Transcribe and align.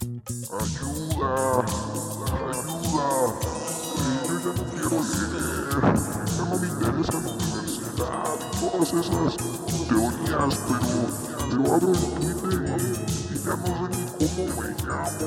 Ayuda, 0.00 1.34
ayuda. 2.38 3.08
Eh, 3.98 4.22
yo 4.28 4.34
ya 4.38 4.52
no 4.54 4.62
quiero 4.70 4.96
leer. 5.02 5.82
Ya 6.36 6.42
no 6.44 6.54
me 6.56 6.66
interesa 6.68 7.18
la 7.18 7.30
universidad 7.32 8.38
todas 8.60 8.90
esas 8.94 9.32
teorías, 9.88 10.54
pero, 10.68 10.90
pero 11.50 11.62
abro 11.74 11.90
el 11.90 11.98
Twitter 12.14 12.54
y 12.54 13.42
ya 13.42 13.54
no 13.56 13.66
sé 13.66 13.86
ni 13.90 14.04
cómo 14.14 14.42
me 14.62 14.68
llamo. 14.86 15.26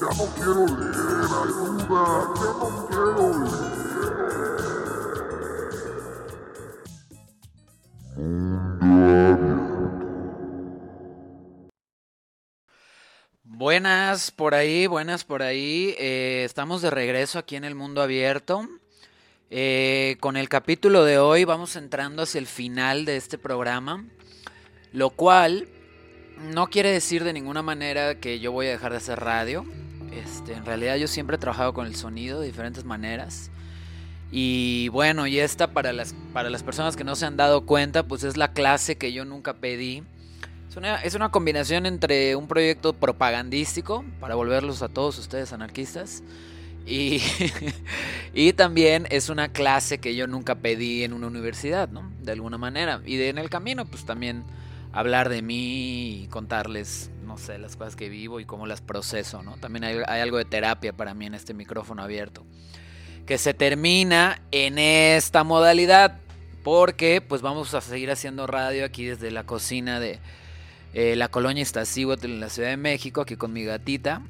Ya 0.00 0.10
no 0.10 0.24
quiero 0.34 0.62
leer, 0.66 1.30
ayuda, 1.44 2.02
ya 2.34 2.50
no 2.58 2.66
quiero 2.88 3.24
leer. 3.44 3.71
Buenas 14.12 14.30
por 14.30 14.54
ahí, 14.54 14.86
buenas 14.86 15.24
por 15.24 15.42
ahí. 15.42 15.94
Eh, 15.98 16.42
estamos 16.44 16.82
de 16.82 16.90
regreso 16.90 17.38
aquí 17.38 17.56
en 17.56 17.64
el 17.64 17.74
mundo 17.74 18.02
abierto. 18.02 18.68
Eh, 19.48 20.18
con 20.20 20.36
el 20.36 20.50
capítulo 20.50 21.06
de 21.06 21.16
hoy 21.16 21.44
vamos 21.44 21.76
entrando 21.76 22.24
hacia 22.24 22.38
el 22.38 22.46
final 22.46 23.06
de 23.06 23.16
este 23.16 23.38
programa, 23.38 24.04
lo 24.92 25.08
cual 25.08 25.66
no 26.52 26.66
quiere 26.66 26.90
decir 26.90 27.24
de 27.24 27.32
ninguna 27.32 27.62
manera 27.62 28.20
que 28.20 28.38
yo 28.38 28.52
voy 28.52 28.66
a 28.66 28.72
dejar 28.72 28.92
de 28.92 28.98
hacer 28.98 29.18
radio. 29.18 29.64
Este, 30.12 30.52
en 30.52 30.66
realidad 30.66 30.96
yo 30.96 31.08
siempre 31.08 31.36
he 31.36 31.38
trabajado 31.38 31.72
con 31.72 31.86
el 31.86 31.96
sonido 31.96 32.38
de 32.38 32.48
diferentes 32.48 32.84
maneras. 32.84 33.50
Y 34.30 34.88
bueno, 34.88 35.26
y 35.26 35.38
esta 35.38 35.68
para 35.68 35.94
las, 35.94 36.14
para 36.34 36.50
las 36.50 36.62
personas 36.62 36.96
que 36.96 37.04
no 37.04 37.16
se 37.16 37.24
han 37.24 37.38
dado 37.38 37.64
cuenta, 37.64 38.02
pues 38.02 38.24
es 38.24 38.36
la 38.36 38.52
clase 38.52 38.98
que 38.98 39.14
yo 39.14 39.24
nunca 39.24 39.54
pedí. 39.54 40.02
Es 40.72 40.78
una, 40.78 40.96
es 41.02 41.14
una 41.14 41.30
combinación 41.30 41.84
entre 41.84 42.34
un 42.34 42.48
proyecto 42.48 42.94
propagandístico, 42.94 44.06
para 44.20 44.36
volverlos 44.36 44.80
a 44.80 44.88
todos 44.88 45.18
ustedes 45.18 45.52
anarquistas, 45.52 46.22
y, 46.86 47.20
y 48.32 48.54
también 48.54 49.06
es 49.10 49.28
una 49.28 49.52
clase 49.52 49.98
que 49.98 50.14
yo 50.14 50.26
nunca 50.26 50.54
pedí 50.54 51.04
en 51.04 51.12
una 51.12 51.26
universidad, 51.26 51.90
¿no? 51.90 52.10
De 52.22 52.32
alguna 52.32 52.56
manera. 52.56 53.02
Y 53.04 53.20
en 53.20 53.36
el 53.36 53.50
camino, 53.50 53.84
pues 53.84 54.06
también 54.06 54.44
hablar 54.94 55.28
de 55.28 55.42
mí 55.42 56.22
y 56.22 56.26
contarles, 56.28 57.10
no 57.22 57.36
sé, 57.36 57.58
las 57.58 57.76
cosas 57.76 57.94
que 57.94 58.08
vivo 58.08 58.40
y 58.40 58.46
cómo 58.46 58.64
las 58.64 58.80
proceso, 58.80 59.42
¿no? 59.42 59.58
También 59.58 59.84
hay, 59.84 59.98
hay 60.06 60.22
algo 60.22 60.38
de 60.38 60.46
terapia 60.46 60.94
para 60.94 61.12
mí 61.12 61.26
en 61.26 61.34
este 61.34 61.52
micrófono 61.52 62.02
abierto 62.02 62.46
que 63.26 63.36
se 63.36 63.52
termina 63.52 64.40
en 64.52 64.78
esta 64.78 65.44
modalidad. 65.44 66.16
Porque 66.64 67.20
pues 67.20 67.42
vamos 67.42 67.74
a 67.74 67.80
seguir 67.80 68.10
haciendo 68.10 68.46
radio 68.46 68.84
aquí 68.84 69.04
desde 69.04 69.32
la 69.32 69.44
cocina 69.44 69.98
de 69.98 70.20
eh, 70.94 71.16
la 71.16 71.28
colonia 71.28 71.62
Iztaccíhuatl 71.62 72.26
en 72.26 72.40
la 72.40 72.48
Ciudad 72.48 72.68
de 72.68 72.76
México, 72.76 73.20
aquí 73.22 73.36
con 73.36 73.52
mi 73.52 73.64
gatita. 73.64 74.22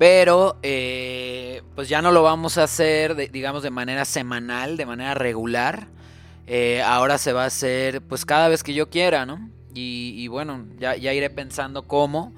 Pero 0.00 0.56
eh, 0.62 1.62
pues 1.74 1.90
ya 1.90 2.00
no 2.00 2.10
lo 2.10 2.22
vamos 2.22 2.56
a 2.56 2.62
hacer, 2.62 3.14
digamos, 3.30 3.62
de 3.62 3.68
manera 3.68 4.06
semanal, 4.06 4.78
de 4.78 4.86
manera 4.86 5.14
regular. 5.14 5.88
Eh, 6.46 6.80
ahora 6.82 7.18
se 7.18 7.34
va 7.34 7.44
a 7.44 7.46
hacer 7.46 8.00
pues 8.00 8.24
cada 8.24 8.48
vez 8.48 8.62
que 8.62 8.72
yo 8.72 8.88
quiera, 8.88 9.26
¿no? 9.26 9.50
Y, 9.74 10.26
bueno, 10.28 10.66
ya, 10.78 10.96
iré 10.96 11.30
pensando 11.30 11.82
cómo. 11.82 12.32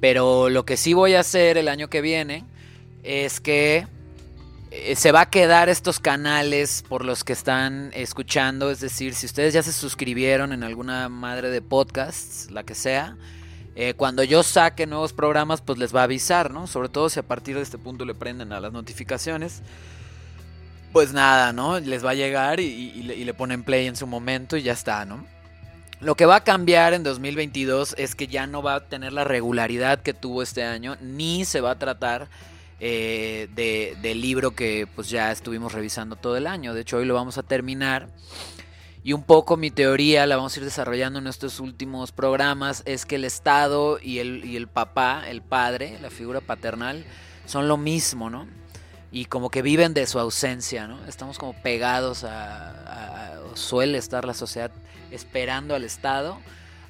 Pero 0.00 0.50
lo 0.50 0.66
que 0.66 0.76
sí 0.76 0.94
voy 0.94 1.14
a 1.14 1.20
hacer 1.20 1.56
el 1.58 1.68
año 1.68 1.88
que 1.88 2.00
viene 2.00 2.44
es 3.02 3.40
que 3.40 3.86
se 4.94 5.12
va 5.12 5.22
a 5.22 5.30
quedar 5.30 5.68
estos 5.68 6.00
canales 6.00 6.84
por 6.88 7.04
los 7.04 7.24
que 7.24 7.32
están 7.32 7.90
escuchando. 7.94 8.70
Es 8.70 8.80
decir, 8.80 9.14
si 9.14 9.26
ustedes 9.26 9.54
ya 9.54 9.62
se 9.62 9.72
suscribieron 9.72 10.52
en 10.52 10.62
alguna 10.62 11.08
madre 11.08 11.50
de 11.50 11.62
podcasts, 11.62 12.50
la 12.50 12.64
que 12.64 12.74
sea, 12.74 13.16
eh, 13.74 13.94
cuando 13.94 14.24
yo 14.24 14.42
saque 14.42 14.86
nuevos 14.86 15.12
programas, 15.12 15.60
pues 15.60 15.78
les 15.78 15.94
va 15.94 16.00
a 16.00 16.04
avisar, 16.04 16.50
¿no? 16.50 16.66
Sobre 16.66 16.88
todo 16.88 17.08
si 17.08 17.20
a 17.20 17.22
partir 17.22 17.56
de 17.56 17.62
este 17.62 17.78
punto 17.78 18.04
le 18.04 18.14
prenden 18.14 18.52
a 18.52 18.60
las 18.60 18.72
notificaciones. 18.72 19.62
Pues 20.92 21.12
nada, 21.12 21.52
¿no? 21.52 21.78
Les 21.78 22.04
va 22.04 22.10
a 22.10 22.14
llegar 22.14 22.58
y, 22.60 22.64
y 22.64 23.24
le 23.24 23.34
ponen 23.34 23.64
play 23.64 23.86
en 23.86 23.96
su 23.96 24.06
momento 24.06 24.56
y 24.56 24.62
ya 24.62 24.72
está, 24.72 25.04
¿no? 25.04 25.26
Lo 26.00 26.14
que 26.14 26.26
va 26.26 26.36
a 26.36 26.44
cambiar 26.44 26.92
en 26.92 27.02
2022 27.02 27.94
es 27.96 28.14
que 28.14 28.26
ya 28.26 28.46
no 28.46 28.62
va 28.62 28.74
a 28.74 28.80
tener 28.88 29.12
la 29.12 29.24
regularidad 29.24 30.02
que 30.02 30.12
tuvo 30.12 30.42
este 30.42 30.62
año, 30.62 30.96
ni 31.00 31.46
se 31.46 31.62
va 31.62 31.72
a 31.72 31.78
tratar 31.78 32.28
eh, 32.80 33.48
de- 33.54 33.96
del 34.02 34.20
libro 34.20 34.52
que 34.52 34.86
pues 34.94 35.08
ya 35.08 35.32
estuvimos 35.32 35.72
revisando 35.72 36.16
todo 36.16 36.36
el 36.36 36.46
año. 36.46 36.74
De 36.74 36.82
hecho, 36.82 36.98
hoy 36.98 37.04
lo 37.06 37.14
vamos 37.14 37.38
a 37.38 37.42
terminar. 37.42 38.08
Y 39.02 39.12
un 39.12 39.22
poco 39.22 39.56
mi 39.56 39.70
teoría, 39.70 40.26
la 40.26 40.34
vamos 40.36 40.56
a 40.56 40.58
ir 40.58 40.64
desarrollando 40.64 41.20
en 41.20 41.28
estos 41.28 41.60
últimos 41.60 42.10
programas, 42.10 42.82
es 42.86 43.06
que 43.06 43.14
el 43.14 43.24
Estado 43.24 44.00
y 44.02 44.18
el, 44.18 44.44
y 44.44 44.56
el 44.56 44.66
papá, 44.66 45.22
el 45.28 45.42
padre, 45.42 45.96
la 46.02 46.10
figura 46.10 46.40
paternal, 46.40 47.04
son 47.46 47.68
lo 47.68 47.76
mismo, 47.76 48.30
¿no? 48.30 48.48
Y 49.12 49.26
como 49.26 49.48
que 49.48 49.62
viven 49.62 49.94
de 49.94 50.08
su 50.08 50.18
ausencia, 50.18 50.88
¿no? 50.88 51.06
Estamos 51.06 51.38
como 51.38 51.52
pegados 51.62 52.24
a, 52.24 53.38
suele 53.54 53.96
estar 53.98 54.24
la 54.24 54.34
sociedad 54.34 54.72
esperando 55.12 55.76
al 55.76 55.84
Estado, 55.84 56.40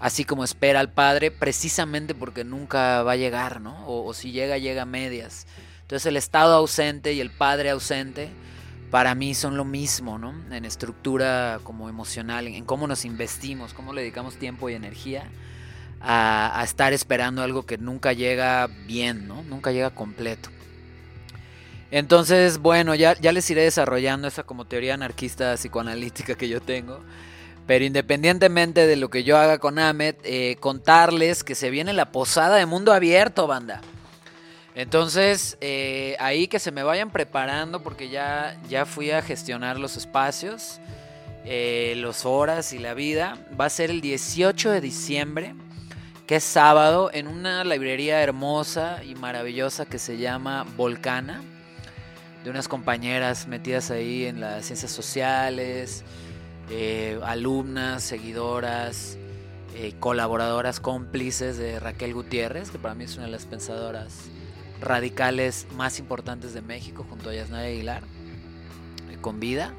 así 0.00 0.24
como 0.24 0.42
espera 0.42 0.80
al 0.80 0.90
padre, 0.90 1.30
precisamente 1.30 2.14
porque 2.14 2.44
nunca 2.44 3.02
va 3.02 3.12
a 3.12 3.16
llegar, 3.16 3.60
¿no? 3.60 3.86
O, 3.86 4.06
o 4.06 4.14
si 4.14 4.32
llega, 4.32 4.56
llega 4.56 4.82
a 4.82 4.86
medias. 4.86 5.46
Entonces 5.86 6.06
el 6.06 6.16
Estado 6.16 6.52
ausente 6.56 7.12
y 7.12 7.20
el 7.20 7.30
padre 7.30 7.70
ausente, 7.70 8.28
para 8.90 9.14
mí 9.14 9.34
son 9.34 9.56
lo 9.56 9.64
mismo, 9.64 10.18
¿no? 10.18 10.34
En 10.50 10.64
estructura 10.64 11.60
como 11.62 11.88
emocional, 11.88 12.48
en, 12.48 12.64
cómo 12.64 12.88
nos 12.88 13.04
investimos, 13.04 13.72
cómo 13.72 13.92
le 13.92 14.00
dedicamos 14.00 14.34
tiempo 14.34 14.68
y 14.68 14.74
energía 14.74 15.30
a, 16.00 16.60
a 16.60 16.64
estar 16.64 16.92
esperando 16.92 17.40
algo 17.40 17.66
que 17.66 17.78
nunca 17.78 18.12
llega 18.12 18.66
bien, 18.66 19.28
¿no? 19.28 19.44
Nunca 19.44 19.70
llega 19.70 19.90
completo. 19.90 20.48
Entonces, 21.92 22.58
bueno, 22.58 22.96
ya, 22.96 23.16
ya 23.20 23.30
les 23.30 23.48
iré 23.48 23.62
desarrollando 23.62 24.26
esa 24.26 24.42
como 24.42 24.64
teoría 24.64 24.94
anarquista 24.94 25.54
psicoanalítica 25.54 26.34
que 26.34 26.48
yo 26.48 26.60
tengo. 26.60 26.98
Pero 27.68 27.84
independientemente 27.84 28.88
de 28.88 28.96
lo 28.96 29.08
que 29.08 29.22
yo 29.22 29.38
haga 29.38 29.58
con 29.58 29.78
Ahmed, 29.78 30.16
eh, 30.24 30.56
contarles 30.58 31.44
que 31.44 31.54
se 31.54 31.70
viene 31.70 31.92
la 31.92 32.10
posada 32.10 32.56
de 32.56 32.66
mundo 32.66 32.92
abierto, 32.92 33.46
banda. 33.46 33.82
Entonces, 34.76 35.56
eh, 35.62 36.16
ahí 36.20 36.48
que 36.48 36.58
se 36.58 36.70
me 36.70 36.82
vayan 36.82 37.10
preparando 37.10 37.82
porque 37.82 38.10
ya, 38.10 38.60
ya 38.68 38.84
fui 38.84 39.10
a 39.10 39.22
gestionar 39.22 39.80
los 39.80 39.96
espacios, 39.96 40.80
eh, 41.46 41.94
los 41.96 42.26
horas 42.26 42.74
y 42.74 42.78
la 42.78 42.92
vida. 42.92 43.38
Va 43.58 43.64
a 43.64 43.70
ser 43.70 43.90
el 43.90 44.02
18 44.02 44.70
de 44.70 44.82
diciembre, 44.82 45.54
que 46.26 46.36
es 46.36 46.44
sábado, 46.44 47.08
en 47.14 47.26
una 47.26 47.64
librería 47.64 48.22
hermosa 48.22 49.02
y 49.02 49.14
maravillosa 49.14 49.86
que 49.86 49.98
se 49.98 50.18
llama 50.18 50.66
Volcana, 50.76 51.42
de 52.44 52.50
unas 52.50 52.68
compañeras 52.68 53.48
metidas 53.48 53.90
ahí 53.90 54.26
en 54.26 54.40
las 54.40 54.66
ciencias 54.66 54.92
sociales, 54.92 56.04
eh, 56.68 57.18
alumnas, 57.24 58.02
seguidoras, 58.02 59.16
eh, 59.74 59.94
colaboradoras, 59.98 60.80
cómplices 60.80 61.56
de 61.56 61.80
Raquel 61.80 62.12
Gutiérrez, 62.12 62.70
que 62.70 62.78
para 62.78 62.94
mí 62.94 63.04
es 63.04 63.16
una 63.16 63.24
de 63.24 63.32
las 63.32 63.46
pensadoras 63.46 64.28
radicales 64.80 65.66
más 65.74 65.98
importantes 65.98 66.54
de 66.54 66.62
México, 66.62 67.06
junto 67.08 67.30
a 67.30 67.34
Yasnaya 67.34 67.68
Aguilar, 67.68 68.02
eh, 69.10 69.16
con 69.20 69.40
vida, 69.40 69.74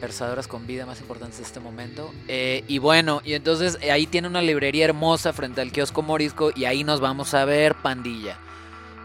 pensadoras 0.00 0.46
con 0.46 0.66
vida 0.66 0.86
más 0.86 1.00
importantes 1.00 1.38
de 1.38 1.44
este 1.44 1.60
momento. 1.60 2.12
Eh, 2.28 2.64
y 2.68 2.78
bueno, 2.78 3.20
y 3.24 3.34
entonces 3.34 3.78
eh, 3.80 3.90
ahí 3.90 4.06
tiene 4.06 4.28
una 4.28 4.42
librería 4.42 4.84
hermosa 4.84 5.32
frente 5.32 5.60
al 5.60 5.72
kiosco 5.72 6.02
Morisco 6.02 6.50
y 6.54 6.64
ahí 6.64 6.84
nos 6.84 7.00
vamos 7.00 7.34
a 7.34 7.44
ver, 7.44 7.74
pandilla. 7.74 8.38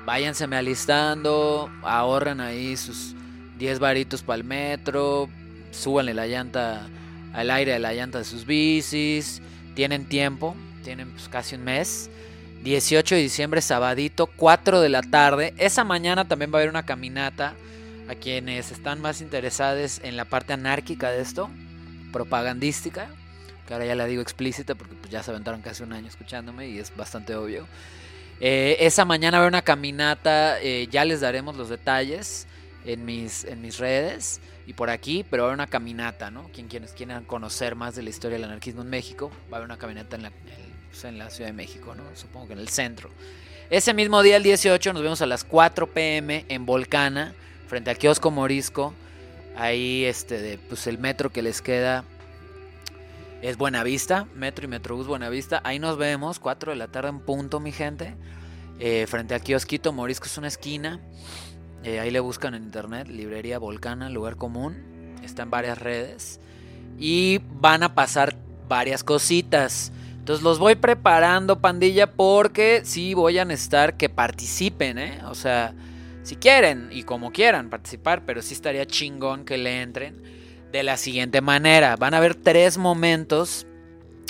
Váyanseme 0.06 0.58
alistando, 0.58 1.70
ahorren 1.82 2.42
ahí 2.42 2.76
sus 2.76 3.16
10 3.58 3.80
varitos 3.80 4.22
para 4.22 4.38
el 4.38 4.44
metro, 4.44 5.30
súbanle 5.72 6.14
la 6.14 6.28
llanta 6.28 6.88
al 7.34 7.50
aire 7.50 7.74
de 7.74 7.80
la 7.80 7.94
llanta 7.94 8.20
de 8.20 8.26
sus 8.26 8.46
bicis, 8.46 9.42
tienen 9.76 10.06
tiempo, 10.06 10.56
tienen 10.84 11.10
pues, 11.12 11.30
casi 11.30 11.56
un 11.56 11.64
mes. 11.64 12.10
18 12.64 13.16
de 13.16 13.22
diciembre, 13.22 13.62
sabadito, 13.62 14.28
4 14.28 14.80
de 14.80 14.90
la 14.90 15.02
tarde. 15.02 15.54
Esa 15.58 15.84
mañana 15.84 16.26
también 16.28 16.52
va 16.52 16.58
a 16.58 16.62
haber 16.62 16.70
una 16.70 16.86
caminata 16.86 17.56
a 18.08 18.16
quienes 18.16 18.72
están 18.72 19.02
más 19.02 19.22
interesados 19.22 20.00
en 20.04 20.16
la 20.16 20.26
parte 20.26 20.54
anárquica 20.54 21.12
de 21.12 21.22
esto, 21.22 21.50
propagandística, 22.14 23.10
que 23.68 23.74
ahora 23.74 23.86
ya 23.86 23.96
la 23.96 24.06
digo 24.06 24.22
explícita 24.22 24.76
porque 24.76 24.96
pues, 24.96 25.12
ya 25.12 25.22
se 25.24 25.32
aventaron 25.32 25.62
casi 25.62 25.84
un 25.84 25.92
año 25.92 26.08
escuchándome 26.08 26.70
y 26.70 26.80
es 26.80 26.96
bastante 26.96 27.36
obvio. 27.36 27.68
Eh, 28.40 28.78
esa 28.80 29.04
mañana 29.04 29.38
va 29.38 29.44
a 29.44 29.48
haber 29.48 29.54
una 29.54 29.62
caminata, 29.62 30.60
eh, 30.62 30.88
ya 30.90 31.04
les 31.06 31.22
daremos 31.22 31.58
los 31.58 31.70
detalles 31.70 32.48
en 32.86 33.04
mis, 33.06 33.44
en 33.44 33.62
mis 33.62 33.78
redes 33.78 34.40
y 34.68 34.74
por 34.74 34.90
aquí, 34.90 35.26
pero 35.30 35.44
va 35.44 35.50
a 35.50 35.52
haber 35.52 35.60
una 35.60 35.68
caminata, 35.68 36.32
¿no? 36.32 36.50
Quien, 36.54 36.68
quienes 36.68 36.92
quieran 36.94 37.26
conocer 37.26 37.76
más 37.76 37.96
de 37.96 38.04
la 38.04 38.10
historia 38.10 38.38
del 38.38 38.46
anarquismo 38.46 38.82
en 38.82 38.90
México, 38.90 39.32
va 39.52 39.58
a 39.58 39.60
haber 39.60 39.66
una 39.66 39.78
caminata 39.78 40.16
en 40.16 40.24
la, 40.24 40.32
pues, 40.94 41.06
en 41.06 41.18
la 41.18 41.32
Ciudad 41.32 41.50
de 41.50 41.54
México, 41.54 41.96
¿no? 41.96 42.04
Supongo 42.16 42.48
que 42.48 42.54
en 42.54 42.60
el 42.60 42.70
centro. 42.70 43.10
Ese 43.72 43.96
mismo 43.96 44.22
día, 44.22 44.38
el 44.38 44.44
18, 44.44 44.94
nos 44.94 45.02
vemos 45.02 45.24
a 45.24 45.26
las 45.26 45.44
4 45.44 45.88
pm 45.88 46.46
en 46.50 46.68
Volcana, 46.68 47.34
frente 47.68 47.90
al 47.90 47.98
kiosco 47.98 48.30
Morisco. 48.30 48.94
Ahí, 49.58 50.06
este, 50.06 50.60
pues 50.70 50.86
el 50.86 51.00
metro 51.00 51.32
que 51.32 51.42
les 51.42 51.64
queda 51.64 52.04
es 53.42 53.58
Buenavista, 53.58 54.28
Metro 54.36 54.66
y 54.66 54.68
Metrobús 54.68 55.08
Buenavista. 55.08 55.62
Ahí 55.64 55.80
nos 55.80 55.98
vemos, 55.98 56.38
4 56.38 56.74
de 56.74 56.78
la 56.78 56.90
tarde 56.90 57.10
en 57.10 57.22
punto, 57.22 57.60
mi 57.60 57.72
gente. 57.72 58.14
Eh, 58.80 59.08
frente 59.08 59.34
al 59.34 59.42
kiosquito 59.42 59.94
Morisco 59.94 60.26
es 60.26 60.38
una 60.38 60.48
esquina. 60.48 61.00
Eh, 61.84 62.00
ahí 62.00 62.12
le 62.12 62.20
buscan 62.20 62.54
en 62.54 62.62
internet, 62.62 63.08
librería 63.08 63.58
Volcana, 63.58 64.12
lugar 64.12 64.36
común. 64.36 65.16
Está 65.24 65.42
en 65.42 65.50
varias 65.50 65.80
redes. 65.80 66.40
Y 67.00 67.40
van 67.56 67.82
a 67.82 67.96
pasar 67.96 68.36
varias 68.68 69.04
cositas. 69.04 69.92
Entonces 70.24 70.42
los 70.42 70.58
voy 70.58 70.76
preparando, 70.76 71.60
pandilla, 71.60 72.10
porque 72.10 72.80
sí 72.86 73.14
voy 73.14 73.40
a 73.40 73.44
necesitar 73.44 73.98
que 73.98 74.08
participen, 74.08 74.98
¿eh? 74.98 75.20
O 75.26 75.36
sea, 75.36 75.74
si 76.24 76.38
quieren 76.38 76.88
y 76.94 77.04
como 77.04 77.34
quieran 77.34 77.70
participar, 77.70 78.24
pero 78.26 78.42
sí 78.42 78.54
estaría 78.54 78.86
chingón 78.86 79.44
que 79.44 79.58
le 79.58 79.82
entren 79.82 80.24
de 80.72 80.82
la 80.82 80.96
siguiente 80.96 81.42
manera. 81.42 81.98
Van 81.98 82.14
a 82.14 82.20
haber 82.20 82.36
tres 82.36 82.78
momentos 82.78 83.68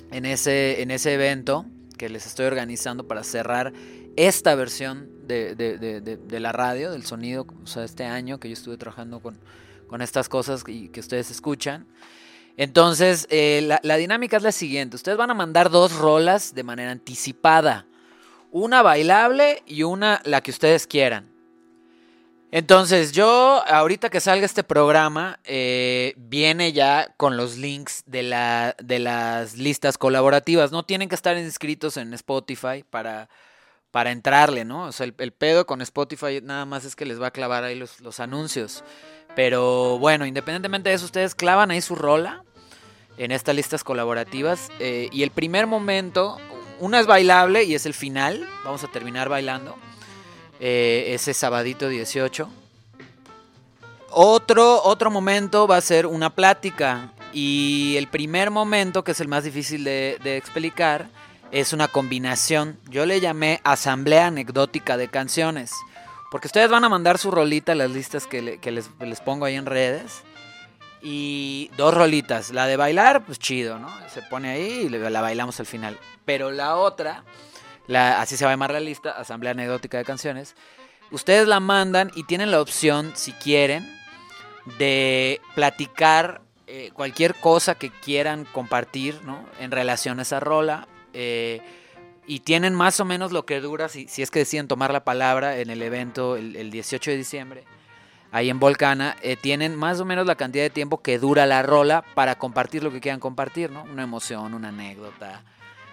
en 0.09 0.25
ese, 0.25 0.81
en 0.81 0.89
ese 0.89 1.13
evento 1.13 1.67
que 1.95 2.09
les 2.09 2.25
estoy 2.25 2.47
organizando 2.47 3.07
para 3.07 3.23
cerrar 3.23 3.71
esta 4.15 4.55
versión 4.55 5.11
de, 5.27 6.39
la 6.39 6.51
radio, 6.53 6.91
del 6.91 7.05
sonido, 7.05 7.45
o 7.63 7.67
sea, 7.67 7.83
este 7.83 8.05
año 8.05 8.39
que 8.39 8.49
yo 8.49 8.53
estuve 8.53 8.77
trabajando 8.77 9.19
con, 9.19 9.37
con 9.85 10.01
estas 10.01 10.27
cosas 10.27 10.63
y 10.65 10.89
que 10.89 11.01
ustedes 11.01 11.29
escuchan. 11.29 11.85
Entonces, 12.57 13.27
eh, 13.29 13.77
la, 13.81 13.97
dinámica 13.97 14.37
es 14.37 14.43
la 14.43 14.51
siguiente. 14.51 14.95
Ustedes 14.95 15.17
van 15.17 15.31
a 15.31 15.33
mandar 15.33 15.69
dos 15.69 15.93
rolas 15.93 16.53
de 16.53 16.63
manera 16.63 16.91
anticipada. 16.91 17.87
Una 18.51 18.81
bailable 18.83 19.63
y 19.65 19.83
una 19.83 20.21
la 20.25 20.41
que 20.41 20.51
ustedes 20.51 20.85
quieran. 20.85 21.31
Entonces, 22.51 23.13
yo, 23.13 23.63
ahorita 23.65 24.11
que 24.11 24.19
salga 24.19 24.45
este 24.45 24.63
programa, 24.63 25.39
eh, 25.43 26.13
viene 26.17 26.71
ya 26.71 27.11
con 27.17 27.35
los 27.35 27.57
links 27.57 28.03
de, 28.05 28.21
la, 28.21 28.75
de 28.77 28.99
las 28.99 29.57
listas 29.57 29.97
colaborativas. 29.97 30.71
No 30.71 30.83
tienen 30.83 31.09
que 31.09 31.15
estar 31.15 31.35
inscritos 31.35 31.97
en 31.97 32.13
Spotify 32.13 32.83
para, 32.87 33.27
para 33.93 34.09
entrarle, 34.09 34.65
¿no? 34.65 34.85
O 34.85 34.91
sea, 34.91 35.05
el, 35.05 35.33
pedo 35.33 35.67
con 35.67 35.79
Spotify 35.83 36.41
nada 36.41 36.65
más 36.65 36.83
es 36.83 36.95
que 36.95 37.05
les 37.05 37.21
va 37.21 37.27
a 37.27 37.31
clavar 37.31 37.63
ahí 37.63 37.75
los, 37.75 38.19
anuncios. 38.19 38.83
Pero 39.35 39.97
bueno, 39.99 40.25
independientemente 40.25 40.89
de 40.89 40.95
eso, 40.95 41.05
ustedes 41.05 41.35
clavan 41.35 41.71
ahí 41.71 41.81
su 41.81 41.95
rola 41.95 42.43
en 43.17 43.31
estas 43.31 43.55
listas 43.55 43.83
colaborativas. 43.83 44.69
Eh, 44.79 45.09
y 45.11 45.23
el 45.23 45.31
primer 45.31 45.67
momento, 45.67 46.37
una 46.79 46.99
es 46.99 47.07
bailable 47.07 47.63
y 47.63 47.75
es 47.75 47.85
el 47.85 47.93
final. 47.93 48.47
Vamos 48.63 48.83
a 48.83 48.87
terminar 48.87 49.29
bailando. 49.29 49.75
Eh, 50.59 51.13
ese 51.13 51.33
sabadito 51.33 51.89
18. 51.89 52.49
Otro, 54.11 54.83
otro 54.83 55.09
momento 55.09 55.67
va 55.67 55.77
a 55.77 55.81
ser 55.81 56.05
una 56.05 56.29
plática. 56.29 57.11
Y 57.33 57.95
el 57.97 58.07
primer 58.07 58.51
momento, 58.51 59.03
que 59.03 59.11
es 59.11 59.19
el 59.19 59.27
más 59.27 59.43
difícil 59.43 59.83
de, 59.83 60.37
explicar, 60.37 61.07
es 61.51 61.73
una 61.73 61.87
combinación. 61.87 62.77
Yo 62.89 63.05
le 63.07 63.19
llamé 63.19 63.59
asamblea 63.63 64.27
anecdótica 64.27 64.97
de 64.97 65.07
canciones. 65.07 65.71
Porque 66.33 66.47
ustedes 66.47 66.71
van 66.71 66.83
a 66.83 66.89
mandar 66.89 67.19
su 67.19 67.29
rolita 67.29 67.73
a 67.73 67.75
las 67.75 67.91
listas 67.91 68.25
que, 68.25 68.41
les, 68.41 69.19
pongo 69.19 69.45
ahí 69.45 69.53
en 69.53 69.67
redes. 69.67 70.23
Y 70.99 71.69
dos 71.77 71.93
rolitas. 71.93 72.49
La 72.49 72.65
de 72.65 72.75
bailar, 72.75 73.23
pues 73.23 73.37
chido, 73.37 73.77
¿no? 73.77 73.87
Se 74.09 74.23
pone 74.23 74.49
ahí 74.49 74.87
y 74.87 74.89
la 74.89 75.21
bailamos 75.21 75.59
al 75.59 75.67
final. 75.67 75.95
Pero 76.25 76.49
la 76.49 76.75
otra 76.77 77.23
así 77.87 78.35
se 78.35 78.45
va 78.45 78.49
a 78.49 78.53
llamar 78.53 78.71
la 78.71 78.79
lista, 78.79 79.11
Asamblea 79.11 79.51
Anecdótica 79.51 79.99
de 79.99 80.05
Canciones. 80.05 80.55
Ustedes 81.11 81.47
la 81.47 81.59
mandan 81.59 82.09
y 82.15 82.23
tienen 82.23 82.49
la 82.49 82.61
opción, 82.61 83.11
si 83.13 83.33
quieren, 83.33 83.87
de 84.79 85.39
platicar 85.53 86.41
eh, 86.65 86.89
cualquier 86.95 87.35
cosa 87.35 87.75
que 87.75 87.91
quieran 87.91 88.45
compartir 88.45 89.21
¿no? 89.23 89.45
en 89.59 89.69
relación 89.69 90.17
a 90.17 90.23
esa 90.23 90.39
rola. 90.39 90.87
Eh, 91.13 91.61
y 92.25 92.39
tienen 92.39 92.73
más 92.73 92.99
o 92.99 93.05
menos 93.05 93.31
lo 93.31 93.45
que 93.45 93.59
dura, 93.59 93.89
si, 93.89 94.07
si, 94.07 94.21
es 94.21 94.31
que 94.31 94.39
deciden 94.39 94.67
tomar 94.67 94.91
la 94.91 95.03
palabra 95.03 95.57
en 95.57 95.69
el 95.69 95.81
evento 95.81 96.35
el, 96.35 96.71
18 96.71 97.11
de 97.11 97.17
diciembre, 97.17 97.63
ahí 98.31 98.49
en 98.49 98.59
Volcana, 98.59 99.15
eh, 99.21 99.35
tienen 99.35 99.75
más 99.75 99.99
o 99.99 100.05
menos 100.05 100.25
la 100.25 100.35
cantidad 100.35 100.63
de 100.63 100.69
tiempo 100.69 101.01
que 101.01 101.19
dura 101.19 101.45
la 101.45 101.61
rola 101.63 102.03
para 102.13 102.35
compartir 102.35 102.83
lo 102.83 102.91
que 102.91 103.01
quieran 103.01 103.19
compartir, 103.19 103.71
¿no? 103.71 103.83
Una 103.83 104.03
emoción, 104.03 104.53
una 104.53 104.69
anécdota, 104.69 105.41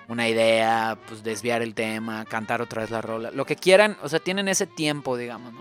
una 0.09 0.29
idea, 0.29 0.99
pues 1.09 1.23
desviar 1.23 1.62
el 1.62 1.75
tema, 1.75 2.25
cantar 2.25 2.62
otra 2.62 2.82
vez 2.82 2.91
la 2.91 3.03
rola, 3.03 3.31
lo 3.31 3.44
que 3.44 3.56
quieran, 3.56 3.97
o 4.03 4.09
sea, 4.09 4.21
tienen 4.21 4.49
ese 4.49 4.67
tiempo, 4.67 5.17
digamos, 5.17 5.53
¿no? 5.53 5.61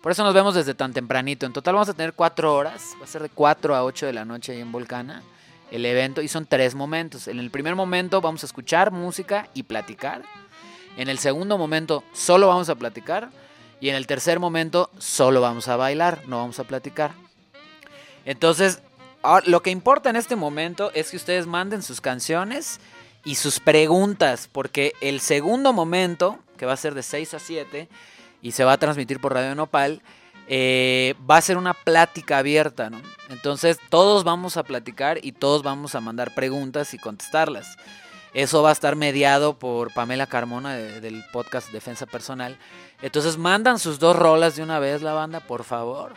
Por 0.00 0.12
eso 0.12 0.22
nos 0.22 0.34
vemos 0.34 0.54
desde 0.54 0.74
tan 0.74 0.92
tempranito. 0.92 1.46
En 1.46 1.52
total 1.52 1.74
vamos 1.74 1.88
a 1.88 1.94
tener 1.94 2.12
cuatro 2.12 2.54
horas, 2.54 2.94
va 3.00 3.04
a 3.04 3.08
ser 3.08 3.22
de 3.22 3.28
4 3.28 3.74
a 3.74 3.82
8 3.82 4.06
de 4.06 4.12
la 4.12 4.24
noche 4.24 4.52
ahí 4.52 4.60
en 4.60 4.70
Volcana 4.70 5.22
el 5.70 5.84
evento 5.84 6.22
y 6.22 6.28
son 6.28 6.46
tres 6.46 6.74
momentos. 6.74 7.28
En 7.28 7.38
el 7.38 7.50
primer 7.50 7.74
momento 7.74 8.20
vamos 8.20 8.42
a 8.42 8.46
escuchar 8.46 8.92
música 8.92 9.48
y 9.54 9.64
platicar. 9.64 10.22
En 10.96 11.08
el 11.08 11.18
segundo 11.18 11.58
momento 11.58 12.04
solo 12.12 12.48
vamos 12.48 12.68
a 12.68 12.74
platicar. 12.74 13.30
Y 13.80 13.90
en 13.90 13.94
el 13.94 14.06
tercer 14.06 14.40
momento 14.40 14.90
solo 14.98 15.40
vamos 15.40 15.68
a 15.68 15.76
bailar, 15.76 16.22
no 16.26 16.38
vamos 16.38 16.58
a 16.58 16.64
platicar. 16.64 17.12
Entonces, 18.24 18.80
lo 19.44 19.62
que 19.62 19.70
importa 19.70 20.10
en 20.10 20.16
este 20.16 20.36
momento 20.36 20.90
es 20.94 21.10
que 21.10 21.16
ustedes 21.16 21.46
manden 21.46 21.82
sus 21.82 22.00
canciones 22.00 22.80
y 23.24 23.34
sus 23.34 23.60
preguntas, 23.60 24.48
porque 24.50 24.92
el 25.00 25.20
segundo 25.20 25.72
momento, 25.72 26.38
que 26.56 26.64
va 26.64 26.72
a 26.72 26.76
ser 26.76 26.94
de 26.94 27.02
6 27.02 27.34
a 27.34 27.38
7 27.38 27.88
y 28.40 28.52
se 28.52 28.64
va 28.64 28.72
a 28.72 28.78
transmitir 28.78 29.20
por 29.20 29.34
Radio 29.34 29.54
Nopal, 29.54 30.00
eh, 30.48 31.14
va 31.28 31.36
a 31.36 31.40
ser 31.42 31.56
una 31.56 31.74
plática 31.74 32.38
abierta, 32.38 32.90
¿no? 32.90 33.00
Entonces 33.28 33.78
todos 33.88 34.24
vamos 34.24 34.56
a 34.56 34.62
platicar 34.62 35.18
y 35.24 35.32
todos 35.32 35.62
vamos 35.62 35.94
a 35.94 36.00
mandar 36.00 36.34
preguntas 36.34 36.94
y 36.94 36.98
contestarlas. 36.98 37.76
Eso 38.34 38.62
va 38.62 38.68
a 38.68 38.72
estar 38.72 38.96
mediado 38.96 39.58
por 39.58 39.92
Pamela 39.94 40.26
Carmona 40.26 40.74
del 40.74 41.24
podcast 41.32 41.70
Defensa 41.72 42.06
Personal. 42.06 42.58
Entonces 43.00 43.38
mandan 43.38 43.78
sus 43.78 43.98
dos 43.98 44.14
rolas 44.14 44.56
de 44.56 44.62
una 44.62 44.78
vez 44.78 45.02
la 45.02 45.14
banda, 45.14 45.40
por 45.40 45.64
favor. 45.64 46.12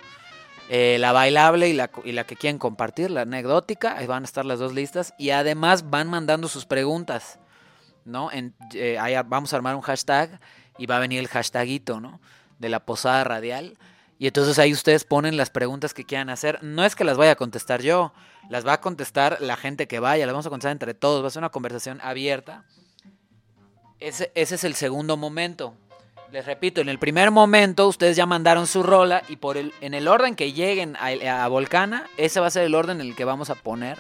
Eh, 0.72 0.98
la 1.00 1.14
bailable 1.14 1.68
y 1.70 1.74
la, 1.74 1.88
que 1.88 2.36
quieren 2.36 2.60
compartir, 2.60 3.10
la 3.10 3.22
anecdótica, 3.22 3.98
ahí 3.98 4.06
van 4.06 4.24
a 4.24 4.26
estar 4.26 4.46
las 4.46 4.60
dos 4.60 4.74
listas 4.74 5.16
y 5.18 5.32
además 5.32 5.90
van 5.90 6.08
mandando 6.10 6.48
sus 6.48 6.66
preguntas, 6.66 7.40
¿no? 8.06 8.32
En, 8.32 8.54
eh, 8.76 9.00
vamos 9.26 9.52
a 9.52 9.56
armar 9.56 9.76
un 9.76 9.82
hashtag 9.82 10.40
y 10.78 10.86
va 10.86 10.98
a 10.98 11.00
venir 11.00 11.20
el 11.20 11.28
hashtagito, 11.28 12.00
¿no? 12.00 12.20
De 12.60 12.70
la 12.70 12.82
posada 12.82 13.24
radial. 13.24 13.78
Y 14.20 14.28
entonces 14.28 14.60
ahí 14.60 14.74
ustedes 14.74 15.06
ponen 15.06 15.38
las 15.38 15.50
preguntas 15.50 15.94
que 15.94 16.04
quieran 16.04 16.30
hacer. 16.30 16.62
No 16.62 16.84
es 16.84 16.94
que 16.96 17.06
las 17.06 17.18
vaya 17.18 17.32
a 17.32 17.36
contestar 17.36 17.82
yo, 17.82 18.14
las 18.50 18.68
va 18.68 18.74
a 18.74 18.82
contestar 18.82 19.38
la 19.40 19.56
gente 19.56 19.88
que 19.88 20.00
vaya, 20.00 20.26
las 20.26 20.34
vamos 20.34 20.46
a 20.46 20.50
contestar 20.50 20.74
entre 20.74 20.94
todos, 20.94 21.24
va 21.24 21.30
a 21.30 21.32
ser 21.32 21.40
una 21.40 21.50
conversación 21.50 22.02
abierta. 22.02 22.66
Ese, 24.02 24.32
ese 24.36 24.56
es 24.56 24.64
el 24.66 24.76
segundo 24.76 25.16
momento. 25.16 25.74
Les 26.32 26.46
repito, 26.46 26.82
en 26.82 26.90
el 26.90 27.00
primer 27.00 27.32
momento 27.32 27.88
ustedes 27.88 28.16
ya 28.16 28.26
mandaron 28.26 28.68
su 28.68 28.84
rola 28.84 29.24
y 29.30 29.38
por 29.38 29.58
el, 29.58 29.74
en 29.82 29.96
el 29.96 30.08
orden 30.08 30.36
que 30.36 30.52
lleguen 30.52 30.96
a, 30.98 31.48
Volcana, 31.48 32.06
ese 32.18 32.40
va 32.40 32.48
a 32.48 32.52
ser 32.52 32.66
el 32.66 32.76
orden 32.76 33.02
en 33.02 33.08
el 33.08 33.16
que 33.16 33.26
vamos 33.26 33.50
a 33.50 33.56
poner 33.56 33.98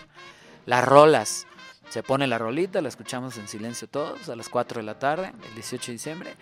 las 0.65 0.85
rolas. 0.85 1.47
Se 1.89 2.03
pone 2.03 2.27
la 2.27 2.37
rolita, 2.37 2.81
la 2.81 2.89
escuchamos 2.89 3.37
en 3.37 3.47
silencio 3.47 3.87
todos 3.87 4.29
a 4.29 4.35
las 4.35 4.47
4 4.47 4.79
de 4.79 4.83
la 4.85 4.99
tarde, 4.99 5.31
el 5.47 5.55
18 5.55 5.87
de 5.87 5.93
diciembre. 5.93 6.35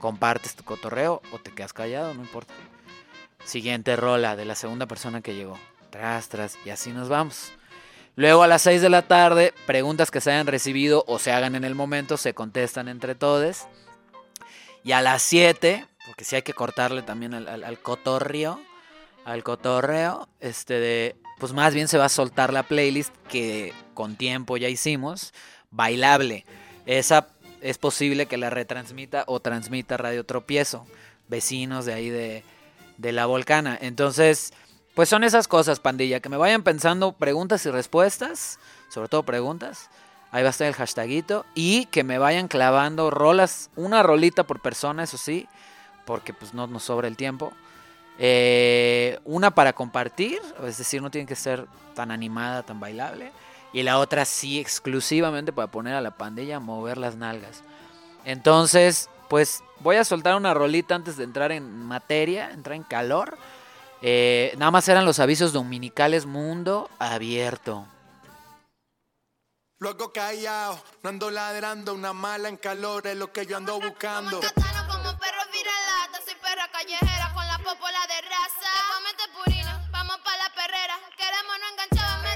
Compartes 0.00 0.56
tu 0.56 0.64
cotorreo 0.64 1.22
o 1.30 1.38
te 1.38 1.52
quedas 1.52 1.72
callado, 1.72 2.14
no 2.14 2.22
importa. 2.22 2.52
Siguiente 3.48 3.96
rola 3.96 4.36
de 4.36 4.44
la 4.44 4.54
segunda 4.54 4.84
persona 4.84 5.22
que 5.22 5.34
llegó. 5.34 5.58
Tras, 5.88 6.28
tras, 6.28 6.58
y 6.66 6.68
así 6.68 6.92
nos 6.92 7.08
vamos. 7.08 7.50
Luego 8.14 8.42
a 8.42 8.46
las 8.46 8.60
6 8.60 8.82
de 8.82 8.90
la 8.90 9.00
tarde, 9.00 9.54
preguntas 9.64 10.10
que 10.10 10.20
se 10.20 10.30
hayan 10.30 10.46
recibido 10.46 11.02
o 11.06 11.18
se 11.18 11.32
hagan 11.32 11.54
en 11.54 11.64
el 11.64 11.74
momento, 11.74 12.18
se 12.18 12.34
contestan 12.34 12.88
entre 12.88 13.14
todos. 13.14 13.62
Y 14.84 14.92
a 14.92 15.00
las 15.00 15.22
7, 15.22 15.86
porque 16.06 16.26
sí 16.26 16.36
hay 16.36 16.42
que 16.42 16.52
cortarle 16.52 17.00
también 17.00 17.32
al, 17.32 17.48
al, 17.48 17.78
cotorreo, 17.80 18.60
al 19.24 19.42
cotorreo, 19.42 20.28
este 20.40 20.74
de, 20.74 21.16
pues 21.38 21.54
más 21.54 21.72
bien 21.72 21.88
se 21.88 21.96
va 21.96 22.04
a 22.04 22.10
soltar 22.10 22.52
la 22.52 22.64
playlist 22.64 23.16
que 23.30 23.72
con 23.94 24.16
tiempo 24.16 24.58
ya 24.58 24.68
hicimos, 24.68 25.32
bailable. 25.70 26.44
Esa 26.84 27.28
es 27.62 27.78
posible 27.78 28.26
que 28.26 28.36
la 28.36 28.50
retransmita 28.50 29.24
o 29.26 29.40
transmita 29.40 29.96
Radio 29.96 30.26
Tropiezo, 30.26 30.86
vecinos 31.28 31.86
de 31.86 31.94
ahí 31.94 32.10
de, 32.10 32.44
de 32.98 33.12
la 33.12 33.26
Volcana. 33.26 33.78
Entonces, 33.80 34.52
pues 34.94 35.08
son 35.08 35.24
esas 35.24 35.48
cosas, 35.48 35.80
pandilla, 35.80 36.20
que 36.20 36.28
me 36.28 36.36
vayan 36.36 36.62
pensando 36.62 37.12
preguntas 37.12 37.64
y 37.64 37.70
respuestas, 37.70 38.58
sobre 38.90 39.08
todo 39.08 39.22
preguntas. 39.22 39.88
Ahí 40.30 40.42
va 40.42 40.48
a 40.48 40.50
estar 40.50 40.66
el 40.66 40.74
hashtagito. 40.74 41.46
Y 41.54 41.86
que 41.86 42.04
me 42.04 42.18
vayan 42.18 42.48
clavando 42.48 43.10
rolas. 43.10 43.70
Una 43.76 44.02
rolita 44.02 44.44
por 44.44 44.60
persona, 44.60 45.04
eso 45.04 45.16
sí. 45.16 45.48
Porque 46.04 46.34
pues 46.34 46.54
no 46.54 46.66
nos 46.66 46.84
sobra 46.84 47.08
el 47.08 47.16
tiempo. 47.16 47.52
Eh, 48.18 49.18
una 49.24 49.52
para 49.52 49.72
compartir. 49.72 50.40
Es 50.66 50.78
decir, 50.78 51.00
no 51.00 51.10
tiene 51.10 51.26
que 51.26 51.36
ser 51.36 51.66
tan 51.94 52.10
animada, 52.10 52.62
tan 52.62 52.78
bailable. 52.80 53.32
Y 53.72 53.82
la 53.82 53.98
otra 53.98 54.24
sí, 54.24 54.58
exclusivamente 54.58 55.52
para 55.52 55.70
poner 55.70 55.94
a 55.94 56.00
la 56.00 56.10
pandilla 56.10 56.56
a 56.56 56.60
mover 56.60 56.98
las 56.98 57.16
nalgas. 57.16 57.62
Entonces, 58.24 59.08
pues 59.28 59.62
voy 59.80 59.96
a 59.96 60.04
soltar 60.04 60.34
una 60.34 60.54
rolita 60.54 60.94
antes 60.94 61.16
de 61.16 61.24
entrar 61.24 61.52
en 61.52 61.84
materia, 61.84 62.50
entrar 62.50 62.76
en 62.76 62.82
calor. 62.82 63.38
Eh, 64.00 64.54
nada 64.58 64.70
más 64.70 64.88
eran 64.88 65.04
los 65.04 65.18
avisos 65.18 65.52
dominicales 65.52 66.26
Mundo 66.26 66.88
Abierto. 66.98 67.86
Luego 69.80 70.12
callado, 70.12 70.82
no 71.02 71.10
ando 71.10 71.30
ladrando, 71.30 71.94
una 71.94 72.12
mala 72.12 72.48
en 72.48 72.56
calor 72.56 73.06
es 73.06 73.16
lo 73.16 73.32
que 73.32 73.46
yo 73.46 73.56
ando 73.56 73.80
buscando. 73.80 74.40
Como 74.40 74.88
como 74.88 75.18
perro 75.18 75.42
viralata, 75.52 76.20
soy 76.24 76.34
perra 76.42 76.68
callejera 76.72 77.32
con 77.32 77.46
la 77.46 77.58
popola 77.58 78.00
de 78.08 78.20
raza. 78.22 78.70
Te 78.74 78.94
comete 78.94 79.22
purina, 79.36 79.88
vamos 79.92 80.18
pa' 80.18 80.36
la 80.36 80.52
perrera, 80.52 80.98
queremos 81.16 81.56
no 81.60 81.68
enganchar 81.68 82.27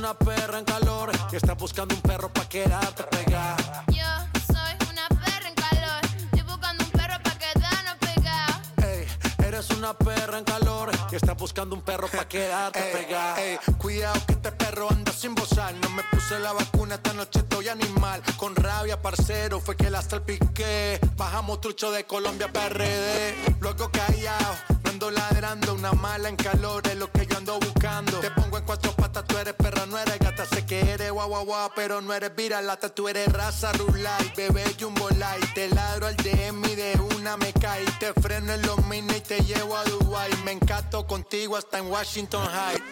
una 0.00 0.14
perra 0.14 0.58
en 0.58 0.64
calor 0.64 1.12
y 1.30 1.36
estás 1.36 1.56
buscando 1.58 1.94
un 1.94 2.00
perro 2.00 2.32
pa' 2.32 2.48
quedarte 2.48 3.02
pegada. 3.02 3.84
Yo 3.88 4.06
soy 4.46 4.74
una 4.90 5.06
perra 5.08 5.48
en 5.48 5.54
calor, 5.54 6.00
estoy 6.24 6.42
buscando 6.42 6.84
un 6.84 6.90
perro 6.90 7.22
pa' 7.22 7.38
quedarnos 7.38 7.96
pegados. 8.00 8.60
Ey, 8.82 9.06
eres 9.46 9.68
una 9.70 9.92
perra 9.92 10.38
en 10.38 10.44
calor 10.44 10.90
y 11.12 11.16
estás 11.16 11.36
buscando 11.36 11.76
un 11.76 11.82
perro 11.82 12.08
pa' 12.08 12.26
quedarte 12.26 12.80
pegada. 12.80 13.42
Ey, 13.42 13.58
cuidado 13.76 14.18
que 14.26 14.32
este 14.32 14.52
perro 14.52 14.88
anda 14.90 15.12
sin 15.12 15.34
bozar. 15.34 15.74
No 15.74 15.90
me 15.90 16.02
puse 16.04 16.38
la 16.38 16.52
vacuna, 16.54 16.94
esta 16.94 17.12
noche 17.12 17.40
estoy 17.40 17.68
animal. 17.68 18.22
Con 18.38 18.56
rabia, 18.56 19.02
parcero, 19.02 19.60
fue 19.60 19.76
que 19.76 19.90
la 19.90 20.00
salpiqué. 20.00 20.98
Bajamos 21.16 21.60
trucho 21.60 21.90
de 21.90 22.04
Colombia 22.04 22.50
PRD. 22.50 23.34
Luego 23.60 23.90
callado, 23.90 24.54
no 24.82 24.90
ando 24.90 25.10
ladrando. 25.10 25.74
Una 25.74 25.92
mala 25.92 26.30
en 26.30 26.36
calor 26.36 26.86
es 26.86 26.96
lo 26.96 27.12
que 27.12 27.26
yo 27.26 27.36
ando 27.36 27.60
buscando. 27.60 28.20
Te 28.20 28.30
pongo 28.30 28.56
en 28.56 28.64
cuatro 28.64 28.92
tú 29.24 29.38
eres 29.38 29.54
perra, 29.54 29.86
no 29.86 29.98
eres 29.98 30.18
gata. 30.18 30.46
Sé 30.46 30.64
que 30.66 30.80
eres 30.80 31.10
guau 31.10 31.44
guau 31.44 31.70
pero 31.74 32.00
no 32.00 32.12
eres 32.12 32.34
viralata. 32.34 32.88
Tú 32.88 33.08
eres 33.08 33.32
raza 33.32 33.72
rulay, 33.72 34.32
bebé 34.36 34.64
jumbo 34.78 35.08
light. 35.10 35.54
Te 35.54 35.68
ladro 35.68 36.06
al 36.06 36.16
DM 36.16 36.64
y 36.66 36.74
de 36.74 37.00
una 37.16 37.36
me 37.36 37.52
cae. 37.52 37.84
Te 37.98 38.12
freno 38.14 38.52
en 38.52 38.62
los 38.62 38.84
mini 38.86 39.14
y 39.14 39.20
te 39.20 39.40
llevo 39.40 39.76
a 39.76 39.84
Dubai. 39.84 40.30
Me 40.44 40.52
encanto 40.52 41.06
contigo 41.06 41.56
hasta 41.56 41.78
en 41.78 41.90
Washington 41.90 42.46
High. 42.46 42.82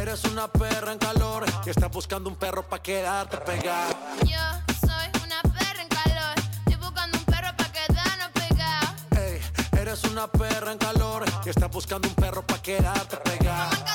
Eres 0.00 0.24
una 0.24 0.48
perra 0.52 0.92
en 0.92 0.98
calor 0.98 1.44
y 1.64 1.70
estás 1.70 1.90
buscando 1.90 2.30
un 2.30 2.36
perro 2.36 2.62
pa' 2.62 2.80
quedarte 2.80 3.38
pegada. 3.38 3.88
Yo 4.24 4.65
una 10.16 10.28
perra 10.28 10.72
en 10.72 10.78
calor 10.78 11.24
y 11.44 11.50
estás 11.50 11.70
buscando 11.70 12.08
un 12.08 12.14
perro 12.14 12.40
pa' 12.40 12.62
quedarte 12.62 13.18
pegada. 13.18 13.85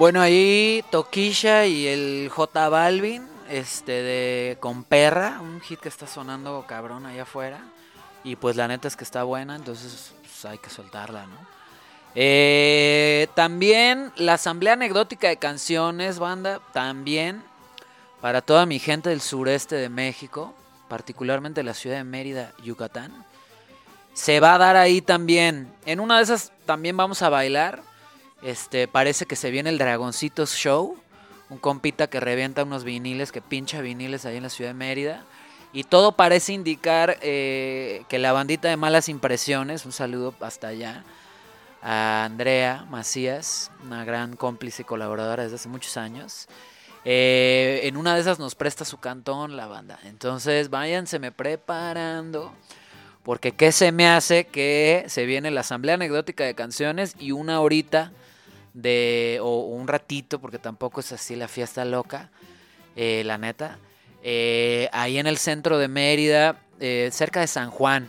Bueno, 0.00 0.22
ahí 0.22 0.82
Toquisha 0.90 1.66
y 1.66 1.86
el 1.86 2.30
J 2.30 2.70
Balvin, 2.70 3.28
este 3.50 3.92
de 3.92 4.56
Con 4.58 4.82
Perra, 4.82 5.40
un 5.42 5.60
hit 5.60 5.78
que 5.78 5.90
está 5.90 6.06
sonando 6.06 6.64
cabrón 6.66 7.04
allá 7.04 7.24
afuera. 7.24 7.60
Y 8.24 8.36
pues 8.36 8.56
la 8.56 8.66
neta 8.66 8.88
es 8.88 8.96
que 8.96 9.04
está 9.04 9.24
buena, 9.24 9.56
entonces 9.56 10.14
pues, 10.22 10.46
hay 10.46 10.56
que 10.56 10.70
soltarla, 10.70 11.26
¿no? 11.26 11.36
Eh, 12.14 13.28
también 13.34 14.10
la 14.16 14.32
Asamblea 14.32 14.72
Anecdótica 14.72 15.28
de 15.28 15.36
Canciones, 15.36 16.18
banda, 16.18 16.60
también 16.72 17.42
para 18.22 18.40
toda 18.40 18.64
mi 18.64 18.78
gente 18.78 19.10
del 19.10 19.20
sureste 19.20 19.74
de 19.74 19.90
México, 19.90 20.54
particularmente 20.88 21.62
la 21.62 21.74
ciudad 21.74 21.98
de 21.98 22.04
Mérida, 22.04 22.54
Yucatán. 22.64 23.26
Se 24.14 24.40
va 24.40 24.54
a 24.54 24.58
dar 24.58 24.76
ahí 24.76 25.02
también. 25.02 25.70
En 25.84 26.00
una 26.00 26.16
de 26.16 26.22
esas 26.22 26.52
también 26.64 26.96
vamos 26.96 27.20
a 27.20 27.28
bailar. 27.28 27.89
Este, 28.42 28.88
parece 28.88 29.26
que 29.26 29.36
se 29.36 29.50
viene 29.50 29.70
el 29.70 29.78
Dragoncitos 29.78 30.54
Show. 30.54 30.96
Un 31.48 31.58
compita 31.58 32.08
que 32.08 32.20
revienta 32.20 32.64
unos 32.64 32.84
viniles, 32.84 33.32
que 33.32 33.42
pincha 33.42 33.80
viniles 33.80 34.24
ahí 34.24 34.36
en 34.36 34.44
la 34.44 34.50
ciudad 34.50 34.70
de 34.70 34.74
Mérida. 34.74 35.24
Y 35.72 35.84
todo 35.84 36.12
parece 36.12 36.52
indicar 36.52 37.18
eh, 37.22 38.04
que 38.08 38.18
la 38.18 38.32
bandita 38.32 38.68
de 38.68 38.76
malas 38.76 39.08
impresiones, 39.08 39.84
un 39.84 39.92
saludo 39.92 40.34
hasta 40.40 40.68
allá, 40.68 41.04
a 41.82 42.24
Andrea 42.24 42.86
Macías, 42.90 43.70
una 43.84 44.04
gran 44.04 44.36
cómplice 44.36 44.82
y 44.82 44.84
colaboradora 44.84 45.44
desde 45.44 45.56
hace 45.56 45.68
muchos 45.68 45.96
años. 45.96 46.48
Eh, 47.04 47.80
en 47.84 47.96
una 47.96 48.14
de 48.14 48.20
esas 48.20 48.38
nos 48.38 48.54
presta 48.54 48.84
su 48.84 48.98
cantón 48.98 49.56
la 49.56 49.66
banda. 49.66 49.98
Entonces 50.04 50.70
váyanseme 50.70 51.32
preparando. 51.32 52.52
Porque 53.22 53.52
qué 53.52 53.70
se 53.70 53.92
me 53.92 54.08
hace 54.08 54.46
que 54.46 55.04
se 55.08 55.26
viene 55.26 55.50
la 55.50 55.60
asamblea 55.60 55.94
anecdótica 55.94 56.44
de 56.44 56.54
canciones 56.54 57.14
y 57.18 57.32
una 57.32 57.60
horita 57.60 58.12
de, 58.74 59.38
o 59.42 59.60
un 59.60 59.88
ratito, 59.88 60.40
porque 60.40 60.58
tampoco 60.58 61.00
es 61.00 61.12
así 61.12 61.36
la 61.36 61.48
fiesta 61.48 61.84
loca, 61.84 62.30
eh, 62.96 63.22
la 63.24 63.38
neta, 63.38 63.78
eh, 64.22 64.88
ahí 64.92 65.18
en 65.18 65.26
el 65.26 65.38
centro 65.38 65.78
de 65.78 65.88
Mérida, 65.88 66.60
eh, 66.78 67.10
cerca 67.12 67.40
de 67.40 67.46
San 67.46 67.70
Juan, 67.70 68.08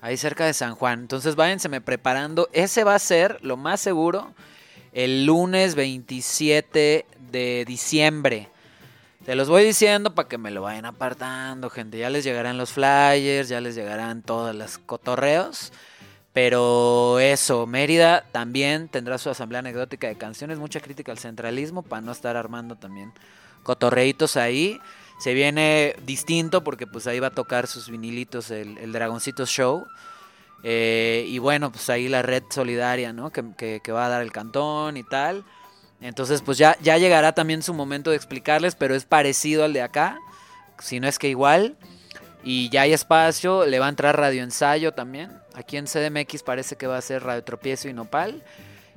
ahí 0.00 0.16
cerca 0.16 0.46
de 0.46 0.54
San 0.54 0.74
Juan. 0.74 1.00
Entonces 1.00 1.36
váyanseme 1.36 1.80
preparando, 1.80 2.48
ese 2.52 2.84
va 2.84 2.94
a 2.94 2.98
ser, 2.98 3.38
lo 3.42 3.56
más 3.56 3.80
seguro, 3.80 4.32
el 4.92 5.26
lunes 5.26 5.74
27 5.74 7.06
de 7.30 7.64
diciembre. 7.66 8.48
Te 9.24 9.36
los 9.36 9.48
voy 9.48 9.64
diciendo 9.64 10.14
para 10.14 10.28
que 10.28 10.36
me 10.36 10.50
lo 10.50 10.62
vayan 10.62 10.84
apartando, 10.84 11.70
gente. 11.70 11.96
Ya 11.96 12.10
les 12.10 12.24
llegarán 12.24 12.58
los 12.58 12.72
flyers, 12.72 13.48
ya 13.48 13.60
les 13.60 13.76
llegarán 13.76 14.22
todos 14.22 14.52
los 14.54 14.78
cotorreos. 14.78 15.72
Pero 16.32 17.18
eso, 17.20 17.66
Mérida 17.66 18.24
también 18.32 18.88
tendrá 18.88 19.18
su 19.18 19.28
asamblea 19.28 19.58
anecdótica 19.58 20.08
de 20.08 20.16
canciones, 20.16 20.58
mucha 20.58 20.80
crítica 20.80 21.12
al 21.12 21.18
centralismo 21.18 21.82
para 21.82 22.00
no 22.00 22.12
estar 22.12 22.36
armando 22.36 22.76
también 22.76 23.12
cotorreitos 23.62 24.36
ahí. 24.36 24.80
Se 25.18 25.34
viene 25.34 25.94
distinto 26.06 26.64
porque 26.64 26.86
pues 26.86 27.06
ahí 27.06 27.20
va 27.20 27.28
a 27.28 27.30
tocar 27.32 27.66
sus 27.66 27.90
vinilitos 27.90 28.50
el, 28.50 28.78
el 28.78 28.92
Dragoncitos 28.92 29.50
Show. 29.50 29.86
Eh, 30.64 31.26
y 31.28 31.38
bueno, 31.38 31.70
pues 31.70 31.90
ahí 31.90 32.08
la 32.08 32.22
red 32.22 32.42
solidaria, 32.50 33.12
¿no? 33.12 33.30
Que, 33.30 33.80
que- 33.82 33.92
va 33.92 34.06
a 34.06 34.08
dar 34.08 34.22
el 34.22 34.32
cantón 34.32 34.96
y 34.96 35.02
tal. 35.04 35.44
Entonces 36.00 36.40
pues 36.42 36.56
ya, 36.58 36.76
ya 36.80 36.96
llegará 36.98 37.32
también 37.32 37.62
su 37.62 37.74
momento 37.74 38.10
de 38.10 38.16
explicarles, 38.16 38.74
pero 38.74 38.94
es 38.94 39.04
parecido 39.04 39.64
al 39.64 39.72
de 39.74 39.82
acá, 39.82 40.18
si 40.78 40.98
no 40.98 41.08
es 41.08 41.18
que 41.18 41.28
igual. 41.28 41.76
Y 42.42 42.70
ya 42.70 42.82
hay 42.82 42.92
espacio, 42.94 43.66
le 43.66 43.78
va 43.78 43.86
a 43.86 43.90
entrar 43.90 44.16
radio 44.16 44.42
ensayo 44.42 44.92
también. 44.92 45.30
Aquí 45.54 45.76
en 45.76 45.86
CDMX 45.86 46.42
parece 46.42 46.76
que 46.76 46.86
va 46.86 46.96
a 46.96 47.02
ser 47.02 47.22
radio 47.22 47.42
tropiezo 47.44 47.88
y 47.88 47.92
nopal. 47.92 48.42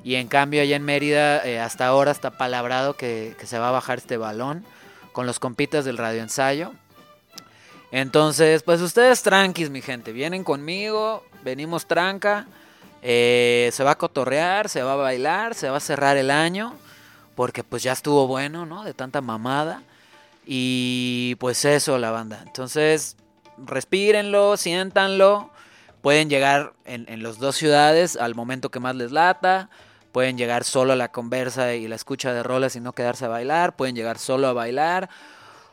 Y 0.03 0.15
en 0.15 0.27
cambio 0.27 0.61
allá 0.61 0.75
en 0.75 0.83
Mérida 0.83 1.45
eh, 1.45 1.59
hasta 1.59 1.87
ahora 1.87 2.11
está 2.11 2.31
palabrado 2.31 2.95
que, 2.95 3.35
se 3.43 3.57
va 3.57 3.69
a 3.69 3.71
bajar 3.71 3.97
este 3.97 4.17
balón 4.17 4.63
con 5.13 5.25
los 5.25 5.39
compitas 5.39 5.83
del 5.85 5.97
radio 5.97 6.21
ensayo. 6.21 6.73
Entonces, 7.91 8.61
pues 8.63 8.81
ustedes 8.81 9.23
tranquis, 9.23 9.69
mi 9.69 9.81
gente, 9.81 10.11
vienen 10.11 10.43
conmigo, 10.43 11.23
venimos 11.43 11.87
tranca, 11.87 12.45
eh, 13.01 13.69
se 13.71 13.83
va 13.83 13.91
a 13.91 13.97
cotorrear, 13.97 14.69
se 14.69 14.83
va 14.83 14.93
a 14.93 14.97
bailar, 14.97 15.55
se 15.55 15.69
va 15.69 15.77
a 15.77 15.79
cerrar 15.79 16.17
el 16.17 16.29
año, 16.29 16.75
porque 17.35 17.63
pues 17.63 17.83
ya 17.83 17.93
estuvo 17.93 18.27
bueno, 18.27 18.65
¿no? 18.65 18.83
De 18.83 18.93
tanta 18.93 19.21
mamada. 19.21 19.81
Y 20.45 21.35
pues 21.39 21.65
eso, 21.65 21.97
la 21.97 22.11
banda. 22.11 22.43
Entonces, 22.45 23.15
respírenlo, 23.57 24.57
siéntanlo. 24.57 25.49
Pueden 26.05 26.29
llegar 26.29 26.73
en, 26.85 27.07
en 27.09 27.23
las 27.23 27.39
dos 27.39 27.55
ciudades 27.55 28.15
al 28.15 28.35
momento 28.35 28.69
que 28.69 28.79
más 28.79 28.95
les 28.95 29.11
lata. 29.11 29.71
Pueden 30.11 30.37
llegar 30.37 30.63
solo 30.63 30.93
a 30.93 30.95
la 30.95 31.11
conversa 31.11 31.73
y 31.73 31.87
la 31.87 31.95
escucha 31.95 32.31
de 32.31 32.43
rolas 32.43 32.75
y 32.75 32.79
no 32.79 32.93
quedarse 32.93 33.25
a 33.25 33.27
bailar. 33.27 33.75
Pueden 33.75 33.95
llegar 33.95 34.19
solo 34.19 34.45
a 34.45 34.53
bailar. 34.53 35.09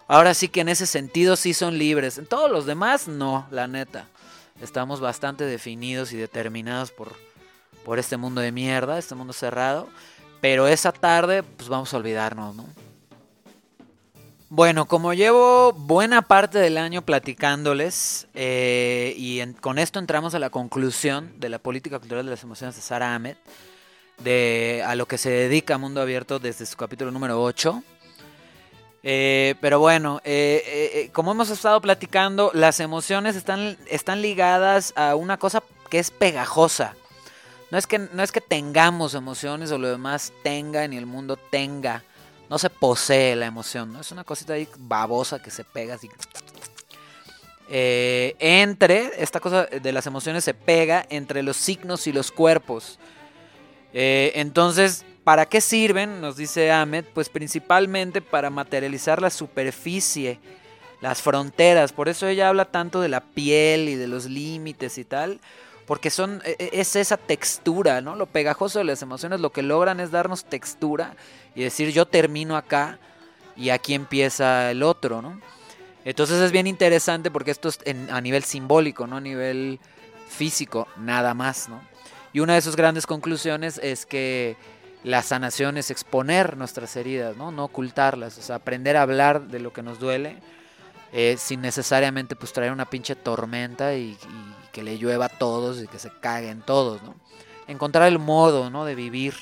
Ahora 0.09 0.33
sí 0.33 0.49
que 0.49 0.63
en 0.63 0.71
ese 0.71 0.87
sentido 0.87 1.37
sí 1.37 1.53
son 1.53 1.77
libres. 1.77 2.17
En 2.17 2.25
todos 2.25 2.51
los 2.51 2.65
demás, 2.65 3.09
no, 3.09 3.47
la 3.51 3.67
neta. 3.67 4.07
Estamos 4.63 5.01
bastante 5.01 5.45
definidos 5.45 6.15
y 6.15 6.17
determinados 6.17 6.93
por, 6.93 7.13
por 7.85 7.99
este 7.99 8.17
mundo 8.17 8.41
de 8.41 8.53
mierda, 8.53 8.97
este 8.97 9.15
mundo 9.15 9.35
cerrado. 9.35 9.87
Pero 10.41 10.67
esa 10.67 10.93
tarde, 10.93 11.43
pues 11.43 11.69
vamos 11.69 11.93
a 11.93 11.99
olvidarnos, 11.99 12.57
¿no? 12.57 12.65
Bueno, 14.55 14.85
como 14.85 15.15
llevo 15.15 15.73
buena 15.73 16.21
parte 16.21 16.59
del 16.59 16.77
año 16.77 17.01
platicándoles, 17.01 18.29
eh, 18.35 19.15
y 19.17 19.43
con 19.63 19.79
esto 19.79 19.99
entramos 19.99 20.35
a 20.35 20.39
la 20.39 20.51
conclusión 20.51 21.33
de 21.39 21.49
la 21.49 21.59
política 21.59 21.99
cultural 21.99 22.27
de 22.27 22.33
las 22.33 22.43
emociones 22.43 22.77
de 22.77 22.83
Sara 22.83 23.15
Ahmed, 23.15 23.37
de 24.19 24.85
a 24.87 24.95
lo 24.95 25.07
que 25.07 25.17
se 25.17 25.31
dedica 25.31 25.79
Mundo 25.79 26.03
Abierto 26.03 26.39
desde 26.39 26.67
su 26.67 26.77
capítulo 26.77 27.11
número 27.11 27.43
8. 27.43 27.83
Eh, 29.03 29.55
pero 29.63 29.79
bueno, 29.79 30.21
eh, 30.23 30.63
eh, 30.67 31.11
como 31.15 31.33
hemos 31.33 31.49
estado 31.49 31.81
platicando, 31.81 32.51
las 32.53 32.79
emociones 32.79 33.37
están, 33.37 33.79
están 33.89 34.21
ligadas 34.21 34.93
a 34.97 35.15
una 35.15 35.39
cosa 35.39 35.63
que 35.89 35.99
es 35.99 36.11
pegajosa. 36.11 36.95
No 37.71 37.79
es, 37.79 37.87
que, 37.87 37.99
no 37.99 38.23
es 38.23 38.33
que 38.33 38.43
tengamos 38.43 39.15
emociones 39.15 39.73
o 39.73 39.79
lo 39.79 39.89
demás 39.89 40.31
tenga 40.43 40.87
ni 40.89 40.99
el 40.99 41.07
mundo 41.07 41.39
tenga. 41.39 42.05
No 42.53 42.59
se 42.59 42.69
posee 42.69 43.35
la 43.35 43.47
emoción, 43.47 43.95
¿no? 43.95 44.03
Es 44.03 44.13
una 44.13 44.25
cosita 44.25 44.53
ahí 44.53 44.69
babosa 44.77 45.41
que 45.41 45.51
se 45.51 45.65
pega 45.65 45.95
así. 45.95 46.11
Eh, 47.71 48.37
entre, 48.41 49.11
esta 49.23 49.41
cosa 49.41 49.65
de 49.65 49.91
las 49.91 50.07
emociones 50.07 50.45
se 50.45 50.53
pega 50.53 51.07
entre 51.09 51.43
los 51.43 51.57
signos 51.57 52.07
y 52.07 52.13
los 52.13 52.31
cuerpos. 52.31 52.99
Eh, 53.95 54.33
entonces, 54.35 55.07
¿para 55.25 55.47
qué 55.47 55.63
sirven? 55.63 56.21
Nos 56.21 56.37
dice 56.37 56.71
Ahmed, 56.71 57.07
pues 57.15 57.31
principalmente 57.31 58.21
para 58.21 58.51
materializar 58.51 59.23
la 59.23 59.31
superficie, 59.31 60.39
las 61.01 61.23
fronteras. 61.23 61.95
Por 61.95 62.11
eso 62.11 62.29
ella 62.29 62.51
habla 62.51 62.67
tanto 62.67 63.01
de 63.01 63.09
la 63.09 63.23
piel 63.23 63.89
y 63.89 63.95
de 63.95 64.09
los 64.09 64.27
límites 64.27 64.99
y 64.99 65.05
tal. 65.07 65.41
Porque 65.87 66.11
son, 66.11 66.41
e- 66.45 66.57
e- 66.59 66.81
es 66.81 66.97
esa 66.97 67.17
textura, 67.17 68.01
¿no? 68.01 68.17
Lo 68.17 68.27
pegajoso 68.27 68.79
de 68.79 68.85
las 68.85 69.03
emociones, 69.03 69.41
lo 69.41 69.51
que 69.51 69.63
logran 69.63 70.01
es 70.01 70.11
darnos 70.11 70.45
textura 70.45 71.17
y 71.55 71.63
decir 71.63 71.91
yo 71.93 72.07
termino 72.07 72.57
acá 72.57 72.99
y 73.57 73.71
aquí 73.71 73.95
empieza 73.95 74.71
el 74.71 74.83
otro, 74.83 75.23
¿no? 75.23 75.41
Entonces 76.05 76.41
es 76.41 76.53
bien 76.53 76.67
interesante 76.67 77.31
porque 77.31 77.51
esto 77.51 77.69
es 77.69 77.79
a 78.11 78.21
nivel 78.21 78.43
simbólico, 78.45 79.07
no 79.07 79.17
a 79.17 79.21
nivel 79.21 79.79
físico, 80.29 80.89
nada 80.97 81.35
más, 81.35 81.69
¿no? 81.69 81.81
Y 82.33 82.41
una 82.41 82.55
de 82.55 82.63
sus 82.63 82.77
grandes 82.77 83.07
conclusiones 83.07 83.79
es 83.83 84.07
que 84.07 84.57
la 85.05 85.23
sanación 85.23 85.77
es 85.77 85.91
exponer 85.91 86.57
nuestras 86.57 86.97
heridas, 86.97 87.37
¿no? 87.37 87.53
No 87.53 87.65
ocultarlas, 87.65 88.39
o 88.39 88.43
sea, 88.43 88.57
aprender 88.57 88.97
a 88.97 89.03
hablar 89.03 89.49
de 89.49 89.61
lo 89.61 89.73
que 89.73 89.83
nos 89.83 89.99
duele 89.99 90.39
eh, 91.13 91.37
sin 91.39 91.61
necesariamente 91.61 92.37
pues 92.37 92.53
traer 92.53 92.73
una 92.73 92.87
pinche 92.89 93.15
tormenta 93.15 93.95
y 93.95 94.17
que 94.73 94.83
le 94.83 94.99
llueva 94.99 95.27
a 95.27 95.29
todos 95.29 95.83
y 95.83 95.87
que 95.87 95.99
se 95.99 96.11
caguen 96.21 96.63
todos, 96.63 97.03
¿no? 97.03 97.15
Encontrar 97.69 98.09
el 98.09 98.19
modo, 98.19 98.71
¿no? 98.71 98.85
De 98.85 98.95
vivir 98.95 99.35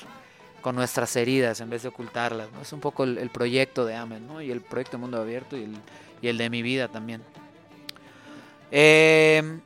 con 0.61 0.75
nuestras 0.75 1.15
heridas 1.15 1.59
en 1.59 1.69
vez 1.69 1.83
de 1.83 1.89
ocultarlas, 1.89 2.51
¿no? 2.51 2.61
Es 2.61 2.71
un 2.73 2.79
poco 2.79 3.03
el, 3.03 3.29
proyecto 3.29 3.85
de 3.85 3.95
Amen, 3.95 4.27
¿no? 4.27 4.41
Y 4.41 4.51
el 4.51 4.61
proyecto 4.61 4.99
Mundo 4.99 5.19
Abierto 5.19 5.57
y 5.57 5.63
el, 5.63 5.75
y 6.21 6.27
el 6.27 6.37
de 6.37 6.49
mi 6.49 6.61
vida 6.61 6.87
también. 6.87 7.23
Eh, 8.71 9.59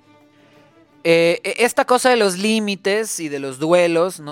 eh, 1.04 1.40
esta 1.58 1.86
cosa 1.86 2.10
de 2.10 2.16
los 2.16 2.38
límites 2.38 3.20
y 3.20 3.30
de 3.30 3.38
los 3.38 3.60
duelos 3.60 4.24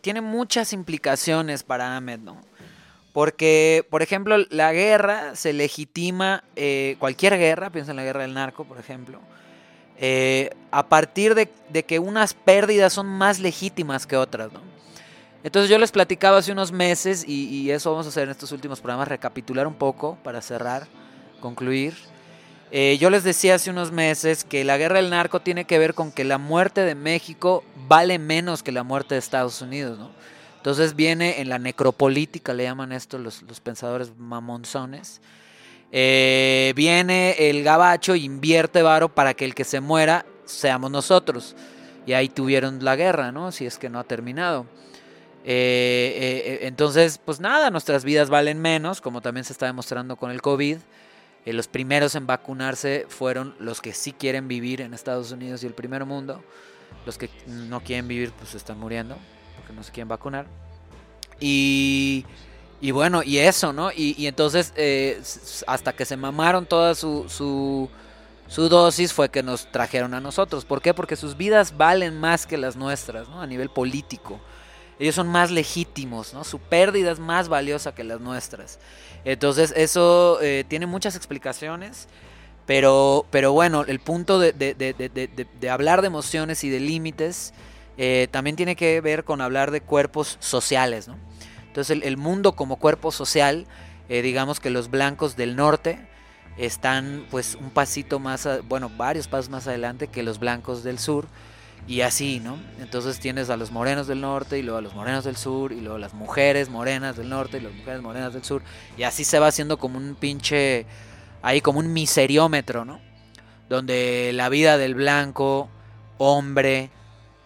tiene 0.00 0.22
muchas 0.22 0.72
implicaciones 0.72 1.62
para 1.62 1.94
Ahmed, 1.94 2.20
¿no? 2.20 2.40
Porque, 3.12 3.86
por 3.90 4.02
ejemplo, 4.02 4.36
la 4.50 4.72
guerra 4.72 5.36
se 5.36 5.52
legitima, 5.52 6.44
eh, 6.54 6.96
cualquier 6.98 7.36
guerra, 7.38 7.68
piensa 7.70 7.90
en 7.90 7.96
la 7.96 8.04
guerra 8.04 8.22
del 8.22 8.32
narco, 8.34 8.64
por 8.64 8.78
ejemplo, 8.78 9.20
eh, 9.98 10.50
a 10.70 10.86
partir 10.86 11.34
de, 11.34 11.48
de 11.68 11.84
que 11.84 11.98
unas 11.98 12.34
pérdidas 12.34 12.92
son 12.92 13.06
más 13.06 13.38
legítimas 13.38 14.06
que 14.06 14.16
otras, 14.16 14.52
¿no? 14.52 14.60
Entonces 15.44 15.70
yo 15.70 15.78
les 15.78 15.92
platicaba 15.92 16.38
hace 16.38 16.50
unos 16.50 16.72
meses, 16.72 17.24
y, 17.26 17.44
y 17.44 17.70
eso 17.70 17.92
vamos 17.92 18.06
a 18.06 18.08
hacer 18.08 18.24
en 18.24 18.30
estos 18.30 18.50
últimos 18.50 18.80
programas, 18.80 19.06
recapitular 19.06 19.66
un 19.68 19.74
poco 19.74 20.18
para 20.24 20.42
cerrar, 20.42 20.88
concluir. 21.40 21.94
Eh, 22.72 22.98
yo 23.00 23.10
les 23.10 23.22
decía 23.22 23.54
hace 23.54 23.70
unos 23.70 23.92
meses 23.92 24.42
que 24.42 24.64
la 24.64 24.76
guerra 24.76 24.96
del 24.96 25.10
narco 25.10 25.38
tiene 25.38 25.64
que 25.64 25.78
ver 25.78 25.94
con 25.94 26.10
que 26.10 26.24
la 26.24 26.38
muerte 26.38 26.80
de 26.80 26.96
México 26.96 27.62
vale 27.86 28.18
menos 28.18 28.64
que 28.64 28.72
la 28.72 28.82
muerte 28.82 29.14
de 29.14 29.20
Estados 29.20 29.62
Unidos, 29.62 30.00
¿no? 30.00 30.10
Entonces 30.56 30.96
viene 30.96 31.40
en 31.40 31.48
la 31.48 31.60
necropolítica, 31.60 32.52
le 32.52 32.64
llaman 32.64 32.90
esto 32.90 33.18
los, 33.18 33.42
los 33.42 33.60
pensadores 33.60 34.16
mamonzones. 34.18 35.20
Eh, 35.92 36.72
viene 36.76 37.50
el 37.50 37.62
gabacho, 37.62 38.14
invierte 38.14 38.82
varo 38.82 39.08
para 39.08 39.34
que 39.34 39.44
el 39.44 39.54
que 39.54 39.64
se 39.64 39.80
muera 39.80 40.26
seamos 40.44 40.90
nosotros. 40.90 41.54
Y 42.06 42.12
ahí 42.12 42.28
tuvieron 42.28 42.84
la 42.84 42.96
guerra, 42.96 43.32
¿no? 43.32 43.52
Si 43.52 43.66
es 43.66 43.78
que 43.78 43.88
no 43.88 43.98
ha 43.98 44.04
terminado. 44.04 44.66
Eh, 45.48 46.18
eh, 46.18 46.58
entonces, 46.62 47.20
pues 47.24 47.38
nada, 47.38 47.70
nuestras 47.70 48.04
vidas 48.04 48.30
valen 48.30 48.60
menos, 48.60 49.00
como 49.00 49.20
también 49.20 49.44
se 49.44 49.52
está 49.52 49.66
demostrando 49.66 50.16
con 50.16 50.32
el 50.32 50.42
COVID. 50.42 50.78
Eh, 51.44 51.52
los 51.52 51.68
primeros 51.68 52.16
en 52.16 52.26
vacunarse 52.26 53.06
fueron 53.08 53.54
los 53.60 53.80
que 53.80 53.92
sí 53.92 54.12
quieren 54.12 54.48
vivir 54.48 54.80
en 54.80 54.92
Estados 54.92 55.30
Unidos 55.30 55.62
y 55.62 55.66
el 55.66 55.74
primer 55.74 56.04
mundo. 56.04 56.42
Los 57.06 57.16
que 57.16 57.30
no 57.46 57.80
quieren 57.80 58.08
vivir, 58.08 58.32
pues 58.32 58.56
están 58.56 58.80
muriendo 58.80 59.16
porque 59.56 59.72
no 59.72 59.84
se 59.84 59.92
quieren 59.92 60.08
vacunar. 60.08 60.46
Y, 61.38 62.26
y 62.80 62.90
bueno, 62.90 63.22
y 63.22 63.38
eso, 63.38 63.72
¿no? 63.72 63.90
Y, 63.90 64.14
y 64.18 64.26
entonces, 64.26 64.72
eh, 64.76 65.20
hasta 65.66 65.92
que 65.94 66.04
se 66.04 66.16
mamaron 66.16 66.66
toda 66.66 66.94
su, 66.94 67.26
su, 67.28 67.88
su 68.48 68.68
dosis, 68.68 69.12
fue 69.12 69.28
que 69.30 69.42
nos 69.42 69.70
trajeron 69.72 70.14
a 70.14 70.20
nosotros. 70.20 70.64
¿Por 70.64 70.82
qué? 70.82 70.92
Porque 70.94 71.16
sus 71.16 71.36
vidas 71.36 71.76
valen 71.76 72.18
más 72.20 72.46
que 72.46 72.56
las 72.58 72.76
nuestras, 72.76 73.28
¿no? 73.28 73.40
A 73.40 73.46
nivel 73.46 73.70
político. 73.70 74.38
Ellos 74.98 75.14
son 75.14 75.28
más 75.28 75.50
legítimos, 75.50 76.32
¿no? 76.32 76.44
Su 76.44 76.58
pérdida 76.58 77.10
es 77.12 77.18
más 77.18 77.48
valiosa 77.48 77.94
que 77.94 78.04
las 78.04 78.20
nuestras. 78.20 78.78
Entonces, 79.24 79.72
eso 79.76 80.38
eh, 80.40 80.64
tiene 80.68 80.86
muchas 80.86 81.16
explicaciones. 81.16 82.08
Pero, 82.66 83.24
pero 83.30 83.52
bueno, 83.52 83.84
el 83.86 84.00
punto 84.00 84.40
de- 84.40 84.52
de- 84.52 84.74
de- 84.74 85.46
de 85.60 85.70
hablar 85.70 86.00
de 86.00 86.08
emociones 86.08 86.64
y 86.64 86.68
de 86.68 86.80
límites 86.80 87.54
eh, 87.96 88.26
también 88.32 88.56
tiene 88.56 88.74
que 88.74 89.00
ver 89.00 89.22
con 89.24 89.40
hablar 89.40 89.70
de 89.70 89.80
cuerpos 89.80 90.36
sociales, 90.40 91.06
¿no? 91.06 91.16
Entonces 91.76 91.98
el, 92.02 92.16
mundo 92.16 92.52
como 92.52 92.76
cuerpo 92.76 93.12
social, 93.12 93.66
eh, 94.08 94.22
digamos 94.22 94.60
que 94.60 94.70
los 94.70 94.88
blancos 94.88 95.36
del 95.36 95.56
norte 95.56 95.98
están 96.56 97.26
pues 97.30 97.54
un 97.54 97.68
pasito 97.68 98.18
más, 98.18 98.46
a- 98.46 98.62
bueno, 98.62 98.88
varios 98.88 99.28
pasos 99.28 99.50
más 99.50 99.66
adelante 99.66 100.08
que 100.08 100.22
los 100.22 100.38
blancos 100.38 100.82
del 100.82 100.98
sur 100.98 101.26
y 101.86 102.00
así, 102.00 102.40
¿no? 102.40 102.58
Entonces 102.80 103.20
tienes 103.20 103.50
a 103.50 103.58
los 103.58 103.72
morenos 103.72 104.06
del 104.06 104.22
norte 104.22 104.58
y 104.58 104.62
luego 104.62 104.78
a 104.78 104.80
los 104.80 104.94
morenos 104.94 105.24
del 105.24 105.36
sur 105.36 105.70
y 105.70 105.82
luego 105.82 105.98
las 105.98 106.14
mujeres 106.14 106.70
morenas 106.70 107.18
del 107.18 107.28
norte 107.28 107.58
y 107.58 107.60
las 107.60 107.74
mujeres 107.74 108.00
morenas 108.00 108.32
del 108.32 108.42
sur 108.42 108.62
y 108.96 109.02
así 109.02 109.24
se 109.24 109.38
va 109.38 109.48
haciendo 109.48 109.76
como 109.76 109.98
un 109.98 110.14
pinche, 110.14 110.86
ahí 111.42 111.60
como 111.60 111.80
un 111.80 111.92
miseriómetro, 111.92 112.86
¿no? 112.86 113.02
Donde 113.68 114.30
la 114.32 114.48
vida 114.48 114.78
del 114.78 114.94
blanco, 114.94 115.68
hombre, 116.16 116.88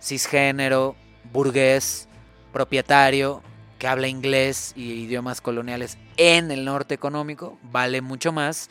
cisgénero, 0.01 0.95
burgués, 1.33 2.07
propietario, 2.53 3.43
que 3.81 3.89
habla 3.89 4.09
inglés 4.09 4.75
y 4.77 4.93
idiomas 4.93 5.41
coloniales 5.41 5.97
en 6.19 6.51
el 6.51 6.67
norte 6.67 6.95
económico, 6.95 7.59
vale 7.63 8.03
mucho 8.03 8.31
más 8.31 8.69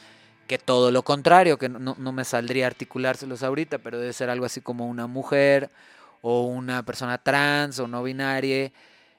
que 0.48 0.60
todo 0.60 0.92
lo 0.92 1.02
contrario, 1.02 1.58
que 1.58 1.68
no, 1.68 1.96
no 1.98 2.12
me 2.12 2.24
saldría 2.24 2.68
articulárselos 2.68 3.42
ahorita, 3.42 3.80
pero 3.80 4.00
debe 4.00 4.14
ser 4.14 4.30
algo 4.30 4.46
así 4.46 4.62
como 4.62 4.88
una 4.88 5.08
mujer 5.08 5.72
o 6.22 6.44
una 6.44 6.84
persona 6.86 7.18
trans 7.18 7.80
o 7.80 7.88
no 7.88 8.04
binaria, 8.04 8.72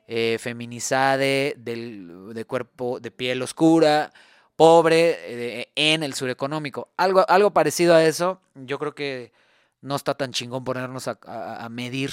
eh, 0.06 0.38
feminizada, 0.40 1.16
del, 1.16 2.34
de 2.34 2.44
cuerpo, 2.44 3.00
de 3.00 3.10
piel 3.10 3.42
oscura, 3.42 4.12
pobre, 4.54 5.16
eh, 5.60 5.68
en 5.74 6.04
el 6.04 6.14
sur 6.14 6.30
económico. 6.30 6.88
Algo, 6.96 7.28
algo 7.28 7.50
parecido 7.52 7.96
a 7.96 8.04
eso, 8.04 8.40
yo 8.54 8.78
creo 8.78 8.94
que 8.94 9.32
no 9.80 9.96
está 9.96 10.14
tan 10.14 10.30
chingón 10.32 10.62
ponernos 10.62 11.08
a- 11.08 11.18
a 11.64 11.68
medir 11.68 12.12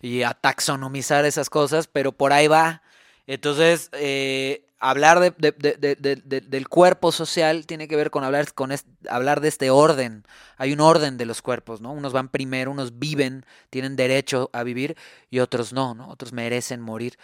y 0.00 0.22
a 0.22 0.34
taxonomizar 0.34 1.24
esas 1.24 1.50
cosas, 1.50 1.86
pero 1.88 2.12
por 2.12 2.32
ahí 2.32 2.46
va. 2.48 2.82
Entonces, 3.26 3.90
eh, 3.92 4.64
hablar 4.78 5.20
de, 5.20 5.32
de- 5.36 5.52
de- 5.52 5.74
de- 5.74 5.96
de- 5.96 6.16
de- 6.16 6.40
del 6.40 6.68
cuerpo 6.68 7.10
social 7.12 7.66
tiene 7.66 7.88
que 7.88 7.96
ver 7.96 8.10
con 8.10 8.24
hablar, 8.24 8.52
con 8.54 8.70
hablar 9.10 9.40
de 9.40 9.48
este 9.48 9.70
orden. 9.70 10.24
Hay 10.56 10.72
un 10.72 10.80
orden 10.80 11.16
de 11.16 11.26
los 11.26 11.42
cuerpos, 11.42 11.80
¿no? 11.80 11.92
Unos 11.92 12.12
van 12.12 12.28
primero, 12.28 12.70
unos 12.70 12.98
viven, 12.98 13.44
tienen 13.70 13.96
derecho 13.96 14.50
a 14.52 14.62
vivir 14.62 14.96
y 15.30 15.40
otros 15.40 15.72
no, 15.72 15.94
¿no? 15.94 16.08
Otros 16.08 16.32
merecen 16.32 16.80
morir. 16.80 17.18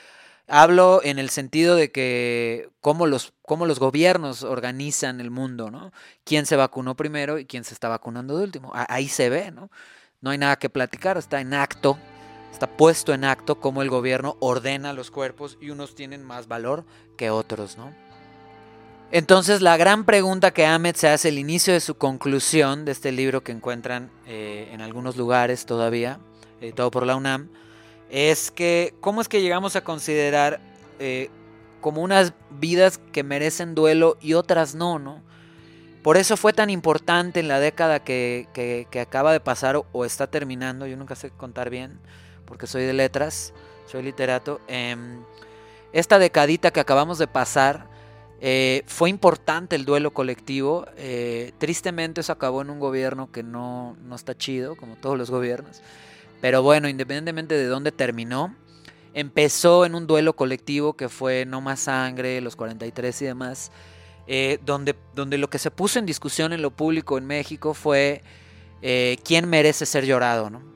Hablo 0.47 1.01
en 1.03 1.19
el 1.19 1.31
sentido 1.31 1.75
de 1.75 1.91
que 1.91 2.69
cómo 2.81 3.07
los, 3.07 3.33
cómo 3.43 3.65
los 3.65 3.79
gobiernos 3.79 4.43
organizan 4.43 5.21
el 5.21 5.31
mundo, 5.31 5.71
¿no? 5.71 5.91
Quién 6.25 6.45
se 6.45 6.57
vacunó 6.57 6.97
primero 6.97 7.39
y 7.39 7.47
quién 7.47 7.65
se 7.65 7.73
está 7.73 7.89
vacunando 7.89 8.37
de 8.37 8.45
último. 8.45 8.73
Ahí 8.75 9.09
se 9.09 9.31
ve, 9.31 9.51
¿no? 9.53 9.71
No 10.21 10.31
hay 10.31 10.39
nada 10.39 10.57
que 10.57 10.69
platicar, 10.69 11.17
está 11.17 11.41
en 11.41 11.55
acto, 11.55 11.99
está 12.55 12.69
puesto 12.69 13.13
en 13.13 13.25
acto 13.25 13.57
cómo 13.57 13.83
el 13.83 13.91
gobierno 13.91 14.37
ordena 14.39 14.93
los 14.93 15.11
cuerpos 15.11 15.59
y 15.61 15.71
unos 15.71 15.97
tienen 15.97 16.23
más 16.23 16.47
valor 16.47 16.85
que 17.17 17.29
otros, 17.29 17.77
¿no? 17.77 17.93
Entonces 19.11 19.61
la 19.61 19.77
gran 19.77 20.05
pregunta 20.05 20.53
que 20.53 20.65
Ahmed 20.65 20.95
se 20.95 21.09
hace 21.09 21.29
al 21.29 21.39
inicio 21.39 21.73
de 21.73 21.81
su 21.81 21.97
conclusión 21.97 22.85
de 22.85 22.93
este 22.93 23.11
libro 23.11 23.43
que 23.43 23.53
encuentran 23.53 24.11
eh, 24.27 24.71
en 24.73 24.81
algunos 24.81 25.17
lugares 25.17 25.67
todavía, 25.67 26.21
editado 26.61 26.91
por 26.93 27.07
la 27.07 27.17
UNAM, 27.17 27.49
es 28.09 28.53
que 28.53 28.95
cómo 29.01 29.21
es 29.21 29.29
que 29.29 29.43
llegamos 29.43 29.75
a 29.75 29.83
considerar 29.83 30.61
eh, 31.01 31.31
como 31.81 32.03
unas 32.03 32.35
vidas 32.51 32.99
que 33.13 33.25
merecen 33.25 33.75
duelo 33.75 34.17
y 34.21 34.35
otras 34.35 34.77
no, 34.77 35.01
¿no? 35.01 35.23
Por 36.05 36.19
eso 36.19 36.37
fue 36.37 36.53
tan 36.53 36.71
importante 36.71 37.41
en 37.41 37.49
la 37.49 37.59
década 37.59 38.05
que, 38.05 38.47
que, 38.53 39.01
acaba 39.01 39.33
de 39.33 39.41
pasar 39.41 39.83
o, 39.91 40.05
está 40.05 40.27
terminando, 40.27 40.87
yo 40.87 40.97
nunca 40.97 41.17
sé 41.17 41.31
contar 41.31 41.71
bien, 41.71 41.99
porque 42.45 42.67
soy 42.67 42.85
de 42.85 42.93
letras, 42.93 43.53
soy 43.87 44.03
literato, 44.03 44.61
em, 44.67 45.23
esta 45.93 46.19
decadita 46.19 46.73
que 46.73 46.81
acabamos 46.81 47.19
de 47.19 47.29
pasar, 47.29 47.87
eh, 48.41 48.83
fue 48.87 49.09
importante 49.11 49.77
el 49.77 49.85
duelo 49.85 50.13
colectivo, 50.13 50.87
eh, 50.97 51.53
tristemente 51.59 52.21
eso 52.21 52.33
acabó 52.33 52.63
en 52.63 52.71
un 52.71 52.81
gobierno 52.81 53.31
que 53.31 53.43
no, 53.43 53.97
no 54.03 54.17
está 54.17 54.37
chido, 54.37 54.77
como 54.77 54.97
todos 54.97 55.17
los 55.17 55.31
gobiernos, 55.31 55.81
pero 56.41 56.63
bueno, 56.63 56.89
independientemente 56.89 57.57
de 57.57 57.67
dónde 57.67 57.93
terminó, 57.93 58.55
empezó 59.15 59.87
en 59.87 59.95
un 59.95 60.07
duelo 60.07 60.35
colectivo 60.35 60.95
que 60.95 61.09
fue 61.09 61.47
No 61.47 61.61
Más 61.61 61.81
Sangre, 61.81 62.41
los 62.41 62.57
43 62.57 63.23
y 63.23 63.25
demás, 63.25 63.71
eh, 64.27 64.59
donde, 64.67 64.97
donde 65.15 65.39
lo 65.39 65.49
que 65.49 65.59
se 65.59 65.71
puso 65.71 65.99
en 65.99 66.07
discusión 66.07 66.53
en 66.53 66.61
lo 66.61 66.71
público 66.71 67.17
en 67.17 67.27
México 67.27 67.73
fue 67.73 68.23
quién 69.25 69.49
merece 69.49 69.87
ser 69.87 70.05
llorado, 70.05 70.51
¿no? 70.51 70.74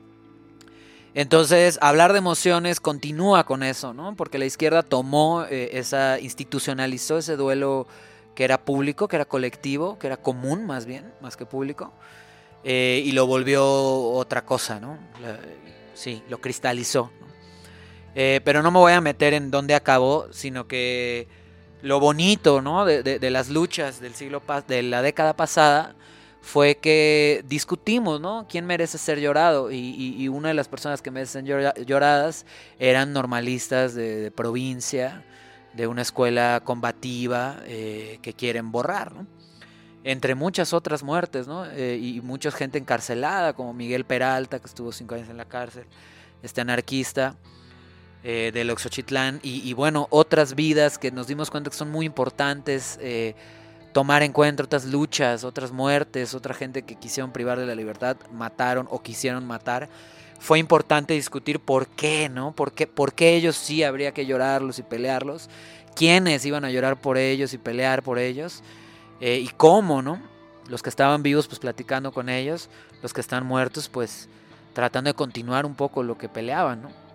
Entonces, 1.13 1.79
hablar 1.81 2.13
de 2.13 2.19
emociones 2.19 2.79
continúa 2.79 3.45
con 3.45 3.63
eso, 3.63 3.93
¿no? 3.93 4.15
Porque 4.15 4.37
la 4.37 4.45
izquierda 4.45 4.83
tomó 4.83 5.43
eh, 5.49 5.71
esa, 5.73 6.19
institucionalizó 6.19 7.17
ese 7.17 7.35
duelo 7.35 7.87
que 8.35 8.43
era 8.43 8.63
público, 8.63 9.07
que 9.07 9.15
era 9.15 9.25
colectivo, 9.25 9.97
que 9.97 10.07
era 10.07 10.17
común 10.17 10.65
más 10.65 10.85
bien, 10.85 11.11
más 11.21 11.35
que 11.35 11.45
público. 11.45 11.91
Eh, 12.63 13.01
y 13.05 13.11
lo 13.13 13.25
volvió 13.25 13.65
otra 13.65 14.45
cosa, 14.45 14.79
¿no? 14.79 14.97
sí, 15.93 16.23
lo 16.29 16.39
cristalizó. 16.39 17.11
Eh, 18.15 18.41
pero 18.43 18.61
no 18.61 18.71
me 18.71 18.79
voy 18.79 18.93
a 18.93 19.01
meter 19.01 19.33
en 19.33 19.51
dónde 19.51 19.75
acabó, 19.75 20.27
sino 20.31 20.67
que 20.67 21.27
lo 21.81 21.99
bonito, 21.99 22.61
¿no? 22.61 22.85
De, 22.85 23.29
las 23.29 23.49
luchas 23.49 23.99
del 23.99 24.13
siglo 24.13 24.41
de 24.67 24.83
la 24.83 25.01
década 25.01 25.35
pasada 25.35 25.95
fue 26.41 26.75
que 26.75 27.43
discutimos, 27.47 28.21
¿no? 28.21 28.47
¿Quién 28.49 28.65
merece 28.65 28.97
ser 28.97 29.19
llorado? 29.19 29.71
Y, 29.71 30.27
una 30.29 30.49
de 30.49 30.53
las 30.53 30.67
personas 30.67 31.01
que 31.01 31.11
merecen 31.11 31.45
lloradas 31.45 32.45
eran 32.79 33.13
normalistas 33.13 33.93
de, 33.93 34.31
provincia, 34.31 35.23
de 35.73 35.87
una 35.87 36.01
escuela 36.01 36.61
combativa 36.63 37.57
eh, 37.65 38.19
que 38.21 38.33
quieren 38.33 38.71
borrar, 38.71 39.13
entre 40.03 40.33
muchas 40.35 40.73
otras 40.73 41.03
muertes, 41.03 41.47
¿no? 41.47 41.65
Eh, 41.65 41.99
y 42.01 42.21
mucha 42.21 42.51
gente 42.51 42.77
encarcelada, 42.77 43.53
como 43.53 43.73
Miguel 43.73 44.05
Peralta, 44.05 44.59
que 44.59 44.67
estuvo 44.67 44.91
cinco 44.91 45.15
años 45.15 45.29
en 45.29 45.37
la 45.37 45.45
cárcel, 45.45 45.85
este 46.41 46.61
anarquista 46.61 47.35
eh, 48.23 48.51
del 48.53 48.69
Oxochitlán, 48.69 49.39
y, 49.43 49.73
bueno, 49.73 50.07
otras 50.09 50.55
vidas 50.55 50.97
que 50.97 51.11
nos 51.11 51.27
dimos 51.27 51.51
cuenta 51.51 51.69
que 51.69 51.75
son 51.75 51.91
muy 51.91 52.05
importantes 52.05 52.97
eh, 53.01 53.35
tomar 53.99 54.23
en 54.23 54.31
cuenta, 54.31 54.63
otras 54.63 54.85
luchas, 54.85 55.43
otras 55.43 55.73
muertes, 55.73 56.33
otra 56.33 56.53
gente 56.53 56.83
que 56.83 56.95
quisieron 56.95 57.33
privar 57.33 57.59
de 57.59 57.65
la 57.65 57.75
libertad, 57.75 58.15
mataron 58.31 58.87
o 58.89 59.01
quisieron 59.01 59.45
matar. 59.45 59.89
Fue 60.39 60.57
importante 60.57 61.15
discutir 61.15 61.59
por 61.59 61.85
qué, 61.85 62.29
¿no? 62.29 62.53
¿Por 62.53 62.71
qué, 62.71 63.35
ellos 63.35 63.57
sí 63.57 63.83
habría 63.83 64.13
que 64.13 64.25
llorarlos 64.25 64.79
y 64.79 64.83
pelearlos? 64.83 65.49
¿Quiénes 65.97 66.45
iban 66.45 66.63
a 66.63 66.71
llorar 66.71 67.01
por 67.01 67.17
ellos 67.17 67.53
y 67.53 67.57
pelear 67.57 68.01
por 68.01 68.19
ellos? 68.19 68.63
Eh, 69.19 69.39
y 69.39 69.49
cómo, 69.49 70.01
¿no? 70.01 70.21
Los 70.69 70.81
que 70.81 70.87
estaban 70.87 71.21
vivos, 71.21 71.47
pues 71.47 71.59
platicando 71.59 72.13
con 72.13 72.29
ellos, 72.29 72.69
los 73.03 73.13
que 73.13 73.19
están 73.19 73.45
muertos, 73.45 73.89
pues 73.89 74.29
tratando 74.71 75.09
de 75.09 75.13
continuar 75.13 75.65
un 75.65 75.75
poco 75.75 76.03
lo 76.03 76.17
que 76.17 76.29
peleaban, 76.29 76.83
¿no? 76.83 77.08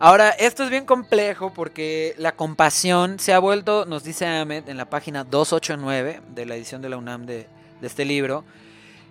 Ahora, 0.00 0.30
esto 0.30 0.64
es 0.64 0.70
bien 0.70 0.86
complejo 0.86 1.54
porque 1.54 2.14
la 2.18 2.32
compasión 2.32 3.18
se 3.20 3.32
ha 3.32 3.38
vuelto, 3.38 3.86
nos 3.86 4.02
dice 4.02 4.26
Ahmed 4.26 4.68
en 4.68 4.76
la 4.76 4.90
página 4.90 5.22
289 5.22 6.20
de 6.34 6.46
la 6.46 6.56
edición 6.56 6.82
de 6.82 6.88
la 6.88 6.96
UNAM 6.96 7.26
de, 7.26 7.46
este 7.80 8.04
libro, 8.04 8.44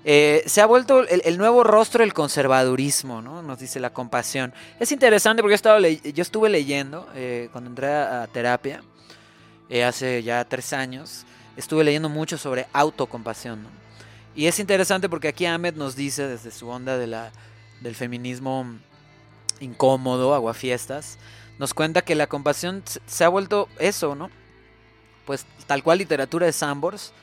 eh, 0.03 0.43
se 0.45 0.59
ha 0.59 0.65
vuelto 0.65 1.07
el, 1.07 1.37
nuevo 1.37 1.63
rostro 1.63 2.01
del 2.01 2.13
conservadurismo, 2.13 3.21
¿no? 3.21 3.41
Nos 3.41 3.59
dice 3.59 3.79
la 3.79 3.91
compasión. 3.91 4.53
Es 4.79 4.91
interesante 4.91 5.41
porque 5.41 5.57
yo, 5.57 6.11
yo 6.11 6.21
estuve 6.21 6.49
leyendo 6.49 7.07
eh, 7.15 7.49
cuando 7.51 7.69
entré 7.69 7.87
a, 7.87 8.27
terapia 8.31 8.83
hace 9.85 10.21
ya 10.21 10.45
tres 10.45 10.71
años 10.73 11.25
estuve 11.57 11.83
leyendo 11.83 12.09
mucho 12.09 12.37
sobre 12.37 12.67
autocompasión. 12.73 13.65
Y 14.35 14.47
es 14.47 14.59
interesante 14.59 15.09
porque 15.09 15.29
aquí 15.29 15.45
Ahmed 15.45 15.75
nos 15.75 15.95
dice 15.95 16.27
desde 16.27 16.51
su 16.51 16.67
onda 16.67 16.97
de 16.97 17.07
la, 17.07 17.31
del 17.81 17.95
feminismo 17.95 18.65
incómodo, 19.59 20.33
aguafiestas, 20.33 21.17
nos 21.59 21.73
cuenta 21.73 22.01
que 22.01 22.15
la 22.15 22.27
compasión 22.27 22.83
se 23.05 23.23
ha 23.23 23.29
vuelto 23.29 23.69
eso, 23.79 24.15
¿no? 24.15 24.29
Pues 25.25 25.45
tal 25.67 25.83
cual 25.83 25.99
literatura 25.99 26.45
de 26.45 26.53
Sambors, 26.53 27.13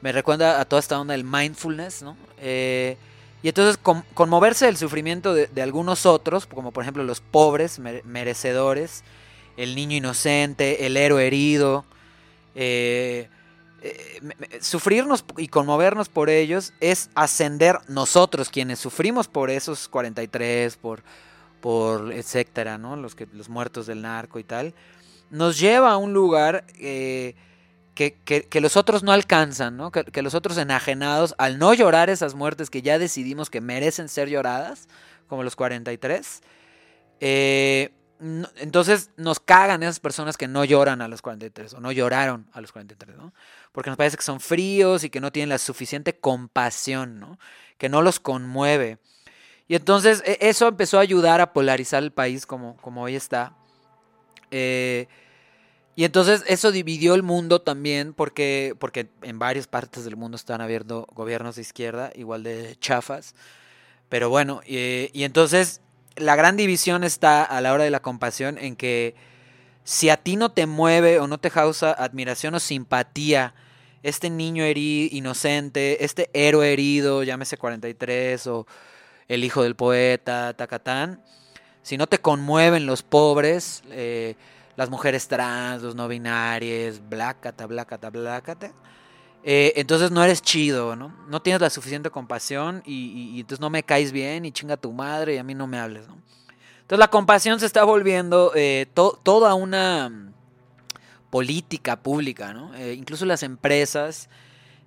me 0.00 0.12
recuerda 0.12 0.60
a 0.60 0.64
toda 0.64 0.80
esta 0.80 1.00
onda 1.00 1.12
del 1.12 1.24
mindfulness, 1.24 2.02
¿no? 2.02 2.16
Eh, 2.38 2.96
y 3.42 3.48
entonces 3.48 3.78
conmoverse 4.14 4.66
del 4.66 4.76
sufrimiento 4.76 5.34
de, 5.34 5.62
algunos 5.62 6.06
otros, 6.06 6.46
como 6.46 6.70
por 6.70 6.84
ejemplo 6.84 7.02
los 7.02 7.20
pobres 7.20 7.80
merecedores, 8.04 9.02
el 9.56 9.74
niño 9.74 9.96
inocente, 9.96 10.86
el 10.86 10.96
héroe 10.96 11.26
herido, 11.26 11.84
eh, 12.54 13.28
eh, 13.82 14.20
sufrirnos 14.60 15.24
y 15.38 15.48
conmovernos 15.48 16.08
por 16.08 16.30
ellos 16.30 16.72
es 16.78 17.10
ascender 17.16 17.80
nosotros, 17.88 18.48
quienes 18.48 18.78
sufrimos 18.78 19.26
por 19.26 19.50
esos 19.50 19.88
43, 19.88 20.76
por, 20.76 21.02
por 21.62 22.12
etcétera, 22.12 22.76
¿no? 22.76 22.96
Los, 22.96 23.14
que, 23.14 23.26
los 23.32 23.48
muertos 23.48 23.86
del 23.86 24.02
narco 24.02 24.38
y 24.38 24.44
tal, 24.44 24.74
nos 25.30 25.58
lleva 25.58 25.92
a 25.92 25.96
un 25.96 26.12
lugar 26.12 26.66
eh, 26.78 27.34
que, 27.94 28.48
los 28.60 28.76
otros 28.76 29.04
no 29.04 29.12
alcanzan, 29.12 29.76
¿no? 29.76 29.92
Que, 29.92 30.22
los 30.22 30.34
otros 30.34 30.58
enajenados, 30.58 31.34
al 31.38 31.58
no 31.58 31.72
llorar 31.72 32.10
esas 32.10 32.34
muertes 32.34 32.68
que 32.68 32.82
ya 32.82 32.98
decidimos 32.98 33.48
que 33.48 33.60
merecen 33.60 34.08
ser 34.08 34.28
lloradas, 34.28 34.88
como 35.28 35.44
los 35.44 35.54
43, 35.54 36.42
eh, 37.20 37.94
entonces 38.56 39.10
nos 39.16 39.38
cagan 39.38 39.82
esas 39.84 40.00
personas 40.00 40.36
que 40.36 40.48
no 40.48 40.64
lloran 40.64 41.00
a 41.00 41.08
los 41.08 41.22
43 41.22 41.74
o 41.74 41.80
no 41.80 41.92
lloraron 41.92 42.48
a 42.52 42.60
los 42.60 42.72
43, 42.72 43.16
¿no? 43.16 43.32
Porque 43.70 43.90
nos 43.90 43.96
parece 43.96 44.16
que 44.16 44.22
son 44.24 44.40
fríos 44.40 45.04
y 45.04 45.10
que 45.10 45.20
no 45.20 45.30
tienen 45.30 45.48
la 45.48 45.58
suficiente 45.58 46.18
compasión, 46.18 47.20
¿no? 47.20 47.38
Que 47.78 47.88
no 47.88 48.02
los 48.02 48.20
conmueve. 48.20 48.98
Y 49.72 49.76
entonces 49.76 50.22
e, 50.26 50.36
eso 50.42 50.68
empezó 50.68 50.98
a 50.98 51.00
ayudar 51.00 51.40
a 51.40 51.54
polarizar 51.54 52.02
el 52.02 52.12
país 52.12 52.44
como, 52.44 52.76
como 52.82 53.04
hoy 53.04 53.16
está. 53.16 53.54
Eh, 54.50 55.06
y 55.96 56.04
entonces 56.04 56.44
eso 56.46 56.72
dividió 56.72 57.14
el 57.14 57.22
mundo 57.22 57.62
también 57.62 58.12
porque, 58.12 58.74
porque 58.78 59.08
en 59.22 59.38
varias 59.38 59.66
partes 59.66 60.04
del 60.04 60.14
mundo 60.14 60.36
están 60.36 60.60
habiendo 60.60 61.06
gobiernos 61.14 61.56
de 61.56 61.62
izquierda, 61.62 62.12
igual 62.14 62.42
de 62.42 62.76
chafas. 62.80 63.34
Pero 64.10 64.28
bueno, 64.28 64.60
y 64.66 65.10
entonces 65.14 65.80
la 66.16 66.36
gran 66.36 66.58
división 66.58 67.02
está 67.02 67.42
a 67.42 67.58
la 67.62 67.72
hora 67.72 67.84
de 67.84 67.90
la 67.90 68.02
compasión 68.02 68.58
en 68.58 68.76
que 68.76 69.14
si 69.84 70.10
a 70.10 70.18
ti 70.18 70.36
no 70.36 70.52
te 70.52 70.66
mueve 70.66 71.18
o 71.18 71.26
no 71.26 71.38
te 71.38 71.50
causa 71.50 71.92
admiración 71.92 72.54
o 72.54 72.60
simpatía 72.60 73.54
este 74.02 74.28
niño 74.28 74.64
herido, 74.64 75.16
inocente, 75.16 76.04
este 76.04 76.28
héroe 76.34 76.74
herido, 76.74 77.22
llámese 77.22 77.56
43 77.56 78.46
o 78.48 78.66
el 79.34 79.44
hijo 79.44 79.62
del 79.62 79.74
poeta, 79.74 80.52
Tacatán, 80.52 81.22
si 81.82 81.96
no 81.96 82.06
te 82.06 82.18
conmueven 82.18 82.84
los 82.84 83.02
pobres, 83.02 83.82
eh, 83.90 84.36
las 84.76 84.90
mujeres 84.90 85.26
trans, 85.26 85.82
los 85.82 85.94
no 85.94 86.06
binarios, 86.06 87.00
blácata, 87.08 87.66
blácata, 87.66 88.10
blácata, 88.10 88.72
eh, 89.42 89.72
entonces 89.76 90.10
no 90.10 90.22
eres 90.22 90.42
chido, 90.42 90.96
¿no? 90.96 91.16
No 91.28 91.40
tienes 91.40 91.62
la 91.62 91.70
suficiente 91.70 92.10
compasión 92.10 92.82
y, 92.84 93.40
entonces 93.40 93.60
no 93.60 93.70
me 93.70 93.82
caes 93.82 94.12
bien 94.12 94.44
y 94.44 94.52
chinga 94.52 94.76
tu 94.76 94.92
madre 94.92 95.34
y 95.34 95.38
a 95.38 95.42
mí 95.42 95.54
no 95.54 95.66
me 95.66 95.78
hables, 95.78 96.06
¿no? 96.06 96.18
Entonces 96.82 96.98
la 96.98 97.08
compasión 97.08 97.58
se 97.58 97.64
está 97.66 97.84
volviendo 97.84 98.52
eh, 98.54 98.86
toda 98.92 99.54
una 99.54 100.10
mm, 100.10 100.32
política 101.30 101.96
pública, 101.96 102.52
¿no? 102.52 102.70
Incluso 102.92 103.24
las 103.24 103.42
empresas 103.42 104.28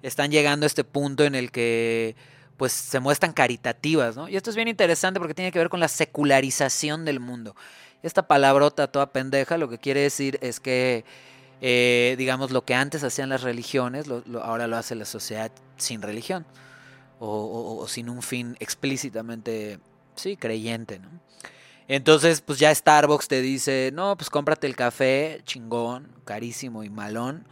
están 0.03 0.29
llegando 0.29 0.65
a 0.65 0.67
este 0.67 0.84
punto 0.84 1.23
en 1.23 1.34
el 1.34 1.51
que 1.51 2.15
pues 2.57 2.71
se 2.71 2.99
muestran 2.99 3.33
caritativas, 3.33 4.15
¿no? 4.15 4.29
Y 4.29 4.35
esto 4.35 4.49
es 4.49 4.55
bien 4.55 4.67
interesante 4.67 5.19
porque 5.19 5.33
tiene 5.33 5.51
que 5.51 5.59
ver 5.59 5.69
con 5.69 5.79
la 5.79 5.87
secularización 5.87 7.05
del 7.05 7.19
mundo. 7.19 7.55
Esta 8.03 8.27
palabrota 8.27 8.87
toda 8.91 9.11
pendeja 9.11 9.57
lo 9.57 9.69
que 9.69 9.77
quiere 9.77 10.01
decir 10.01 10.37
es 10.41 10.59
que, 10.59 11.05
eh, 11.61 12.15
digamos, 12.17 12.51
lo 12.51 12.63
que 12.63 12.75
antes 12.75 13.03
hacían 13.03 13.29
las 13.29 13.41
religiones, 13.41 14.05
ahora 14.41 14.67
lo 14.67 14.77
hace 14.77 14.95
la 14.95 15.05
sociedad 15.05 15.51
sin 15.77 16.01
religión 16.01 16.45
o 17.19 17.85
sin 17.87 18.09
un 18.09 18.21
fin 18.21 18.57
explícitamente, 18.59 19.79
sí, 20.15 20.37
creyente, 20.37 20.99
¿no? 20.99 21.09
Entonces, 21.87 22.41
pues 22.41 22.57
ya 22.57 22.73
Starbucks 22.73 23.27
te 23.27 23.41
dice, 23.41 23.91
no, 23.93 24.17
pues 24.17 24.29
cómprate 24.29 24.65
el 24.65 24.75
café 24.75 25.41
chingón, 25.45 26.07
carísimo 26.25 26.83
y 26.83 26.89
malón, 26.89 27.45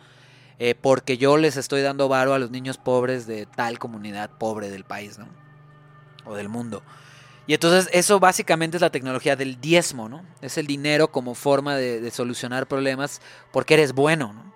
eh, 0.66 0.76
porque 0.76 1.18
yo 1.18 1.36
les 1.36 1.58
estoy 1.58 1.82
dando 1.82 2.08
varo 2.08 2.34
a 2.34 2.40
los 2.40 2.50
niños 2.50 2.78
pobres 2.78 3.28
de 3.28 3.46
tal 3.46 3.80
comunidad 3.80 4.30
pobre 4.30 4.70
del 4.70 4.86
país, 4.86 5.20
¿no? 5.20 5.28
O 6.24 6.36
del 6.36 6.48
mundo. 6.48 6.84
Y 7.48 7.54
entonces 7.54 7.90
eso 7.92 8.22
básicamente 8.22 8.78
es 8.78 8.82
la 8.82 8.90
tecnología 8.90 9.36
del 9.36 9.60
diezmo, 9.60 10.08
¿no? 10.08 10.24
Es 10.42 10.58
el 10.58 10.66
dinero 10.66 11.12
como 11.12 11.36
forma 11.36 11.76
de, 11.76 12.10
solucionar 12.12 12.66
problemas 12.66 13.20
porque 13.52 13.74
eres 13.74 13.92
bueno, 13.92 14.32
¿no? 14.32 14.54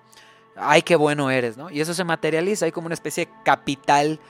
Ay, 0.55 0.81
qué 0.81 0.95
bueno 0.95 1.29
eres, 1.29 1.57
¿no? 1.57 1.69
Y 1.69 1.81
eso 1.81 1.93
se 1.93 2.05
materializa, 2.05 2.63
hay 2.63 2.71
como 2.71 2.85
una 2.85 2.95
especie 2.95 3.25
de 3.25 3.31
capital 3.43 4.21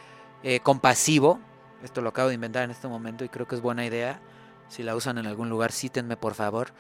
eh, 0.42 0.60
compasivo. 0.62 1.40
Esto 1.84 2.02
lo 2.02 2.10
acabo 2.10 2.30
de 2.30 2.34
inventar 2.34 2.64
en 2.64 2.72
este 2.72 2.88
momento 2.88 3.24
y 3.24 3.30
creo 3.30 3.48
que 3.48 3.54
es 3.54 3.62
buena 3.62 3.86
idea. 3.86 4.20
Si 4.68 4.82
la 4.82 4.96
usan 4.96 5.20
en 5.20 5.28
algún 5.28 5.48
lugar, 5.48 5.72
cítenme 5.72 6.18
por 6.18 6.34
favor. 6.34 6.74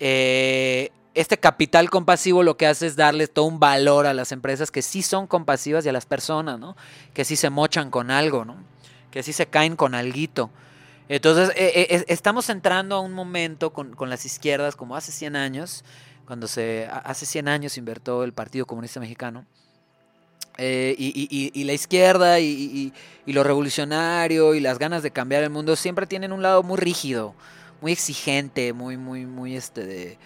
Eh, 0.00 0.90
este 1.14 1.38
capital 1.38 1.88
compasivo 1.88 2.42
lo 2.42 2.58
que 2.58 2.66
hace 2.66 2.86
es 2.86 2.96
darle 2.96 3.26
todo 3.26 3.46
un 3.46 3.58
valor 3.58 4.06
a 4.06 4.12
las 4.12 4.32
empresas 4.32 4.70
que 4.70 4.82
sí 4.82 5.00
son 5.00 5.26
compasivas 5.26 5.86
y 5.86 5.88
a 5.88 5.92
las 5.92 6.04
personas, 6.04 6.58
¿no? 6.58 6.76
Que 7.14 7.24
sí 7.24 7.36
se 7.36 7.48
mochan 7.48 7.90
con 7.90 8.10
algo, 8.10 8.44
¿no? 8.44 8.56
Que 9.10 9.22
sí 9.22 9.32
se 9.32 9.46
caen 9.46 9.76
con 9.76 9.94
alguito. 9.94 10.50
Entonces, 11.08 11.50
eh, 11.56 11.72
eh, 11.74 11.86
es- 11.90 12.04
estamos 12.08 12.50
entrando 12.50 12.96
a 12.96 13.00
un 13.00 13.14
momento 13.14 13.72
con, 13.72 13.94
las 14.10 14.26
izquierdas 14.26 14.76
como 14.76 14.94
hace 14.94 15.10
100 15.10 15.36
años, 15.36 15.84
cuando 16.26 16.48
se, 16.48 16.88
hace 16.90 17.24
100 17.24 17.48
años 17.48 17.78
invertó 17.78 18.24
el 18.24 18.32
Partido 18.32 18.66
Comunista 18.66 19.00
Mexicano. 19.00 19.46
Y, 20.58 21.64
la 21.64 21.72
izquierda 21.72 22.40
y 22.40 22.92
lo 23.26 23.42
revolucionario 23.44 24.54
y 24.54 24.60
las 24.60 24.78
ganas 24.78 25.02
de 25.02 25.10
cambiar 25.10 25.42
el 25.42 25.50
mundo 25.50 25.76
siempre 25.76 26.06
tienen 26.06 26.32
un 26.32 26.42
lado 26.42 26.62
muy 26.62 26.78
rígido, 26.78 27.34
muy 27.86 27.92
exigente, 27.92 28.72
muy, 28.72 28.96
muy, 28.96 29.26
muy 29.26 29.54
este 29.54 29.86
de 29.86 30.18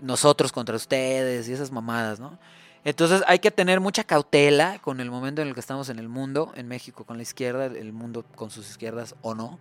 nosotros 0.00 0.50
contra 0.50 0.76
ustedes 0.76 1.46
y 1.46 1.52
esas 1.52 1.70
mamadas, 1.70 2.18
¿no? 2.20 2.38
Entonces 2.84 3.22
hay 3.26 3.38
que 3.38 3.50
tener 3.50 3.80
mucha 3.80 4.02
cautela 4.02 4.78
con 4.78 4.98
el 5.00 5.10
momento 5.10 5.42
en 5.42 5.48
el 5.48 5.52
que 5.52 5.60
estamos 5.60 5.90
en 5.90 5.98
el 5.98 6.08
mundo, 6.08 6.54
en 6.56 6.68
México 6.68 7.04
con 7.04 7.18
la 7.18 7.22
izquierda, 7.22 7.66
el 7.66 7.92
mundo 7.92 8.24
con 8.34 8.50
sus 8.50 8.70
izquierdas 8.70 9.14
o 9.20 9.34
no. 9.34 9.58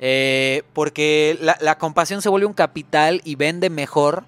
Eh, 0.00 0.62
porque 0.74 1.38
la, 1.40 1.56
la 1.62 1.78
compasión 1.78 2.20
se 2.20 2.28
vuelve 2.28 2.46
un 2.46 2.52
capital 2.52 3.22
y 3.24 3.36
vende 3.36 3.70
mejor 3.70 4.24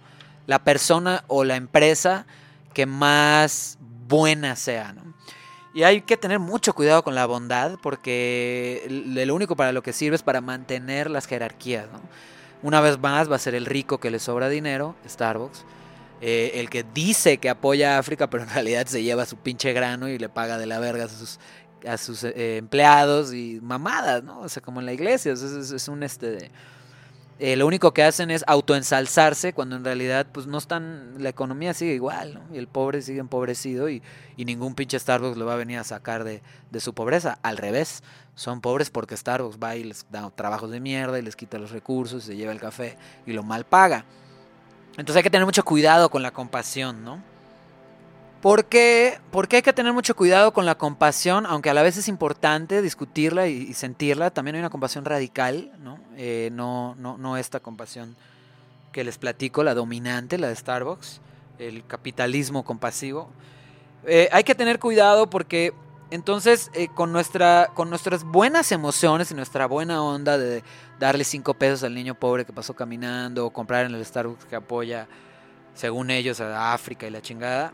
la 0.46 0.64
persona 0.64 1.24
o 1.26 1.44
la 1.44 1.56
empresa 1.56 2.24
que 2.72 2.86
más 2.86 3.76
buena 4.08 4.56
sea, 4.56 4.94
¿no? 4.94 5.02
Y 5.74 5.85
hay 5.85 6.02
que 6.02 6.16
tener 6.18 6.38
mucho 6.38 6.74
cuidado 6.74 7.02
con 7.02 7.14
la 7.14 7.24
bondad 7.26 7.78
porque 7.82 8.85
lo 8.88 9.35
único 9.35 9.56
para 9.56 9.72
lo 9.72 9.82
que 9.82 9.92
sirve 9.92 10.16
es 10.16 10.22
para 10.22 10.40
mantener 10.42 11.11
las 11.11 11.26
jerarquías, 11.26 11.87
¿no? 11.90 12.00
Una 12.62 12.80
vez 12.80 12.98
más 12.98 13.30
va 13.30 13.37
a 13.37 13.38
ser 13.40 13.54
el 13.54 13.64
rico 13.66 13.98
que 13.98 14.11
le 14.11 14.18
sobra 14.18 14.48
dinero, 14.48 14.94
Starbucks, 15.08 15.64
eh, 16.20 16.52
el 16.56 16.70
que 16.70 16.85
dice 16.94 17.38
que 17.38 17.48
apoya 17.50 17.96
a 17.96 17.98
África, 17.98 18.28
pero 18.30 18.44
en 18.44 18.50
realidad 18.50 18.87
se 18.87 19.02
lleva 19.02 19.26
su 19.26 19.37
pinche 19.37 19.72
grano 19.72 20.08
y 20.08 20.18
le 20.18 20.28
paga 20.28 20.58
de 20.58 20.66
la 20.66 20.78
verga 20.78 21.08
a 21.88 21.96
sus, 21.98 22.22
eh, 22.22 22.58
empleados 22.58 23.32
y 23.35 23.58
mamadas, 23.62 24.22
¿no? 24.22 24.40
O 24.40 24.48
sea, 24.48 24.62
como 24.62 24.78
en 24.80 24.87
la 24.87 24.92
iglesia, 24.92 25.32
es, 25.32 25.42
es- 25.42 25.88
un 25.88 26.02
este... 26.04 26.50
eh, 27.38 27.56
lo 27.56 27.66
único 27.66 27.92
que 27.92 28.02
hacen 28.02 28.30
es 28.30 28.44
autoensalzarse 28.46 29.52
cuando 29.52 29.76
en 29.76 29.84
realidad 29.84 30.26
pues 30.32 30.46
no 30.46 30.58
están, 30.58 31.14
la 31.18 31.28
economía 31.28 31.74
sigue 31.74 31.94
igual, 31.94 32.34
¿no? 32.34 32.54
Y 32.54 32.58
el 32.58 32.68
pobre 32.68 33.02
sigue 33.02 33.20
empobrecido 33.20 33.88
y, 33.88 34.02
y 34.36 34.44
ningún 34.44 34.74
pinche 34.74 34.98
Starbucks 34.98 35.36
lo 35.36 35.46
va 35.46 35.54
a 35.54 35.56
venir 35.56 35.78
a 35.78 35.84
sacar 35.84 36.24
de, 36.24 36.42
de 36.70 36.80
su 36.80 36.94
pobreza. 36.94 37.38
Al 37.42 37.56
revés, 37.56 38.02
son 38.34 38.60
pobres 38.60 38.90
porque 38.90 39.16
Starbucks 39.16 39.58
va 39.62 39.76
y 39.76 39.84
les 39.84 40.06
da 40.10 40.30
trabajos 40.30 40.70
de 40.70 40.80
mierda 40.80 41.18
y 41.18 41.22
les 41.22 41.36
quita 41.36 41.58
los 41.58 41.70
recursos 41.70 42.24
y 42.24 42.26
se 42.28 42.36
lleva 42.36 42.52
el 42.52 42.60
café 42.60 42.96
y 43.26 43.32
lo 43.32 43.42
mal 43.42 43.64
paga. 43.64 44.04
Entonces 44.92 45.16
hay 45.16 45.22
que 45.22 45.30
tener 45.30 45.46
mucho 45.46 45.64
cuidado 45.64 46.10
con 46.10 46.22
la 46.22 46.30
compasión, 46.30 47.02
¿no? 47.02 47.31
¿Por 48.42 48.64
qué? 48.64 49.20
Porque 49.31 49.57
hay 49.57 49.62
que 49.62 49.72
tener 49.72 49.92
mucho 49.92 50.16
cuidado 50.16 50.52
con 50.52 50.66
la 50.66 50.74
compasión, 50.74 51.46
aunque 51.46 51.70
a 51.70 51.74
la 51.74 51.83
vez 51.83 51.96
es 51.96 52.09
importante 52.09 52.83
discutirla 52.83 53.46
y, 53.46 53.52
y 53.52 53.72
sentirla. 53.72 54.31
También 54.33 54.57
hay 54.57 54.61
una 54.61 54.68
compasión 54.68 55.05
radical, 55.05 55.70
¿no? 55.78 56.00
Eh, 56.16 56.50
no, 56.52 56.96
no, 56.96 57.16
no 57.18 57.37
esta 57.37 57.61
compasión 57.61 58.16
que 58.90 59.05
les 59.05 59.16
platico, 59.16 59.62
la 59.62 59.74
dominante, 59.74 60.38
la 60.38 60.48
de 60.48 60.57
Starbucks, 60.57 61.20
el 61.61 61.87
capitalismo 61.87 62.64
compasivo. 62.64 63.31
Eh, 64.07 64.28
hay 64.33 64.42
que 64.42 64.57
tener 64.57 64.81
cuidado 64.81 65.31
porque 65.31 65.72
entonces 66.11 66.68
eh, 66.74 66.88
con, 66.88 67.12
nuestra, 67.12 67.70
con 67.74 67.90
nuestras 67.90 68.24
buenas 68.24 68.72
emociones 68.72 69.31
y 69.31 69.35
nuestra 69.35 69.66
buena 69.66 70.02
onda 70.02 70.37
de 70.37 70.64
darle 70.98 71.22
cinco 71.22 71.55
pesos 71.55 71.85
al 71.85 71.94
niño 71.94 72.16
pobre 72.16 72.44
que 72.44 72.52
pasó 72.52 72.74
caminando 72.74 73.46
o 73.46 73.50
comprar 73.50 73.87
en 73.87 73.94
el 73.94 74.05
Starbucks 74.05 74.46
que 74.46 74.57
apoya, 74.57 75.07
según 75.74 76.11
ellos, 76.11 76.40
a 76.40 76.74
África 76.74 77.07
y 77.07 77.11
la 77.11 77.22
chingada, 77.22 77.72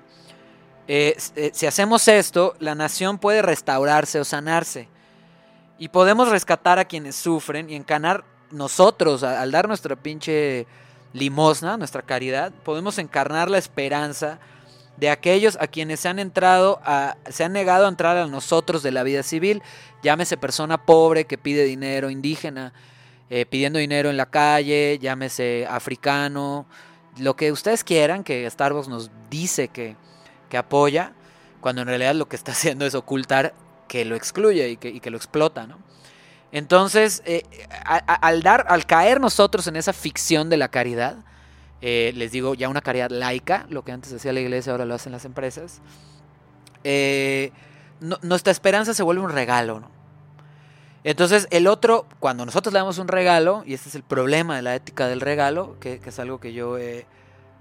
eh, 0.89 1.17
si 1.53 1.67
hacemos 1.67 2.09
esto, 2.09 2.55
la 2.59 2.75
nación 2.75 3.19
puede 3.19 3.43
restaurarse 3.43 4.19
o 4.19 4.25
sanarse. 4.25 4.89
Y 5.79 5.89
podemos 5.89 6.29
rescatar 6.29 6.79
a 6.79 6.87
quienes 6.87 7.15
sufren 7.15 7.71
y 7.71 7.77
encanar 7.77 8.25
nosotros, 8.51 9.23
al 9.23 9.51
dar 9.51 9.69
nuestra 9.69 9.95
pinche 9.95 10.67
limosna, 11.13 11.77
nuestra 11.77 12.03
caridad, 12.03 12.53
podemos 12.65 12.99
encarnar 12.99 13.51
la 13.51 13.59
esperanza 13.59 14.39
de 14.97 15.11
aquellos 15.11 15.57
a 15.61 15.69
quienes 15.69 16.01
se 16.01 16.09
han 16.09 16.19
entrado 16.19 16.81
se 17.29 17.45
han 17.45 17.53
negado 17.53 17.87
a 17.87 17.89
entrar 17.89 18.17
a 18.17 18.27
nosotros 18.27 18.83
de 18.83 18.91
la 18.91 19.05
vida 19.05 19.23
civil, 19.23 19.63
llámese 20.03 20.37
persona 20.37 20.85
pobre 20.85 21.25
que 21.25 21.39
pide 21.39 21.65
dinero, 21.65 22.11
indígena, 22.11 22.73
eh, 23.31 23.47
pidiendo 23.47 23.79
dinero 23.79 24.11
en 24.11 24.17
la 24.17 24.27
calle, 24.27 24.99
llámese 25.01 25.67
africano, 25.71 26.67
lo 27.19 27.37
que 27.37 27.53
ustedes 27.53 27.85
quieran, 27.85 28.25
que 28.25 28.49
Starbucks 28.51 28.89
nos 28.89 29.11
dice 29.31 29.69
que, 29.69 29.97
que 30.49 30.57
apoya, 30.57 31.13
cuando 31.61 31.83
en 31.83 31.89
realidad 31.89 32.15
lo 32.15 32.29
que 32.29 32.37
está 32.37 32.53
haciendo 32.59 32.87
es 32.87 32.95
ocultar 32.95 33.55
que 33.89 34.05
lo 34.05 34.17
excluye 34.17 34.69
y 34.69 34.77
que, 34.77 34.89
y 34.89 35.01
que 35.01 35.11
lo 35.11 35.17
explota, 35.17 35.67
¿no? 35.67 35.79
Entonces, 36.51 37.23
eh, 37.27 37.43
al 37.85 38.43
dar, 38.43 38.65
al 38.69 38.87
caer 38.87 39.21
nosotros 39.21 39.67
en 39.67 39.77
esa 39.77 39.93
ficción 39.93 40.49
de 40.49 40.57
la 40.57 40.69
caridad, 40.69 41.17
eh, 41.83 42.13
les 42.17 42.33
digo 42.33 42.55
ya 42.55 42.71
una 42.71 42.81
caridad 42.81 43.11
laica, 43.11 43.67
lo 43.69 43.85
que 43.85 43.93
antes 43.93 44.13
hacía 44.15 44.33
la 44.33 44.41
iglesia 44.41 44.73
ahora 44.73 44.87
lo 44.87 44.95
hacen 44.95 45.13
las 45.13 45.27
empresas, 45.27 45.83
eh, 46.85 47.53
nuestra 48.01 48.51
esperanza 48.51 48.95
se 48.95 49.03
vuelve 49.03 49.23
un 49.23 49.31
regalo, 49.31 49.81
¿no? 49.81 49.91
Entonces 51.05 51.47
el 51.51 51.67
otro, 51.67 52.07
cuando 52.19 52.47
nosotros 52.47 52.73
le 52.73 52.79
damos 52.79 52.99
un 52.99 53.09
regalo, 53.09 53.63
y 53.67 53.75
este 53.75 53.91
es 53.91 53.95
el 53.95 54.03
problema 54.03 54.57
de 54.57 54.63
la 54.63 54.75
ética 54.75 55.07
del 55.07 55.21
regalo, 55.21 55.77
que, 55.81 56.01
que 56.01 56.09
es 56.09 56.19
algo 56.19 56.41
que 56.41 56.53
yo 56.55 56.79
he 56.79 57.07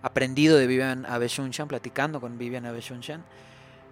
aprendido 0.01 0.57
de 0.57 0.67
Vivian 0.67 1.05
Abeshunshan, 1.05 1.67
platicando 1.67 2.21
con 2.21 2.37
Vivian 2.37 2.65
Abeshunshan, 2.65 3.23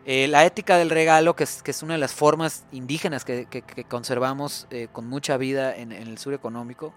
eh, 0.05 0.27
la 0.27 0.45
ética 0.45 0.77
del 0.77 0.89
regalo, 0.91 1.35
que 1.35 1.45
es, 1.45 1.63
que 1.63 1.71
es 1.71 1.81
una 1.81 1.93
de 1.95 1.99
las 1.99 2.13
formas 2.13 2.63
indígenas 2.71 3.25
que, 3.25 3.47
que- 3.47 3.63
que 3.63 3.83
conservamos 3.85 4.67
eh, 4.69 4.87
con 4.91 5.07
mucha 5.07 5.35
vida 5.37 5.75
en, 5.75 5.91
en 5.91 6.07
el 6.07 6.17
sur 6.19 6.33
económico, 6.33 6.93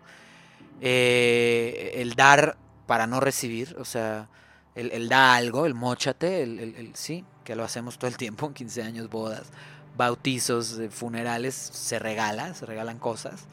eh, 0.80 1.92
el 1.96 2.14
dar 2.14 2.56
para 2.86 3.06
no 3.06 3.20
recibir, 3.20 3.76
o 3.78 3.84
sea, 3.84 4.28
el, 4.74 4.92
el 4.92 5.08
da 5.08 5.34
algo, 5.34 5.66
el 5.66 5.74
mochate, 5.74 6.42
el, 6.42 6.58
el- 6.60 6.74
el- 6.76 6.94
sí, 6.96 7.24
que 7.44 7.56
lo 7.56 7.64
hacemos 7.64 7.98
todo 7.98 8.08
el 8.08 8.16
tiempo, 8.16 8.46
en 8.46 8.54
15 8.54 8.82
años, 8.82 9.08
bodas, 9.08 9.48
bautizos, 9.96 10.78
eh, 10.78 10.90
funerales, 10.90 11.54
se 11.54 11.98
regala, 11.98 12.54
se 12.54 12.66
regalan 12.66 12.98
cosas. 12.98 13.46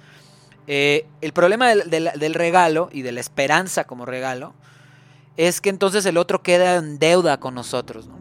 Eh, 0.67 1.05
el 1.21 1.31
problema 1.33 1.69
del, 1.69 1.89
del- 1.89 2.11
del 2.17 2.33
regalo 2.33 2.89
y 2.91 3.01
de 3.01 3.11
la 3.11 3.19
esperanza 3.21 3.85
como 3.85 4.05
regalo 4.05 4.53
es 5.37 5.61
que 5.61 5.69
entonces 5.69 6.05
el 6.05 6.17
otro 6.17 6.41
queda 6.41 6.75
en 6.75 6.99
deuda 6.99 7.39
con 7.39 7.55
nosotros, 7.55 8.07
¿no? 8.07 8.15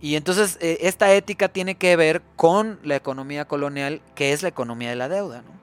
Y 0.00 0.16
entonces 0.16 0.56
eh, 0.60 0.78
esta 0.82 1.12
ética 1.12 1.48
tiene 1.48 1.74
que 1.74 1.94
ver 1.94 2.22
con 2.36 2.78
la 2.82 2.96
economía 2.96 3.44
colonial, 3.44 4.00
que 4.14 4.32
es 4.32 4.42
la 4.42 4.48
economía 4.48 4.88
de 4.88 4.96
la 4.96 5.08
deuda, 5.08 5.42
¿no? 5.42 5.60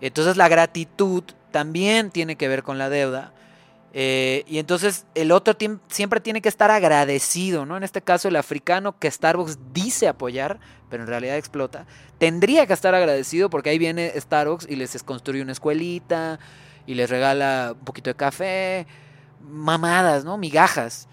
Entonces 0.00 0.36
la 0.36 0.48
gratitud 0.48 1.22
también 1.52 2.10
tiene 2.10 2.36
que 2.36 2.48
ver 2.48 2.62
con 2.62 2.78
la 2.78 2.88
deuda. 2.90 3.32
eh, 3.92 4.42
y 4.48 4.58
entonces 4.58 5.06
el 5.14 5.30
otro 5.30 5.56
siempre 5.88 6.20
tiene 6.20 6.42
que 6.42 6.48
estar 6.48 6.70
agradecido, 6.72 7.64
¿no? 7.64 7.76
En 7.76 7.84
este 7.84 8.02
caso 8.02 8.26
el 8.26 8.36
africano 8.36 8.98
que 8.98 9.08
Starbucks 9.08 9.58
dice 9.72 10.08
apoyar, 10.08 10.58
pero 10.90 11.04
en 11.04 11.08
realidad 11.08 11.36
explota, 11.36 11.86
tendría 12.18 12.66
que 12.66 12.72
estar 12.72 12.92
agradecido 12.94 13.50
porque 13.50 13.70
ahí 13.70 13.78
viene 13.78 14.12
Starbucks 14.16 14.66
y 14.68 14.74
les 14.74 15.00
construye 15.04 15.42
una 15.42 15.52
escuelita 15.52 16.40
y 16.86 16.94
les 16.94 17.08
regala 17.08 17.74
un 17.78 17.84
poquito 17.84 18.10
de 18.10 18.16
café, 18.16 18.86
mamadas, 19.44 20.24
¿no? 20.24 20.36
Migajas. 20.38 21.08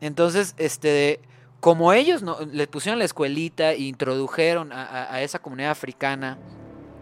Entonces, 0.00 0.54
este, 0.58 1.20
como 1.60 1.92
ellos 1.92 2.22
no, 2.22 2.40
le 2.40 2.66
pusieron 2.66 2.98
la 2.98 3.04
escuelita 3.04 3.72
e 3.72 3.82
introdujeron 3.82 4.70
a 4.72 5.22
esa 5.22 5.38
comunidad 5.38 5.70
africana, 5.70 6.38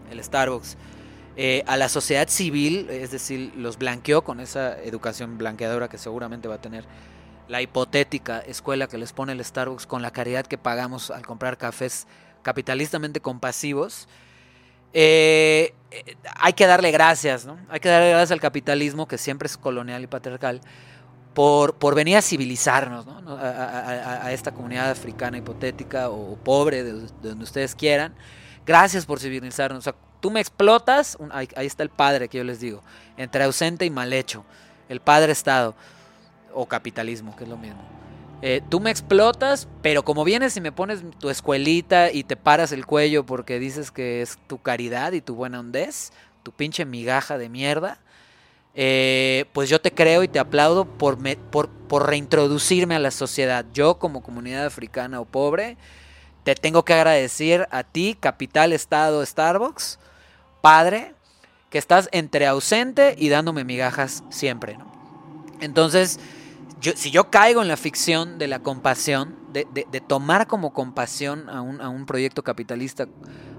el 0.09 0.23
Starbucks, 0.23 0.77
eh, 1.35 1.63
a 1.65 1.77
la 1.77 1.89
sociedad 1.89 2.27
civil, 2.27 2.87
es 2.91 3.09
decir, 3.09 3.53
los 3.57 3.79
blanqueó 3.79 4.23
con 4.23 4.39
esa 4.39 4.79
educación 4.83 5.39
blanqueadora 5.39 5.89
que 5.89 5.97
seguramente 5.97 6.47
va 6.47 6.55
a 6.55 6.61
tener 6.61 6.85
la 7.47 7.59
hipotética 7.59 8.39
escuela 8.39 8.87
que 8.87 8.99
les 8.99 9.13
pone 9.13 9.31
el 9.31 9.43
Starbucks 9.43 9.87
con 9.87 10.03
la 10.03 10.11
caridad 10.11 10.45
que 10.45 10.59
pagamos 10.59 11.09
al 11.09 11.25
comprar 11.25 11.57
cafés 11.57 12.05
capitalistamente 12.43 13.19
compasivos. 13.19 14.07
Eh, 14.93 15.73
eh, 15.91 16.15
hay 16.35 16.53
que 16.53 16.67
darle 16.67 16.91
gracias, 16.91 17.45
¿no? 17.45 17.57
Hay 17.69 17.79
que 17.79 17.89
darle 17.89 18.09
gracias 18.09 18.31
al 18.31 18.39
capitalismo, 18.39 19.07
que 19.07 19.17
siempre 19.17 19.47
es 19.47 19.57
colonial 19.57 20.03
y 20.03 20.07
patriarcal, 20.07 20.61
por, 21.33 21.75
por 21.75 21.95
venir 21.95 22.17
a 22.17 22.21
civilizarnos, 22.21 23.05
¿no? 23.05 23.37
a, 23.37 24.31
esta 24.31 24.51
comunidad 24.51 24.91
africana 24.91 25.37
hipotética 25.37 26.09
o, 26.09 26.35
pobre, 26.35 26.83
de, 26.83 27.07
donde 27.21 27.43
ustedes 27.43 27.73
quieran. 27.73 28.13
Gracias 28.65 29.05
por 29.05 29.19
civilizarnos. 29.19 29.79
O 29.79 29.81
sea, 29.81 29.95
tú 30.19 30.29
me 30.29 30.39
explotas, 30.39 31.17
ahí, 31.31 31.49
ahí, 31.55 31.65
está 31.65 31.81
el 31.81 31.89
padre 31.89 32.29
que 32.29 32.37
yo 32.37 32.43
les 32.43 32.59
digo, 32.59 32.83
entre 33.17 33.43
ausente 33.43 33.85
y 33.85 33.89
mal 33.89 34.13
hecho, 34.13 34.45
el 34.89 34.99
padre 34.99 35.31
Estado, 35.31 35.75
o 36.53 36.67
capitalismo, 36.67 37.35
que 37.35 37.45
es 37.45 37.49
lo 37.49 37.57
mismo. 37.57 38.02
Eh, 38.45 38.61
tú 38.67 38.81
me 38.81 38.91
explotas, 38.91 39.69
pero 39.81 40.03
como 40.03 40.25
vienes 40.25 40.57
y 40.57 40.59
me 40.59 40.73
pones 40.73 41.01
tu 41.17 41.29
escuelita 41.29 42.11
y 42.11 42.25
te 42.25 42.35
paras 42.35 42.73
el 42.73 42.85
cuello 42.85 43.25
porque 43.25 43.57
dices 43.57 43.89
que 43.89 44.21
es 44.21 44.37
tu 44.47 44.57
caridad 44.57 45.13
y 45.13 45.21
tu 45.21 45.33
buena 45.33 45.61
hondez, 45.61 46.11
tu 46.43 46.51
pinche 46.51 46.83
migaja 46.83 47.37
de 47.37 47.47
mierda, 47.47 47.99
eh, 48.75 49.45
pues 49.53 49.69
yo 49.69 49.79
te 49.79 49.93
creo 49.93 50.23
y 50.23 50.27
te 50.27 50.39
aplaudo 50.39 50.83
por, 50.83 51.17
por, 51.51 51.69
por 51.69 52.09
reintroducirme 52.09 52.95
a 52.95 52.99
la 52.99 53.11
sociedad. 53.11 53.65
Yo 53.73 53.97
como 53.97 54.21
comunidad 54.21 54.65
africana 54.65 55.21
o 55.21 55.25
pobre, 55.25 55.77
te 56.43 56.53
tengo 56.53 56.83
que 56.83 56.95
agradecer 56.95 57.69
a 57.71 57.85
ti, 57.85 58.17
capital, 58.19 58.73
estado, 58.73 59.25
Starbucks, 59.25 59.99
padre, 60.59 61.13
que 61.69 61.77
estás 61.77 62.09
entre 62.11 62.45
ausente 62.45 63.15
y 63.17 63.29
dándome 63.29 63.63
migajas 63.63 64.21
siempre. 64.29 64.75
¿no? 64.77 64.91
Entonces, 65.61 66.19
si 66.91 67.11
yo 67.11 67.29
caigo 67.29 67.61
en 67.61 67.67
la 67.67 67.77
ficción 67.77 68.37
de 68.37 68.47
la 68.47 68.59
compasión, 68.59 69.37
de, 69.53 69.65
tomar 70.05 70.47
como 70.47 70.73
compasión 70.73 71.49
a 71.49 71.61
un, 71.61 72.05
proyecto 72.05 72.43
capitalista 72.43 73.07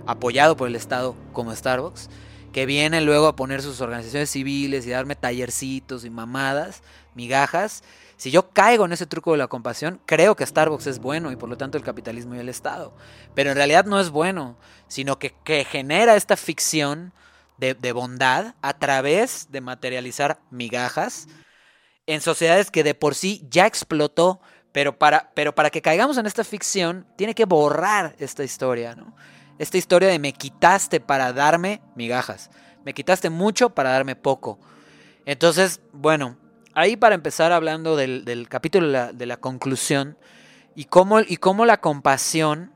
apoyado 0.06 0.56
por 0.56 0.68
el 0.68 0.76
Estado 0.76 1.16
como 1.32 1.54
Starbucks, 1.54 2.10
que 2.52 2.66
viene 2.66 3.00
luego 3.00 3.26
a 3.26 3.34
poner 3.34 3.62
sus 3.62 3.80
organizaciones 3.80 4.30
civiles 4.30 4.87
y 4.87 4.90
darme 4.90 5.16
tallercitos 5.16 6.04
y 6.04 6.10
mamadas, 6.10 6.82
migajas, 7.14 7.82
si 8.16 8.30
yo 8.30 8.50
caigo 8.50 8.84
en 8.84 8.92
ese 8.92 9.06
truco 9.06 9.32
de 9.32 9.38
la 9.38 9.48
compasión, 9.48 10.00
creo 10.06 10.37
que 10.37 10.46
Starbucks 10.46 10.87
es 10.87 11.00
bueno 11.00 11.32
y 11.32 11.37
por 11.37 11.48
lo 11.48 11.56
tanto 11.56 11.78
el 11.78 11.84
capitalismo 11.84 12.34
y 12.34 12.38
el 12.38 12.48
Estado. 12.48 12.92
Pero 13.34 13.50
en 13.50 13.56
realidad 13.56 13.87
no 13.87 13.98
es 13.98 14.10
bueno, 14.10 14.56
sino 14.87 15.18
que, 15.18 15.34
genera 15.64 16.14
esta 16.14 16.37
ficción 16.37 17.12
de, 17.58 17.74
de 17.74 17.92
bondad 17.92 18.54
a 18.62 18.78
través 18.78 19.48
de 19.50 19.60
materializar 19.60 20.38
migajas 20.50 21.26
en 22.06 22.20
sociedades 22.20 22.70
que 22.70 22.84
de 22.84 22.94
por 22.94 23.14
sí 23.14 23.46
ya 23.50 23.66
explotó, 23.66 24.40
pero 24.72 24.98
para, 24.98 25.30
pero 25.34 25.54
para 25.54 25.70
que 25.70 25.82
caigamos 25.82 26.18
en 26.18 26.26
esta 26.26 26.44
ficción, 26.44 27.06
tiene 27.16 27.34
que 27.34 27.44
borrar 27.44 28.14
esta 28.18 28.44
historia, 28.44 28.94
¿no? 28.94 29.14
Esta 29.58 29.78
historia 29.78 30.08
de 30.08 30.18
me 30.18 30.32
quitaste 30.32 31.00
para 31.00 31.32
darme 31.32 31.80
migajas, 31.94 32.50
me 32.84 32.92
quitaste 32.92 33.30
mucho 33.30 33.70
para 33.70 33.90
darme 33.90 34.16
poco. 34.16 34.58
Entonces, 35.26 35.80
bueno, 35.92 36.36
ahí 36.74 36.96
para 36.96 37.14
empezar 37.14 37.52
hablando 37.52 37.96
del, 37.96 38.46
capítulo 38.48 39.12
de 39.12 39.26
la, 39.26 39.36
conclusión 39.36 40.18
y 40.74 40.86
cómo, 40.86 41.20
y 41.20 41.36
cómo 41.36 41.66
la 41.66 41.80
compasión 41.80 42.72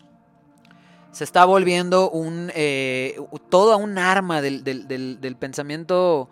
se 1.10 1.24
está 1.24 1.44
volviendo 1.44 2.10
un, 2.10 2.52
eh, 2.54 3.18
toda 3.48 3.76
un 3.76 3.98
arma 3.98 4.40
del, 4.40 5.36
pensamiento 5.38 6.30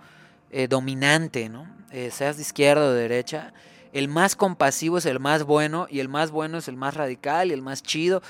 eh, 0.51 0.69
dominante, 0.69 1.49
¿no? 1.49 1.76
Eh, 1.93 2.11
seas 2.11 2.37
de 2.37 2.43
izquierda 2.43 2.87
o 2.87 2.91
de 2.91 3.03
derecha, 3.03 3.53
el 3.93 4.09
más 4.09 4.37
compasivo 4.37 4.99
es 4.99 5.07
el 5.07 5.21
más 5.21 5.45
bueno 5.45 5.87
y 5.89 6.01
el 6.01 6.09
más 6.09 6.31
bueno 6.31 6.59
es 6.59 6.69
el 6.69 6.77
más 6.77 6.95
radical 6.95 7.51
y 7.51 7.55
el 7.55 7.63
más 7.63 7.83
chido. 7.83 8.23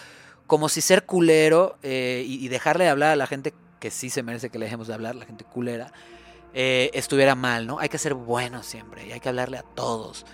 Como 0.47 0.69
si 0.69 0.81
ser 0.81 1.05
culero 1.05 1.77
eh, 1.83 2.25
y, 2.25 2.47
dejarle 2.49 2.85
de 2.85 2.91
hablar 2.91 3.11
a 3.11 3.17
la 3.17 3.27
gente 3.27 3.53
que 3.81 3.91
sí 3.91 4.11
se 4.11 4.23
merece 4.23 4.49
que 4.49 4.59
le 4.59 4.67
dejemos 4.67 4.87
de 4.87 4.95
hablar, 4.95 5.17
la 5.17 5.25
gente 5.25 5.45
culera, 5.45 5.93
eh, 6.55 6.91
estuviera 6.95 7.35
mal, 7.35 7.67
¿no? 7.67 7.81
Hay 7.81 7.89
que 7.89 7.99
ser 7.99 8.15
bueno 8.15 8.63
siempre 8.63 9.09
y 9.09 9.13
hay 9.13 9.19
que 9.19 9.29
hablarle 9.29 9.59
a 9.59 9.63
todos. 9.63 10.25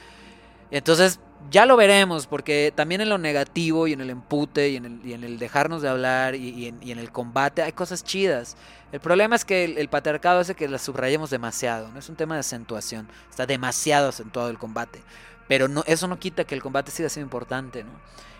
Entonces, 0.70 1.18
ya 1.50 1.66
lo 1.66 1.76
veremos, 1.76 2.26
porque 2.26 2.72
también 2.74 3.00
en 3.00 3.08
lo 3.08 3.18
negativo 3.18 3.86
y 3.86 3.92
en 3.92 4.00
el 4.00 4.10
empute 4.10 4.70
y 4.70 4.76
en 4.76 4.84
el, 5.04 5.38
dejarnos 5.38 5.82
de 5.82 5.88
hablar 5.88 6.34
y, 6.34 6.68
en, 6.68 6.98
el 6.98 7.10
combate 7.10 7.62
hay 7.62 7.72
cosas 7.72 8.04
chidas. 8.04 8.56
El 8.92 9.00
problema 9.00 9.36
es 9.36 9.44
que 9.44 9.64
el, 9.64 9.88
patriarcado 9.88 10.40
hace 10.40 10.54
que 10.54 10.68
las 10.68 10.82
subrayemos 10.82 11.30
demasiado, 11.30 11.90
no 11.92 11.98
es 11.98 12.08
un 12.08 12.16
tema 12.16 12.34
de 12.34 12.40
acentuación, 12.40 13.08
está 13.30 13.46
demasiado 13.46 14.08
acentuado 14.08 14.50
el 14.50 14.58
combate. 14.58 15.02
Pero 15.48 15.68
no, 15.68 15.82
eso 15.86 16.06
no 16.06 16.18
quita 16.18 16.44
que 16.44 16.54
el 16.54 16.62
combate 16.62 16.90
siga 16.90 17.08
siendo 17.08 17.26
importante, 17.26 17.84
¿no? 17.84 17.90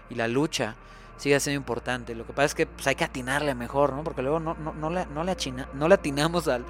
Y 0.09 0.15
la 0.15 0.29
lucha 0.29 0.77
siga 1.17 1.41
siendo 1.41 1.59
importante. 1.59 2.15
Lo 2.15 2.27
que 2.27 2.33
pasa 2.33 2.47
es 2.47 2.55
que 2.55 2.67
pues, 2.67 2.87
hay 2.87 2.95
que 2.95 3.05
atinarle 3.05 3.55
mejor, 3.55 3.93
¿no? 3.93 4.05
Porque 4.05 4.23
luego 4.23 4.41
no, 4.41 4.55
no, 4.55 4.73
no, 4.73 4.91
le, 4.91 5.07
no, 5.07 5.25
le, 5.25 5.37
no 5.75 5.89
le 5.89 5.95
atinamos 5.95 6.49
al, 6.49 6.65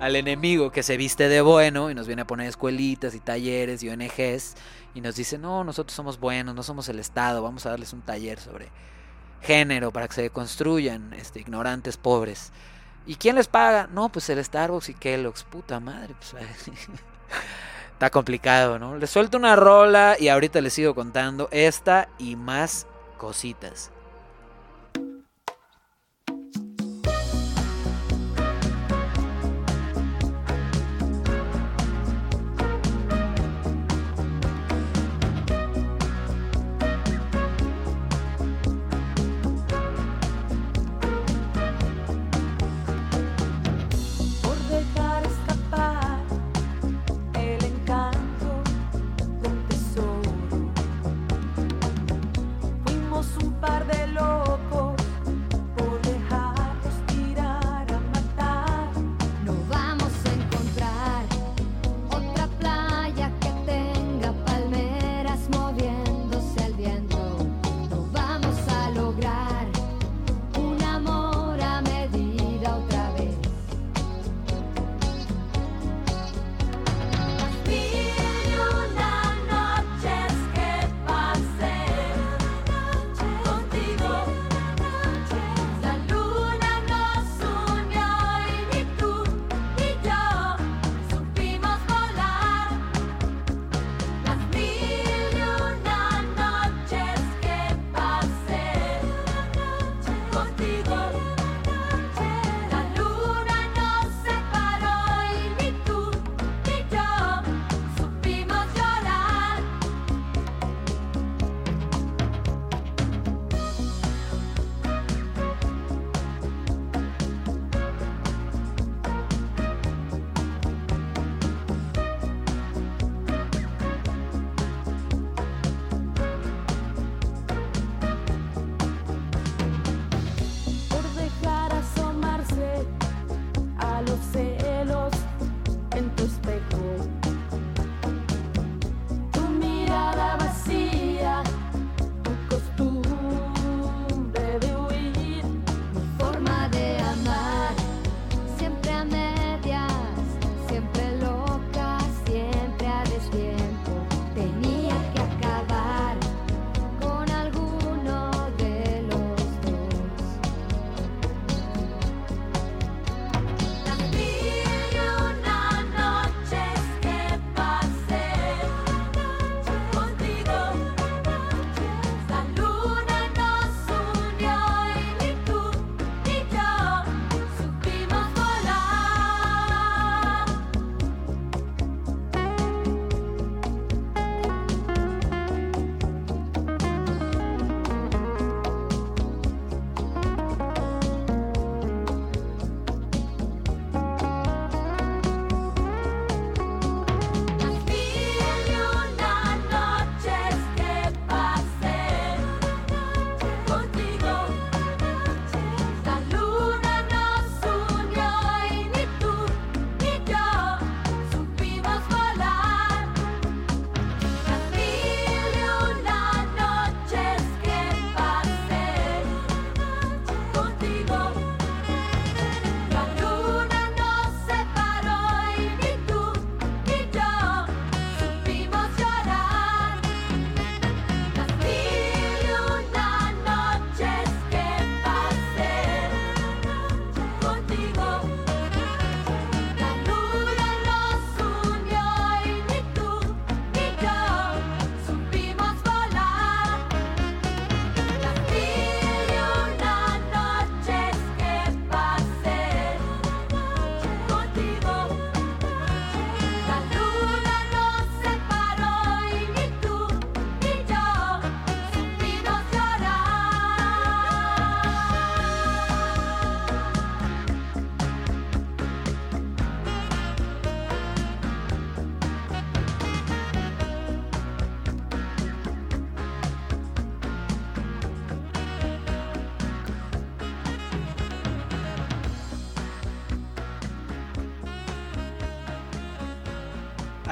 al 0.00 0.16
enemigo 0.16 0.70
que 0.70 0.82
se 0.82 0.96
viste 0.96 1.28
de 1.28 1.40
bueno 1.40 1.90
y 1.90 1.94
nos 1.94 2.06
viene 2.06 2.22
a 2.22 2.26
poner 2.26 2.48
escuelitas 2.48 3.14
y 3.14 3.20
talleres 3.20 3.82
y 3.82 3.88
ONGs 3.88 4.54
y 4.94 5.00
nos 5.00 5.16
dice, 5.16 5.38
no, 5.38 5.64
nosotros 5.64 5.94
somos 5.94 6.20
buenos, 6.20 6.54
no 6.54 6.62
somos 6.62 6.88
el 6.88 6.98
Estado, 6.98 7.42
vamos 7.42 7.66
a 7.66 7.70
darles 7.70 7.92
un 7.92 8.02
taller 8.02 8.38
sobre 8.38 8.68
género 9.42 9.92
para 9.92 10.08
que 10.08 10.14
se 10.14 10.30
construyan 10.30 11.12
este, 11.14 11.40
ignorantes 11.40 11.96
pobres. 11.96 12.52
¿Y 13.06 13.16
quién 13.16 13.36
les 13.36 13.48
paga? 13.48 13.88
No, 13.92 14.08
pues 14.08 14.28
el 14.30 14.42
Starbucks 14.42 14.88
y 14.88 14.94
Kellogg's, 14.94 15.44
puta 15.44 15.78
madre. 15.80 16.14
Pues, 16.14 16.34
está 17.92 18.10
complicado, 18.10 18.78
¿no? 18.78 18.96
Les 18.96 19.10
suelto 19.10 19.36
una 19.36 19.56
rola 19.56 20.16
y 20.18 20.28
ahorita 20.28 20.60
les 20.60 20.72
sigo 20.72 20.94
contando 20.94 21.48
esta 21.50 22.08
y 22.18 22.36
más 22.36 22.86
cositas. 23.14 23.90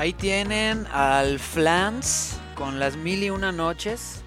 Ahí 0.03 0.15
tienen 0.15 0.89
al 0.89 1.39
Flans 1.39 2.37
con 2.57 2.81
las 2.81 2.97
mil 2.97 3.23
y 3.23 3.31
una 3.31 3.53
noches. 3.53 4.25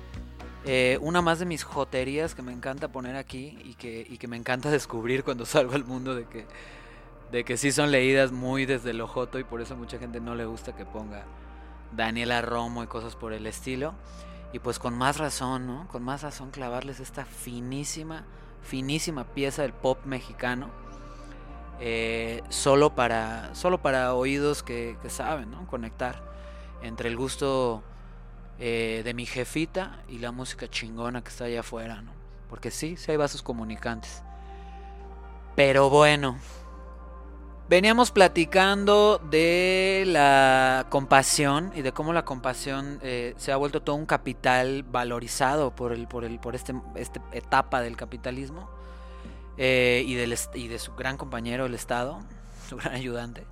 Eh, 0.63 0.97
una 1.01 1.21
más 1.21 1.39
de 1.39 1.45
mis 1.45 1.65
joterías 1.65 2.33
que 2.33 2.41
me 2.41 2.53
encanta 2.53 2.87
poner 2.87 3.17
aquí 3.17 3.59
y 3.61 3.73
que, 3.73 4.07
y 4.09 4.17
que 4.17 4.29
me 4.29 4.37
encanta 4.37 4.71
descubrir 4.71 5.25
cuando 5.25 5.45
salgo 5.45 5.73
al 5.73 5.83
mundo 5.83 6.15
de 6.15 6.27
que, 6.27 6.45
de 7.33 7.43
que 7.43 7.57
sí 7.57 7.73
son 7.73 7.91
leídas 7.91 8.31
muy 8.31 8.65
desde 8.65 8.93
lo 8.93 9.05
joto 9.05 9.37
y 9.37 9.43
por 9.43 9.59
eso 9.59 9.75
mucha 9.75 9.99
gente 9.99 10.21
no 10.21 10.33
le 10.33 10.45
gusta 10.45 10.77
que 10.77 10.85
ponga 10.85 11.25
Daniela 11.91 12.41
Romo 12.41 12.81
y 12.81 12.87
cosas 12.87 13.17
por 13.17 13.33
el 13.33 13.45
estilo. 13.45 13.95
Y 14.53 14.59
pues 14.59 14.79
con 14.79 14.97
más 14.97 15.17
razón, 15.17 15.67
¿no? 15.67 15.89
Con 15.89 16.03
más 16.03 16.21
razón 16.21 16.51
clavarles 16.51 17.01
esta 17.01 17.25
finísima, 17.25 18.23
finísima 18.61 19.25
pieza 19.25 19.63
del 19.63 19.73
pop 19.73 20.05
mexicano. 20.05 20.84
Eh, 21.79 22.41
solo, 22.49 22.95
para, 22.95 23.53
solo 23.53 23.81
para 23.81 24.13
oídos 24.13 24.63
que, 24.63 24.97
saben. 25.07 25.53
Conectar 25.67 26.21
entre 26.81 27.09
el 27.09 27.17
gusto 27.17 27.83
eh, 28.59 29.01
de 29.03 29.13
mi 29.13 29.25
jefita 29.25 30.03
y 30.07 30.19
la 30.19 30.31
música 30.31 30.67
chingona 30.69 31.23
que 31.23 31.29
está 31.29 31.45
allá 31.45 31.61
afuera, 31.61 32.01
¿no? 32.01 32.11
Porque 32.49 32.71
sí, 32.71 32.95
sí 32.97 33.11
hay 33.11 33.17
vasos 33.17 33.41
comunicantes. 33.41 34.23
Pero 35.55 35.89
bueno, 35.89 36.37
veníamos 37.67 38.11
platicando 38.11 39.19
de 39.29 40.03
la 40.05 40.85
compasión 40.89 41.71
y 41.75 41.81
de 41.81 41.91
cómo 41.91 42.13
la 42.13 42.25
compasión 42.25 42.99
eh, 43.01 43.33
se 43.37 43.51
ha 43.51 43.57
vuelto 43.57 43.81
todo 43.81 43.95
un 43.95 44.05
capital 44.05 44.83
valorizado 44.83 45.75
por, 45.75 45.91
el, 45.91 46.07
por, 46.07 46.25
el, 46.25 46.39
por 46.39 46.55
este, 46.55 46.73
esta 46.95 47.21
etapa 47.31 47.81
del 47.81 47.97
capitalismo 47.97 48.74
eh, 49.57 50.03
y, 50.05 50.67
de 50.67 50.79
su 50.79 50.93
gran 50.95 51.17
compañero, 51.17 51.65
el 51.65 51.73
Estado, 51.73 52.19
su 52.69 52.77
gran 52.77 52.93
ayudante. 52.93 53.45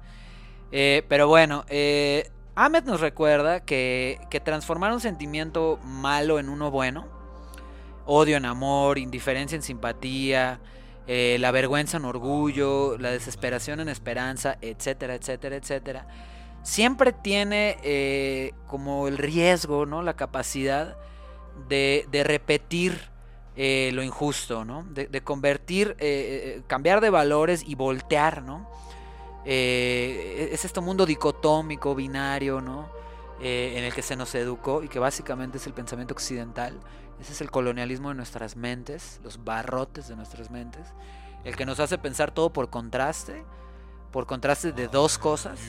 Eh, 0.72 1.04
pero 1.08 1.28
bueno, 1.28 1.66
eh, 1.70 2.30
Ahmed 2.56 2.84
nos 2.84 3.00
recuerda 3.00 3.62
que, 3.62 4.20
que 4.30 4.40
transformar 4.40 4.92
un 4.92 5.00
sentimiento 5.00 5.80
malo 5.84 6.40
en 6.40 6.50
uno 6.50 6.72
bueno, 6.72 7.08
odio 8.06 8.38
en 8.38 8.46
amor, 8.46 8.98
indiferencia 8.98 9.56
en 9.56 9.62
simpatía, 9.62 10.60
la 11.06 11.52
vergüenza 11.52 11.98
en 11.98 12.06
orgullo, 12.06 12.98
la 12.98 13.12
desesperación 13.12 13.82
en 13.82 13.90
esperanza, 13.90 14.58
etcétera, 14.62 15.16
etcétera, 15.16 15.58
etcétera, 15.58 16.08
siempre 16.64 17.12
tiene 17.12 18.52
como 18.68 19.08
el 19.08 19.18
riesgo, 19.18 19.86
¿no? 19.86 20.02
La 20.02 20.16
capacidad 20.16 20.96
de, 21.68 22.08
de 22.10 22.24
repetir 22.24 23.13
eh, 23.56 23.92
lo 23.94 24.02
injusto, 24.02 24.66
¿no? 24.66 24.84
De, 24.84 25.22
convertir, 25.22 25.96
eh, 26.00 26.58
eh, 26.58 26.62
cambiar 26.68 27.02
de 27.02 27.10
valores 27.10 27.64
y 27.66 27.76
voltear, 27.76 28.42
¿no? 28.42 28.68
Eh, 29.46 30.50
es 30.52 30.66
este 30.66 30.82
mundo 30.82 31.06
dicotómico, 31.06 31.94
binario, 31.94 32.62
¿no? 32.62 32.90
En 33.40 33.84
el 33.84 33.94
que 33.94 34.02
se 34.02 34.16
nos 34.16 34.34
educó 34.36 34.84
y 34.84 34.88
que 34.88 35.00
básicamente 35.00 35.58
es 35.58 35.68
el 35.68 35.74
pensamiento 35.74 36.14
occidental. 36.14 36.80
Ese 37.20 37.34
es 37.34 37.42
el 37.42 37.52
colonialismo 37.52 38.08
de 38.10 38.16
nuestras 38.16 38.56
mentes, 38.56 39.20
los 39.22 39.44
barrotes 39.44 40.08
de 40.08 40.16
nuestras 40.16 40.50
mentes, 40.50 40.88
el 41.44 41.58
que 41.58 41.66
nos 41.66 41.82
hace 41.82 41.98
pensar 41.98 42.32
todo 42.32 42.54
por 42.54 42.70
contraste, 42.70 43.44
por 44.12 44.28
contraste 44.28 44.72
de 44.72 44.88
dos 44.88 45.18
cosas, 45.18 45.60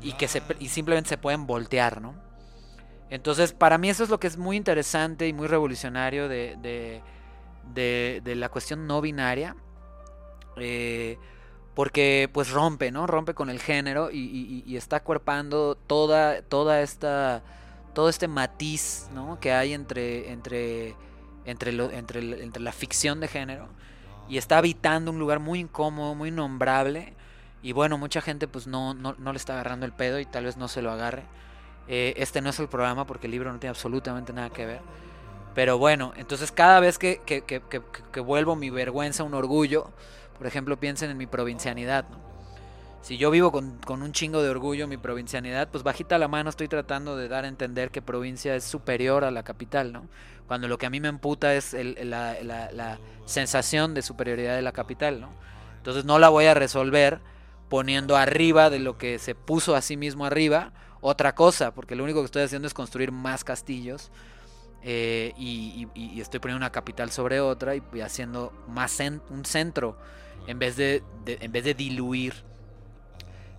y 0.00 0.14
que 0.14 0.28
y 0.60 0.68
simplemente 0.68 1.10
se 1.10 1.18
pueden 1.18 1.46
voltear, 1.46 2.00
¿no? 2.00 2.14
Entonces, 3.12 3.52
para 3.52 3.76
mí 3.76 3.90
eso 3.90 4.04
es 4.04 4.08
lo 4.08 4.18
que 4.18 4.26
es 4.26 4.38
muy 4.38 4.56
interesante 4.56 5.28
y 5.28 5.34
muy 5.34 5.46
revolucionario 5.46 6.28
de, 6.28 7.02
la 8.24 8.48
cuestión 8.48 8.86
no 8.86 9.02
binaria. 9.02 9.54
eh, 10.56 11.18
porque 11.74 12.30
pues 12.32 12.50
rompe, 12.50 12.90
¿no? 12.90 13.06
Rompe 13.06 13.34
con 13.34 13.50
el 13.50 13.60
género 13.60 14.10
y, 14.10 14.76
está 14.76 15.02
cuerpando 15.02 15.74
toda, 15.74 16.40
toda 16.40 16.80
esta, 16.80 17.42
todo 17.92 18.08
este 18.08 18.28
matiz, 18.28 19.08
¿no? 19.12 19.38
Que 19.40 19.52
hay 19.52 19.74
entre, 19.74 20.32
entre, 20.32 20.94
entre, 21.44 21.70
entre, 21.98 22.42
entre 22.42 22.62
la 22.62 22.72
ficción 22.72 23.20
de 23.20 23.28
género 23.28 23.68
y 24.26 24.38
está 24.38 24.56
habitando 24.56 25.10
un 25.10 25.18
lugar 25.18 25.38
muy 25.38 25.60
incómodo, 25.60 26.14
muy 26.14 26.30
nombrable 26.30 27.12
y 27.62 27.72
bueno, 27.72 27.98
mucha 27.98 28.22
gente 28.22 28.48
pues 28.48 28.66
no, 28.66 28.94
no, 28.94 29.14
no 29.18 29.32
le 29.32 29.36
está 29.36 29.52
agarrando 29.52 29.84
el 29.84 29.92
pedo 29.92 30.18
y 30.18 30.24
tal 30.24 30.46
vez 30.46 30.56
no 30.56 30.68
se 30.68 30.80
lo 30.80 30.90
agarre. 30.90 31.24
Eh, 31.88 32.14
este 32.16 32.40
no 32.40 32.50
es 32.50 32.58
el 32.60 32.68
programa 32.68 33.06
porque 33.06 33.26
el 33.26 33.32
libro 33.32 33.52
no 33.52 33.58
tiene 33.58 33.70
absolutamente 33.70 34.32
nada 34.32 34.50
que 34.50 34.66
ver. 34.66 34.80
Pero 35.54 35.78
bueno, 35.78 36.12
entonces 36.16 36.50
cada 36.52 36.80
vez 36.80 36.98
que, 36.98 37.20
que, 37.26 37.42
que, 37.42 38.20
vuelvo 38.20 38.56
mi 38.56 38.70
vergüenza 38.70 39.22
un 39.24 39.34
orgullo, 39.34 39.90
por 40.38 40.46
ejemplo, 40.46 40.78
piensen 40.78 41.10
en 41.10 41.18
mi 41.18 41.26
provincianidad. 41.26 42.06
Si 43.02 43.18
yo 43.18 43.30
vivo 43.30 43.50
con, 43.50 43.78
con 43.84 44.02
un 44.02 44.12
chingo 44.12 44.42
de 44.42 44.48
orgullo 44.48 44.86
mi 44.86 44.96
provincianidad, 44.96 45.68
pues 45.68 45.82
bajita 45.82 46.18
la 46.18 46.28
mano 46.28 46.50
estoy 46.50 46.68
tratando 46.68 47.16
de 47.16 47.28
dar 47.28 47.44
a 47.44 47.48
entender 47.48 47.90
que 47.90 48.00
provincia 48.00 48.54
es 48.54 48.62
superior 48.64 49.24
a 49.24 49.30
la 49.32 49.42
capital, 49.42 49.92
¿no? 49.92 50.06
Cuando 50.46 50.68
lo 50.68 50.78
que 50.78 50.86
a 50.86 50.90
mí 50.90 51.00
me 51.00 51.08
emputa 51.08 51.54
es 51.54 51.74
la, 51.74 52.36
la- 52.42 52.70
la 52.70 52.98
sensación 53.24 53.94
de 53.94 54.02
superioridad 54.02 54.54
de 54.54 54.62
la 54.62 54.72
capital, 54.72 55.20
¿no? 55.20 55.30
Entonces 55.78 56.04
no 56.04 56.18
la 56.20 56.28
voy 56.28 56.46
a 56.46 56.54
resolver 56.54 57.18
poniendo 57.68 58.16
arriba 58.16 58.70
de 58.70 58.78
lo 58.78 58.98
que 58.98 59.18
se 59.18 59.34
puso 59.34 59.74
a 59.74 59.82
sí 59.82 59.96
mismo 59.96 60.24
arriba 60.24 60.72
otra 61.02 61.34
cosa, 61.34 61.74
porque 61.74 61.96
lo 61.96 62.04
único 62.04 62.20
que 62.20 62.26
estoy 62.26 62.44
haciendo 62.44 62.68
es 62.68 62.74
construir 62.74 63.12
más 63.12 63.44
castillos 63.44 64.10
eh, 64.82 65.34
y, 65.36 65.88
y- 65.94 66.20
estoy 66.20 66.40
poniendo 66.40 66.58
una 66.58 66.72
capital 66.72 67.10
sobre 67.12 67.40
otra 67.40 67.76
y, 67.76 67.82
haciendo 68.02 68.52
más 68.68 69.00
un 69.30 69.44
centro 69.44 69.96
en 70.48 70.58
vez 70.58 70.76
de, 70.76 71.02
de- 71.24 71.38
en 71.42 71.52
vez 71.52 71.64
de 71.64 71.74
diluir 71.74 72.34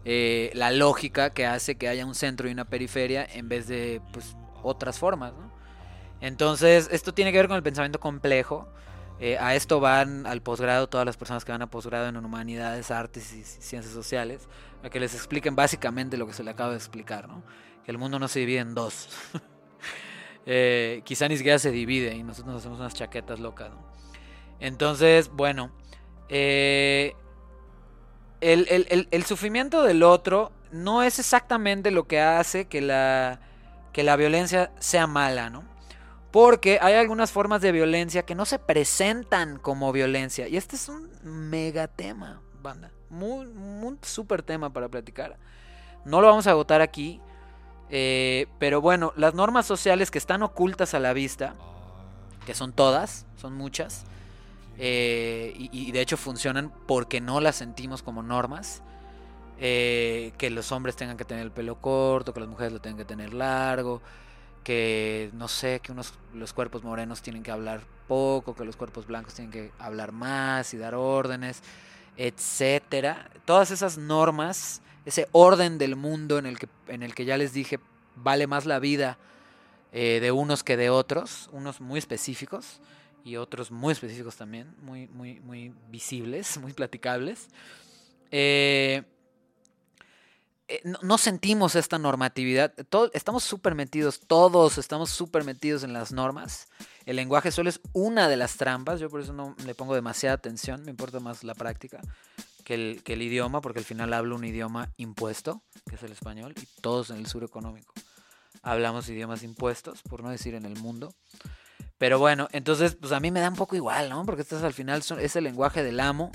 eh, 0.06 0.52
la 0.54 0.72
lógica 0.72 1.30
que 1.32 1.46
hace 1.46 1.76
que 1.76 1.88
haya 1.88 2.06
un 2.06 2.16
centro 2.16 2.50
y 2.50 2.52
una 2.52 2.66
periferia 2.66 3.26
en 3.34 3.48
vez 3.50 3.68
de 3.68 4.02
pues, 4.12 4.36
otras 4.62 5.00
formas. 5.00 5.34
¿no? 5.34 5.52
Entonces, 6.22 6.90
esto 6.92 7.14
tiene 7.14 7.32
que 7.32 7.38
ver 7.40 7.48
con 7.48 7.58
el 7.58 7.64
pensamiento 7.64 8.00
complejo. 8.00 8.68
Eh, 9.26 9.38
a 9.40 9.56
esto 9.56 9.80
van 9.80 10.26
al 10.28 10.42
posgrado 10.42 10.90
todas 10.90 11.06
las 11.06 11.16
personas 11.16 11.46
que 11.46 11.54
van 11.54 11.62
a 11.62 11.68
posgrado 11.70 12.08
en 12.10 12.18
humanidades, 12.18 12.92
artes 12.92 13.32
y 13.32 13.42
ciencias 13.46 13.94
sociales, 13.94 14.50
a 14.84 14.90
que 14.90 15.00
les 15.00 15.14
expliquen 15.16 15.56
básicamente 15.56 16.18
lo 16.18 16.28
que 16.28 16.34
se 16.34 16.44
le 16.44 16.52
acaba 16.52 16.72
de 16.72 16.76
explicar, 16.76 17.30
¿no? 17.30 17.42
Que 17.86 17.92
el 17.92 17.98
mundo 17.98 18.20
no 18.20 18.28
se 18.28 18.40
divide 18.40 18.60
en 18.60 18.74
dos. 18.76 19.08
Eh, 20.46 21.02
quizá 21.06 21.30
ni 21.30 21.38
siquiera 21.38 21.58
se 21.58 21.72
divide 21.72 22.14
y 22.16 22.22
nosotros 22.22 22.54
nos 22.54 22.62
hacemos 22.62 22.78
unas 22.80 22.94
chaquetas 22.94 23.40
locas, 23.40 23.70
¿no? 23.70 23.78
Entonces, 24.60 25.30
bueno, 25.30 25.72
eh, 26.28 27.14
el, 28.42 28.68
el- 28.70 29.08
el- 29.10 29.24
sufrimiento 29.24 29.84
del 29.84 30.04
otro 30.04 30.52
no 30.72 31.02
es 31.02 31.18
exactamente 31.20 31.92
lo 31.92 32.08
que 32.08 32.20
hace 32.20 32.66
que 32.66 32.82
la, 32.82 33.40
que 33.94 34.04
la 34.04 34.18
violencia 34.18 34.72
sea 34.80 35.08
mala, 35.08 35.50
¿no? 35.50 35.64
Porque 36.34 36.80
hay 36.82 36.96
algunas 36.96 37.32
formas 37.32 37.62
de 37.62 37.72
violencia 37.72 38.24
que 38.26 38.36
no 38.36 38.46
se 38.46 38.60
presentan 38.60 39.60
como 39.60 39.94
violencia. 39.94 40.50
Y 40.50 40.58
este 40.58 40.76
es 40.78 40.90
un 40.90 41.12
mega 41.24 41.88
tema, 41.88 42.42
banda. 42.62 42.92
Muy, 43.10 43.46
muy 43.48 43.98
súper 44.02 44.44
tema 44.44 44.74
para 44.74 44.90
platicar. 44.90 45.38
No 46.06 46.22
lo 46.22 46.28
vamos 46.28 46.48
a 46.48 46.52
agotar 46.52 46.82
aquí. 46.82 47.22
eh, 47.90 48.48
pero 48.60 48.82
bueno, 48.82 49.14
las 49.18 49.36
normas 49.36 49.68
sociales 49.68 50.12
que 50.12 50.18
están 50.20 50.44
ocultas 50.44 50.96
a 50.96 51.00
la 51.00 51.14
vista, 51.14 51.56
que 52.46 52.56
son 52.56 52.74
todas, 52.74 53.28
son 53.38 53.54
muchas, 53.56 54.06
eh, 54.80 55.54
y, 55.56 55.92
de 55.92 56.02
hecho 56.02 56.18
funcionan 56.18 56.72
porque 56.88 57.22
no 57.22 57.40
las 57.42 57.56
sentimos 57.58 58.02
como 58.04 58.24
normas. 58.24 58.84
eh, 59.60 60.34
que 60.38 60.50
los 60.50 60.72
hombres 60.74 60.96
tengan 60.98 61.18
que 61.18 61.26
tener 61.26 61.44
el 61.44 61.52
pelo 61.52 61.80
corto, 61.82 62.34
que 62.34 62.40
las 62.42 62.50
mujeres 62.50 62.74
lo 62.74 62.82
tengan 62.82 62.98
que 62.98 63.06
tener 63.06 63.34
largo, 63.34 64.02
que 64.64 65.30
no 65.34 65.48
sé, 65.48 65.80
que 65.82 65.92
unos 65.92 66.14
los 66.34 66.54
cuerpos 66.54 66.84
morenos 66.84 67.22
tienen 67.22 67.44
que 67.44 67.52
hablar 67.52 67.82
poco, 68.08 68.56
que 68.56 68.66
los 68.66 68.76
cuerpos 68.76 69.06
blancos 69.06 69.34
tienen 69.34 69.52
que 69.52 69.72
hablar 69.80 70.12
más 70.12 70.74
y 70.74 70.78
dar 70.78 70.96
órdenes, 70.96 71.62
etcétera. 72.18 73.30
Todas 73.46 73.72
esas 73.72 73.98
normas, 73.98 74.82
ese 75.06 75.28
orden 75.32 75.78
del 75.78 75.96
mundo 75.96 76.38
en 76.38 76.46
el 76.46 76.58
que, 76.60 76.68
en 76.88 77.04
el 77.04 77.14
que 77.14 77.26
ya 77.26 77.38
les 77.38 77.54
dije 77.54 77.80
vale 78.16 78.48
más 78.48 78.66
la 78.66 78.80
vida 78.80 79.18
eh, 79.92 80.20
de 80.22 80.32
unos 80.32 80.64
que 80.64 80.78
de 80.78 80.90
otros, 80.90 81.50
unos 81.52 81.82
muy 81.82 82.00
específicos 82.00 82.80
y 83.24 83.38
otros 83.38 83.72
muy 83.72 83.94
específicos 83.94 84.36
también, 84.36 84.76
muy, 84.82 85.08
muy, 85.08 85.40
muy 85.40 85.74
visibles, 85.90 86.58
muy 86.62 86.74
platicables. 86.74 87.48
Eh, 88.32 89.04
no, 90.84 91.00
no 91.02 91.18
sentimos 91.18 91.76
esta 91.76 91.98
normatividad. 91.98 92.74
Estamos 93.14 93.44
súper 93.44 93.76
metidos, 93.76 94.22
todos 94.28 94.78
estamos 94.78 95.10
súper 95.10 95.44
metidos 95.44 95.84
en 95.84 95.94
las 95.94 96.12
normas. 96.12 96.68
El 97.06 97.18
lenguaje 97.18 97.52
solo 97.52 97.70
es 97.70 97.82
una 97.92 98.28
de 98.30 98.38
las 98.38 98.58
trampas, 98.58 99.00
yo 99.00 99.10
por 99.10 99.22
eso 99.22 99.34
no 99.34 99.56
le 99.66 99.76
pongo 99.76 99.96
demasiada 99.96 100.36
atención, 100.36 100.84
me 100.84 100.92
importa 100.92 101.20
más 101.20 101.44
la 101.44 101.54
práctica 101.54 102.02
que 102.64 103.02
el, 103.06 103.22
idioma, 103.22 103.60
porque 103.62 103.80
al 103.80 103.86
final 103.86 104.14
hablo 104.14 104.36
un 104.36 104.46
idioma 104.46 104.90
impuesto, 104.98 105.62
que 105.90 105.96
es 105.96 106.04
el 106.04 106.14
español, 106.14 106.54
y 106.62 106.66
todos 106.82 107.10
en 107.10 107.18
el 107.18 107.28
sur 107.28 107.44
económico 107.44 107.94
hablamos 108.64 109.10
idiomas 109.10 109.44
impuestos, 109.44 110.02
por 110.02 110.24
no 110.24 110.30
decir 110.30 110.56
en 110.56 110.66
el 110.66 110.78
mundo. 110.80 111.14
Pero 111.98 112.18
bueno, 112.18 112.48
entonces, 112.52 112.96
pues 112.96 113.12
a 113.12 113.20
mí 113.20 113.30
me 113.30 113.40
da 113.40 113.50
un 113.50 113.56
poco 113.56 113.76
igual, 113.76 114.10
¿no? 114.10 114.26
Porque 114.26 114.42
este 114.42 114.56
es 114.56 114.64
al 114.64 114.74
final 114.74 115.04
es 115.20 115.36
el 115.36 115.44
lenguaje 115.44 115.84
del 115.84 116.00
amo. 116.00 116.32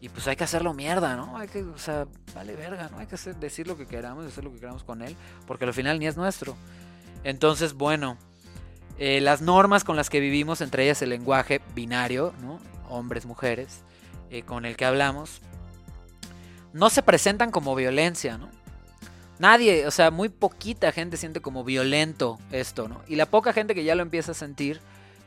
Y 0.00 0.08
pues 0.10 0.28
hay 0.28 0.36
que 0.36 0.44
hacerlo 0.44 0.74
mierda, 0.74 1.16
¿no? 1.16 1.36
Hay 1.36 1.48
que, 1.48 1.62
o 1.62 1.78
sea, 1.78 2.06
vale 2.34 2.54
verga, 2.54 2.88
¿no? 2.90 2.98
Hay 2.98 3.06
que 3.06 3.16
decir 3.34 3.66
lo 3.66 3.76
que 3.76 3.86
queramos, 3.86 4.24
hacer 4.26 4.44
lo 4.44 4.52
que 4.52 4.60
queramos 4.60 4.84
con 4.84 5.02
él, 5.02 5.16
porque 5.46 5.64
al 5.64 5.74
final 5.74 5.98
ni 5.98 6.06
es 6.06 6.16
nuestro. 6.16 6.56
Entonces, 7.24 7.74
bueno, 7.74 8.16
eh, 8.98 9.20
las 9.20 9.40
normas 9.40 9.84
con 9.84 9.96
las 9.96 10.08
que 10.08 10.20
vivimos, 10.20 10.60
entre 10.60 10.84
ellas 10.84 11.02
el 11.02 11.10
lenguaje 11.10 11.60
binario, 11.74 12.32
¿no? 12.40 12.60
Hombres, 12.88 13.26
mujeres, 13.26 13.82
eh, 14.30 14.42
con 14.42 14.64
el 14.64 14.76
que 14.76 14.84
hablamos, 14.84 15.40
no 16.72 16.90
se 16.90 17.02
presentan 17.02 17.50
como 17.50 17.74
violencia, 17.74 18.38
¿no? 18.38 18.50
Nadie, 19.38 19.86
o 19.86 19.90
sea, 19.90 20.10
muy 20.10 20.28
poquita 20.28 20.90
gente 20.90 21.16
siente 21.16 21.40
como 21.40 21.62
violento 21.62 22.38
esto, 22.50 22.88
¿no? 22.88 23.00
Y 23.06 23.16
la 23.16 23.26
poca 23.26 23.52
gente 23.52 23.74
que 23.74 23.84
ya 23.84 23.94
lo 23.94 24.02
empieza 24.02 24.32
a 24.32 24.34
sentir, 24.34 24.80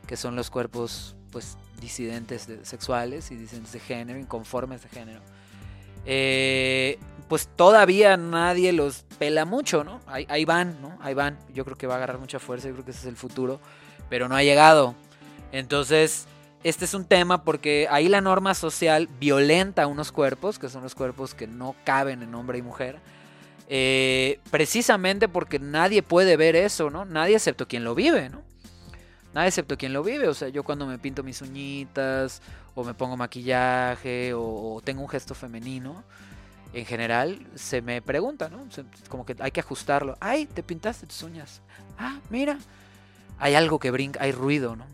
que 0.06 0.16
son 0.16 0.36
los 0.36 0.50
cuerpos, 0.50 1.16
pues, 1.30 1.56
disidentes 1.82 2.46
de- 2.46 2.64
sexuales 2.64 3.30
y 3.30 3.36
disidentes 3.36 3.72
de 3.72 3.80
género, 3.80 4.18
inconformes 4.18 4.82
de 4.82 4.88
género, 4.88 5.20
eh, 6.06 6.98
pues 7.28 7.48
todavía 7.54 8.16
nadie 8.16 8.72
los 8.72 9.04
pela 9.18 9.44
mucho, 9.44 9.84
¿no? 9.84 10.00
Ahí, 10.06 10.44
van, 10.44 10.80
¿no? 10.82 10.98
Ahí 11.00 11.14
van. 11.14 11.38
Yo 11.54 11.64
creo 11.64 11.76
que 11.76 11.86
va 11.86 11.94
a 11.94 11.96
agarrar 11.98 12.18
mucha 12.18 12.38
fuerza, 12.38 12.68
yo 12.68 12.74
creo 12.74 12.84
que 12.84 12.90
ese 12.92 13.00
es 13.00 13.06
el 13.06 13.16
futuro, 13.16 13.60
pero 14.08 14.28
no 14.28 14.36
ha 14.36 14.42
llegado. 14.42 14.94
Entonces, 15.52 16.26
este 16.64 16.84
es 16.84 16.94
un 16.94 17.04
tema 17.04 17.44
porque 17.44 17.86
ahí 17.90 18.08
la 18.08 18.20
norma 18.20 18.54
social 18.54 19.08
violenta 19.20 19.86
unos 19.86 20.12
cuerpos, 20.12 20.58
que 20.58 20.68
son 20.68 20.82
los 20.82 20.94
cuerpos 20.94 21.34
que 21.34 21.46
no 21.46 21.74
caben 21.84 22.22
en 22.22 22.34
hombre 22.34 22.58
y 22.58 22.62
mujer, 22.62 22.98
eh, 23.68 24.38
precisamente 24.50 25.28
porque 25.28 25.58
nadie 25.58 26.02
puede 26.02 26.36
ver 26.36 26.56
eso, 26.56 26.90
¿no? 26.90 27.04
Nadie 27.04 27.36
excepto 27.36 27.66
quien 27.66 27.84
lo 27.84 27.94
vive, 27.94 28.28
¿no? 28.28 28.42
Nadie 29.34 29.48
excepto 29.48 29.76
quien 29.76 29.92
lo 29.92 30.02
vive. 30.02 30.28
O 30.28 30.34
sea, 30.34 30.48
yo 30.48 30.62
cuando 30.62 30.86
me 30.86 30.98
pinto 30.98 31.22
mis 31.22 31.40
uñitas, 31.42 32.42
o 32.74 32.84
me 32.84 32.94
pongo 32.94 33.16
maquillaje, 33.16 34.32
o, 34.34 34.80
tengo 34.84 35.02
un 35.02 35.08
gesto 35.08 35.34
femenino, 35.34 36.04
en 36.72 36.86
general 36.86 37.46
se 37.54 37.82
me 37.82 38.00
pregunta, 38.02 38.48
¿no? 38.48 38.66
Como 39.08 39.26
que 39.26 39.36
hay 39.40 39.50
que 39.50 39.60
ajustarlo. 39.60 40.16
Ay, 40.20 40.46
te 40.46 40.62
pintaste 40.62 41.06
tus 41.06 41.22
uñas. 41.22 41.60
Ah, 41.98 42.18
mira. 42.30 42.58
Hay 43.38 43.54
algo 43.54 43.78
que 43.78 43.90
brinca, 43.90 44.22
hay 44.22 44.32
ruido, 44.32 44.76
¿no? 44.76 44.86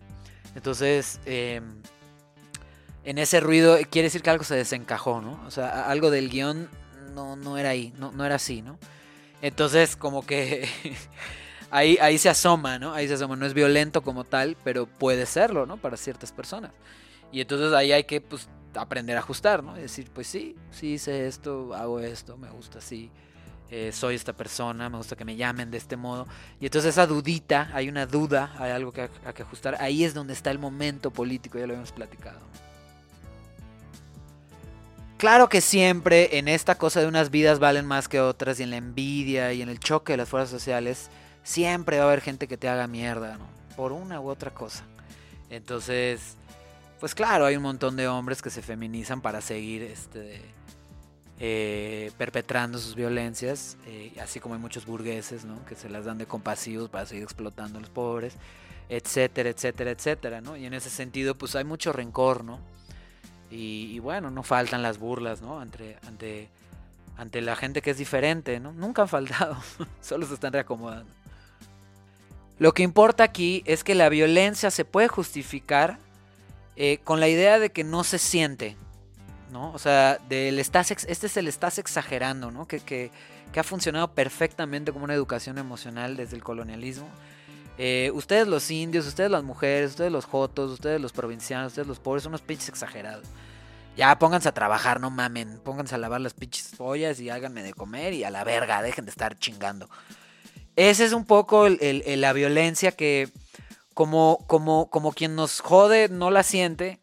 Entonces, 0.55 1.21
eh, 1.27 1.61
en 3.05 3.19
ese 3.19 3.41
ruido 3.41 3.77
eh, 3.77 3.85
quiere 3.85 4.07
decir 4.07 4.23
que 4.23 4.31
algo 4.31 4.45
se 4.45 4.55
desencajó, 4.55 5.21
¿no? 5.21 5.41
O 5.47 5.51
sea, 5.51 5.89
algo 5.89 6.11
del 6.11 6.31
guion 6.31 6.69
no, 7.15 7.37
no 7.37 7.59
era 7.59 7.71
ahí, 7.71 7.93
no, 7.99 8.13
no 8.13 8.25
era 8.25 8.37
así, 8.37 8.63
¿no? 8.63 8.79
Entonces, 9.43 9.97
como 9.97 10.25
que 10.25 10.69
ahí, 11.71 11.99
ahí 12.01 12.19
se 12.19 12.29
asoma, 12.29 12.79
¿no? 12.79 12.93
Ahí 12.95 13.09
se 13.09 13.15
asoma. 13.15 13.37
No 13.37 13.47
es 13.47 13.55
violento 13.55 14.03
como 14.03 14.25
tal, 14.25 14.57
pero 14.65 14.87
puede 14.87 15.27
serlo, 15.27 15.67
¿no? 15.67 15.77
Para 15.77 15.97
ciertas 15.97 16.33
personas. 16.33 16.73
Y 17.33 17.41
entonces 17.41 17.73
ahí 17.73 17.93
hay 17.93 18.05
que, 18.05 18.21
pues, 18.21 18.49
aprender 18.75 19.17
a 19.17 19.21
ajustar, 19.21 19.63
¿no? 19.63 19.77
Y 19.77 19.81
decir, 19.83 20.11
pues 20.13 20.27
sí, 20.27 20.57
sí 20.71 20.95
hice 20.95 21.27
esto, 21.27 21.75
hago 21.75 22.01
esto, 22.01 22.37
me 22.37 22.51
gusta 22.51 22.79
así. 22.79 23.11
eh, 23.71 23.91
soy 23.93 24.15
esta 24.15 24.33
persona, 24.33 24.89
me 24.89 24.97
gusta 24.97 25.17
que 25.17 25.25
me 25.25 25.37
llamen 25.37 25.71
de 25.71 25.79
este 25.79 25.97
modo. 25.97 26.27
Y 26.61 26.67
entonces 26.67 26.91
esa 26.91 27.07
dudita, 27.07 27.71
hay 27.75 27.89
una 27.89 28.07
duda, 28.07 28.55
hay 28.59 28.71
algo 28.71 28.93
que 28.93 29.03
hay 29.03 29.33
que 29.35 29.43
ajustar. 29.43 29.77
Ahí 29.81 30.05
es 30.05 30.15
donde 30.15 30.33
está 30.33 30.51
el 30.51 30.59
momento 30.59 31.11
político, 31.11 31.59
ya 31.59 31.67
lo 31.67 31.73
habíamos 31.73 31.93
platicado. 31.93 32.41
Claro 35.19 35.49
que 35.49 35.61
siempre 35.61 36.39
en 36.39 36.47
esta 36.47 36.77
cosa 36.77 37.01
de 37.01 37.09
unas 37.09 37.31
vidas 37.31 37.59
valen 37.59 37.85
más 37.85 38.09
que 38.09 38.21
otras 38.21 38.61
y 38.61 38.63
en 38.63 38.71
la 38.71 38.77
envidia 38.77 39.53
y 39.53 39.63
en 39.63 39.69
el 39.69 39.81
choque 39.81 40.13
de 40.13 40.19
las 40.19 40.29
fuerzas 40.29 40.51
sociales, 40.51 41.11
siempre 41.49 41.97
va 41.97 42.05
a 42.05 42.07
haber 42.09 42.21
gente 42.21 42.47
que 42.47 42.59
te 42.59 42.69
haga 42.69 42.87
mierda, 42.87 43.39
¿no? 43.39 43.47
Por 43.75 43.93
una 43.93 44.21
u 44.21 44.29
otra 44.29 44.53
cosa. 44.53 44.85
Entonces, 45.49 46.37
pues 47.01 47.15
claro, 47.15 47.47
hay 47.47 47.57
un 47.57 47.63
montón 47.63 47.97
de 47.97 48.07
hombres 48.07 48.43
que 48.43 48.51
se 48.51 48.61
feminizan 48.61 49.23
para 49.23 49.41
seguir 49.41 49.83
este, 49.83 50.43
eh, 51.39 52.13
perpetrando 52.19 52.79
sus 52.79 52.95
violencias, 52.95 53.79
eh, 53.87 54.13
así 54.21 54.41
como 54.41 54.57
hay 54.57 54.61
muchos 54.61 54.85
burgueses, 54.85 55.47
¿no? 55.47 55.65
Que 55.65 55.75
se 55.75 55.89
las 55.89 56.05
dan 56.05 56.19
de 56.19 56.27
compasivos 56.27 56.91
para 56.91 57.07
seguir 57.07 57.23
explotando 57.23 57.79
a 57.79 57.81
los 57.81 57.91
pobres, 57.91 58.35
etcétera, 58.91 59.49
etcétera, 59.49 59.91
etcétera, 59.93 60.41
¿no? 60.43 60.55
Y 60.55 60.67
en 60.67 60.75
ese 60.75 60.91
sentido, 60.91 61.35
pues 61.35 61.57
hay 61.57 61.65
mucho 61.65 61.95
rencor, 61.95 62.45
¿no? 62.45 62.61
Y, 63.51 63.99
bueno, 64.01 64.31
no 64.31 64.43
faltan 64.43 64.83
las 64.83 64.99
burlas, 64.99 65.41
¿no? 65.41 65.61
Ante, 65.61 65.97
ante, 66.07 66.51
ante 67.17 67.41
la 67.41 67.57
gente 67.57 67.81
que 67.81 67.93
es 67.93 67.97
diferente, 67.97 68.61
¿no? 68.61 68.75
Nunca 68.75 69.01
han 69.01 69.09
faltado, 69.09 69.57
solo 70.03 70.27
se 70.27 70.35
están 70.35 70.53
reacomodando. 70.53 71.18
Lo 72.59 72.75
que 72.75 72.83
importa 72.83 73.25
aquí 73.25 73.63
es 73.67 73.85
que 73.85 73.95
la 73.95 74.09
violencia 74.09 74.71
se 74.71 74.85
puede 74.85 75.09
justificar 75.09 75.99
eh, 76.77 76.99
con 77.05 77.21
la 77.21 77.29
idea 77.29 77.59
de 77.59 77.71
que 77.71 77.85
no 77.85 78.05
se 78.05 78.19
siente, 78.19 78.77
¿no? 79.53 79.73
O 79.73 79.79
sea, 79.79 80.19
del 80.29 80.59
estás 80.59 80.91
este 80.91 81.27
es 81.27 81.37
el 81.37 81.49
estás 81.49 81.79
exagerando, 81.79 82.51
¿no? 82.51 82.67
Que, 82.67 82.81
que, 82.81 83.11
que 83.53 83.61
ha 83.61 83.65
funcionado 83.65 84.13
perfectamente 84.13 84.93
como 84.93 85.05
una 85.05 85.15
educación 85.15 85.59
emocional 85.59 86.17
desde 86.17 86.37
el 86.37 86.43
colonialismo. 86.43 87.09
Eh, 87.79 88.11
ustedes 88.13 88.49
los 88.49 88.69
indios, 88.73 89.07
ustedes 89.07 89.31
las 89.31 89.45
mujeres, 89.45 89.91
ustedes 89.91 90.11
los 90.11 90.25
jotos, 90.25 90.73
ustedes 90.73 91.01
los 91.01 91.13
provincianos, 91.13 91.69
ustedes 91.69 91.87
los 91.87 92.01
pobres 92.01 92.25
son 92.25 92.31
unos 92.31 92.43
pinches 92.43 92.69
exagerados. 92.69 93.25
Ya 93.97 94.19
pónganse 94.19 94.49
a 94.49 94.53
trabajar, 94.53 95.01
no 95.01 95.11
mamen, 95.11 95.61
pónganse 95.65 95.95
a 95.95 95.99
lavar 95.99 96.21
las 96.21 96.35
pinches 96.35 96.73
ollas 96.79 97.21
y 97.21 97.31
háganme 97.31 97.63
de 97.63 97.73
comer 97.73 98.15
y 98.15 98.25
a 98.25 98.31
la 98.31 98.43
verga, 98.45 98.83
dejen 98.83 99.05
de 99.05 99.11
estar 99.13 99.39
chingando. 99.39 99.89
Esa 100.79 101.05
es 101.05 101.13
un 101.13 101.25
poco 101.25 101.69
la 101.69 102.33
violencia 102.33 102.93
que 102.93 103.29
como, 103.95 104.45
como, 104.47 104.89
como 104.91 105.11
quien 105.11 105.35
nos 105.35 105.59
jode 105.59 106.09
no 106.09 106.31
la 106.31 106.45
siente, 106.45 107.01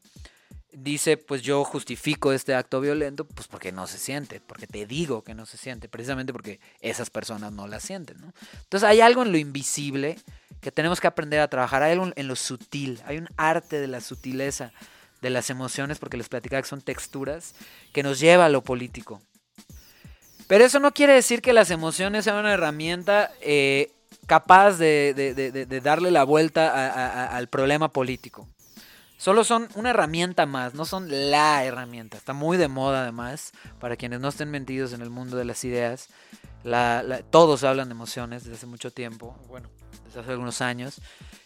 dice, 0.72 1.18
pues 1.18 1.42
yo 1.42 1.62
justifico 1.66 2.32
este 2.32 2.56
acto 2.56 2.80
violento, 2.80 3.26
pues 3.28 3.50
porque 3.50 3.74
no 3.74 3.86
se 3.86 3.98
siente, 3.98 4.40
porque 4.40 4.66
te 4.66 4.86
digo 4.86 5.26
que 5.26 5.34
no 5.34 5.46
se 5.46 5.58
siente, 5.58 5.90
precisamente 5.90 6.32
porque 6.32 6.62
esas 6.80 7.10
personas 7.10 7.52
no 7.52 7.68
la 7.68 7.82
sienten, 7.82 8.22
¿no? 8.22 8.34
Entonces 8.64 8.88
hay 8.88 9.02
algo 9.02 9.24
en 9.24 9.34
lo 9.34 9.38
invisible 9.38 10.18
que 10.62 10.72
tenemos 10.72 11.02
que 11.02 11.08
aprender 11.08 11.42
a 11.42 11.50
trabajar, 11.50 11.84
hay 11.84 11.92
algo 11.92 12.14
en 12.16 12.28
lo 12.30 12.38
sutil, 12.38 13.02
hay 13.06 13.18
un 13.18 13.28
arte 13.36 13.82
de 13.82 13.88
la 13.88 14.00
sutileza 14.00 14.72
de 15.22 15.32
las 15.32 15.50
emociones, 15.50 16.00
porque 16.00 16.16
les 16.16 16.30
platicaba 16.30 16.62
que 16.62 16.70
son 16.70 16.80
texturas, 16.80 17.56
que 17.92 18.04
nos 18.04 18.22
lleva 18.22 18.46
a 18.46 18.50
lo 18.50 18.64
político. 18.64 19.22
Pero 20.48 20.64
eso 20.64 20.80
no 20.80 20.94
quiere 20.94 21.14
decir 21.14 21.42
que 21.42 21.54
las 21.54 21.72
emociones 21.72 22.24
sean 22.26 22.38
una 22.38 22.54
herramienta 22.54 23.32
eh, 23.42 23.92
capaz 24.28 24.78
de, 24.78 25.82
darle 25.84 26.12
la 26.12 26.24
vuelta 26.24 27.36
al 27.36 27.48
problema 27.48 27.90
político. 27.90 28.48
Solo 29.18 29.44
son 29.44 29.70
una 29.76 29.92
herramienta 29.92 30.46
más, 30.46 30.76
no 30.76 30.86
son 30.86 31.08
la 31.32 31.64
herramienta. 31.64 32.18
Está 32.18 32.34
muy 32.34 32.58
de 32.58 32.68
moda 32.68 33.02
además, 33.02 33.54
para 33.80 33.96
quienes 33.96 34.20
no 34.20 34.28
estén 34.28 34.52
metidos 34.52 34.94
en 34.94 35.02
el 35.02 35.10
mundo 35.10 35.38
de 35.38 35.46
las 35.46 35.64
ideas. 35.64 36.10
Todos 37.32 37.64
hablan 37.64 37.88
de 37.88 37.94
emociones 37.94 38.44
desde 38.44 38.58
hace 38.58 38.66
mucho 38.68 38.92
tiempo, 38.92 39.36
bueno, 39.48 39.70
desde 40.06 40.20
hace 40.20 40.32
algunos 40.32 40.62
años. 40.62 41.02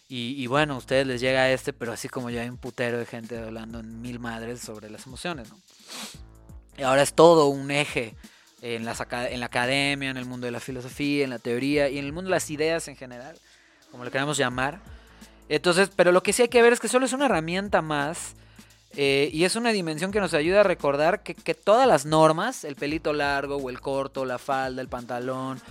Y, 0.09 0.41
y 0.41 0.47
bueno, 0.47 0.73
a 0.73 0.77
ustedes 0.77 1.05
les 1.05 1.21
llega 1.21 1.51
este, 1.51 1.71
pero 1.71 1.93
así 1.93 2.09
como 2.09 2.31
ya 2.31 2.41
hay 2.41 2.49
un 2.49 2.57
putero 2.57 2.97
de 2.97 3.05
gente 3.05 3.37
hablando 3.37 3.79
en 3.79 4.01
mil 4.01 4.19
madres 4.19 4.59
sobre 4.59 4.89
las 4.89 5.05
emociones, 5.05 5.49
¿no? 5.49 5.57
Y 6.77 6.81
ahora 6.81 7.03
es 7.03 7.13
todo 7.13 7.47
un 7.47 7.69
eje 7.69 8.15
en, 8.61 8.85
las 8.85 9.01
en 9.11 9.39
la 9.39 9.45
academia, 9.45 10.09
en 10.09 10.17
el 10.17 10.25
mundo 10.25 10.45
de 10.45 10.51
la 10.51 10.59
filosofía, 10.59 11.23
en 11.23 11.29
la 11.29 11.39
teoría 11.39 11.89
y 11.89 11.97
en 11.97 12.05
el 12.05 12.13
mundo 12.13 12.29
de 12.29 12.35
las 12.35 12.49
ideas 12.49 12.87
en 12.87 12.95
general, 12.95 13.37
como 13.91 14.03
le 14.03 14.11
queramos 14.11 14.37
llamar. 14.37 14.79
Entonces, 15.47 15.89
pero 15.95 16.11
lo 16.11 16.21
que 16.21 16.33
sí 16.33 16.43
hay 16.43 16.49
que 16.49 16.61
ver 16.61 16.73
es 16.73 16.79
que 16.79 16.87
solo 16.87 17.05
es 17.05 17.13
una 17.13 17.25
herramienta 17.25 17.81
más 17.81 18.35
eh, 18.95 19.29
y 19.33 19.43
es 19.43 19.55
una 19.55 19.71
dimensión 19.71 20.11
que 20.11 20.19
nos 20.19 20.33
ayuda 20.33 20.61
a 20.61 20.63
recordar 20.63 21.23
que, 21.23 21.35
que 21.35 21.55
todas 21.55 21.87
las 21.87 22.05
normas, 22.05 22.63
el 22.63 22.75
pelito 22.75 23.13
largo 23.13 23.57
o 23.57 23.69
el 23.69 23.81
corto, 23.81 24.25
la 24.25 24.37
falda, 24.37 24.81
el 24.81 24.89
pantalón, 24.89 25.61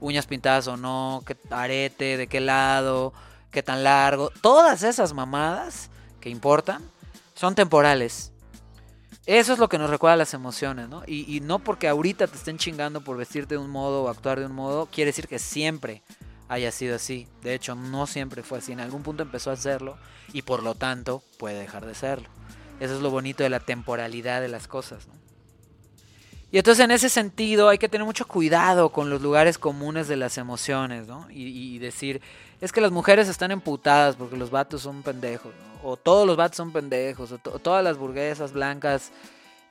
uñas 0.00 0.26
pintadas 0.26 0.66
o 0.68 0.76
no, 0.76 1.22
qué 1.26 1.36
arete, 1.50 2.16
de 2.16 2.26
qué 2.26 2.40
lado, 2.40 3.12
qué 3.50 3.62
tan 3.62 3.82
largo, 3.84 4.30
todas 4.42 4.82
esas 4.82 5.12
mamadas 5.12 5.90
que 6.20 6.30
importan 6.30 6.82
son 7.34 7.54
temporales. 7.54 8.32
Eso 9.28 9.52
es 9.52 9.58
lo 9.58 9.68
que 9.68 9.76
nos 9.76 9.90
recuerda 9.90 10.16
las 10.16 10.32
emociones, 10.32 10.88
¿no? 10.88 11.02
Y, 11.06 11.40
no 11.42 11.58
porque 11.58 11.86
ahorita 11.86 12.26
te 12.26 12.36
estén 12.38 12.56
chingando 12.56 13.02
por 13.02 13.18
vestirte 13.18 13.56
de 13.56 13.58
un 13.58 13.68
modo 13.68 14.04
o 14.04 14.08
actuar 14.08 14.40
de 14.40 14.46
un 14.46 14.54
modo, 14.54 14.86
quiere 14.86 15.10
decir 15.10 15.28
que 15.28 15.38
siempre 15.38 16.00
haya 16.48 16.72
sido 16.72 16.96
así. 16.96 17.28
De 17.42 17.52
hecho, 17.52 17.74
no 17.74 18.06
siempre 18.06 18.42
fue 18.42 18.56
así. 18.56 18.72
En 18.72 18.80
algún 18.80 19.02
punto 19.02 19.22
empezó 19.22 19.50
a 19.50 19.52
hacerlo 19.52 19.98
y 20.32 20.40
por 20.40 20.62
lo 20.62 20.74
tanto 20.74 21.22
puede 21.36 21.60
dejar 21.60 21.84
de 21.84 21.94
serlo. 21.94 22.26
Eso 22.80 22.94
es 22.94 23.02
lo 23.02 23.10
bonito 23.10 23.42
de 23.42 23.50
la 23.50 23.60
temporalidad 23.60 24.40
de 24.40 24.48
las 24.48 24.66
cosas, 24.66 25.06
¿no? 25.06 25.12
Y 26.50 26.56
entonces 26.56 26.82
en 26.82 26.90
ese 26.90 27.10
sentido 27.10 27.68
hay 27.68 27.76
que 27.76 27.90
tener 27.90 28.06
mucho 28.06 28.26
cuidado 28.26 28.88
con 28.92 29.10
los 29.10 29.20
lugares 29.20 29.58
comunes 29.58 30.08
de 30.08 30.16
las 30.16 30.38
emociones, 30.38 31.06
¿no? 31.06 31.30
Y, 31.30 31.74
y 31.74 31.78
decir, 31.78 32.22
es 32.62 32.72
que 32.72 32.80
las 32.80 32.92
mujeres 32.92 33.28
están 33.28 33.50
emputadas 33.50 34.16
porque 34.16 34.38
los 34.38 34.50
vatos 34.50 34.80
son 34.80 35.02
pendejos, 35.02 35.52
¿no? 35.54 35.67
O 35.82 35.96
todos 35.96 36.26
los 36.26 36.36
vatos 36.36 36.56
son 36.56 36.72
pendejos, 36.72 37.32
o 37.32 37.38
to- 37.38 37.58
todas 37.58 37.82
las 37.84 37.96
burguesas 37.96 38.52
blancas 38.52 39.10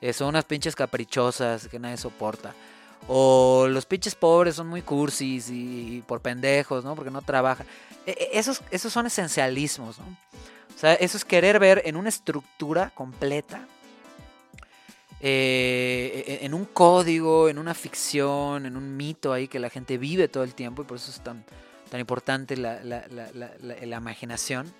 eh, 0.00 0.12
son 0.12 0.28
unas 0.28 0.44
pinches 0.44 0.74
caprichosas 0.76 1.68
que 1.68 1.78
nadie 1.78 1.96
soporta. 1.96 2.54
O 3.06 3.66
los 3.68 3.86
pinches 3.86 4.14
pobres 4.14 4.56
son 4.56 4.66
muy 4.68 4.82
cursis 4.82 5.50
y, 5.50 6.02
por 6.06 6.20
pendejos, 6.20 6.84
¿no? 6.84 6.94
Porque 6.94 7.10
no 7.10 7.22
trabajan. 7.22 7.66
E- 8.06 8.10
e- 8.10 8.38
esos, 8.38 8.62
esos 8.70 8.92
son 8.92 9.06
esencialismos, 9.06 9.98
¿no? 9.98 10.04
O 10.74 10.78
sea, 10.78 10.94
eso 10.94 11.16
es 11.16 11.24
querer 11.24 11.58
ver 11.58 11.82
en 11.84 11.96
una 11.96 12.08
estructura 12.08 12.90
completa 12.94 13.66
eh, 15.20 16.38
en 16.42 16.54
un 16.54 16.64
código, 16.64 17.48
en 17.48 17.58
una 17.58 17.74
ficción, 17.74 18.66
en 18.66 18.76
un 18.76 18.96
mito 18.96 19.32
ahí 19.32 19.48
que 19.48 19.58
la 19.58 19.70
gente 19.70 19.98
vive 19.98 20.28
todo 20.28 20.44
el 20.44 20.54
tiempo 20.54 20.82
y 20.82 20.84
por 20.84 20.96
eso 20.98 21.10
es 21.10 21.20
tan, 21.20 21.44
tan 21.90 21.98
importante 21.98 22.56
la, 22.56 22.82
la, 22.84 23.04
la, 23.08 23.50
la 23.60 23.96
imaginación. 23.96 24.72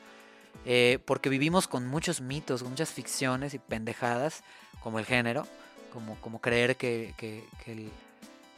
Eh, 0.65 0.99
porque 1.05 1.29
vivimos 1.29 1.67
con 1.69 1.87
muchos 1.87 2.21
mitos, 2.21 2.63
con 2.63 2.73
muchas 2.73 2.91
ficciones 2.91 3.55
y 3.55 3.59
pendejadas, 3.59 4.43
como 4.83 4.99
el 4.99 5.07
género, 5.07 5.47
como, 5.93 6.17
como 6.21 6.41
creer 6.41 6.77
que, 6.77 7.15
que, 7.17 7.45
que, 7.65 7.89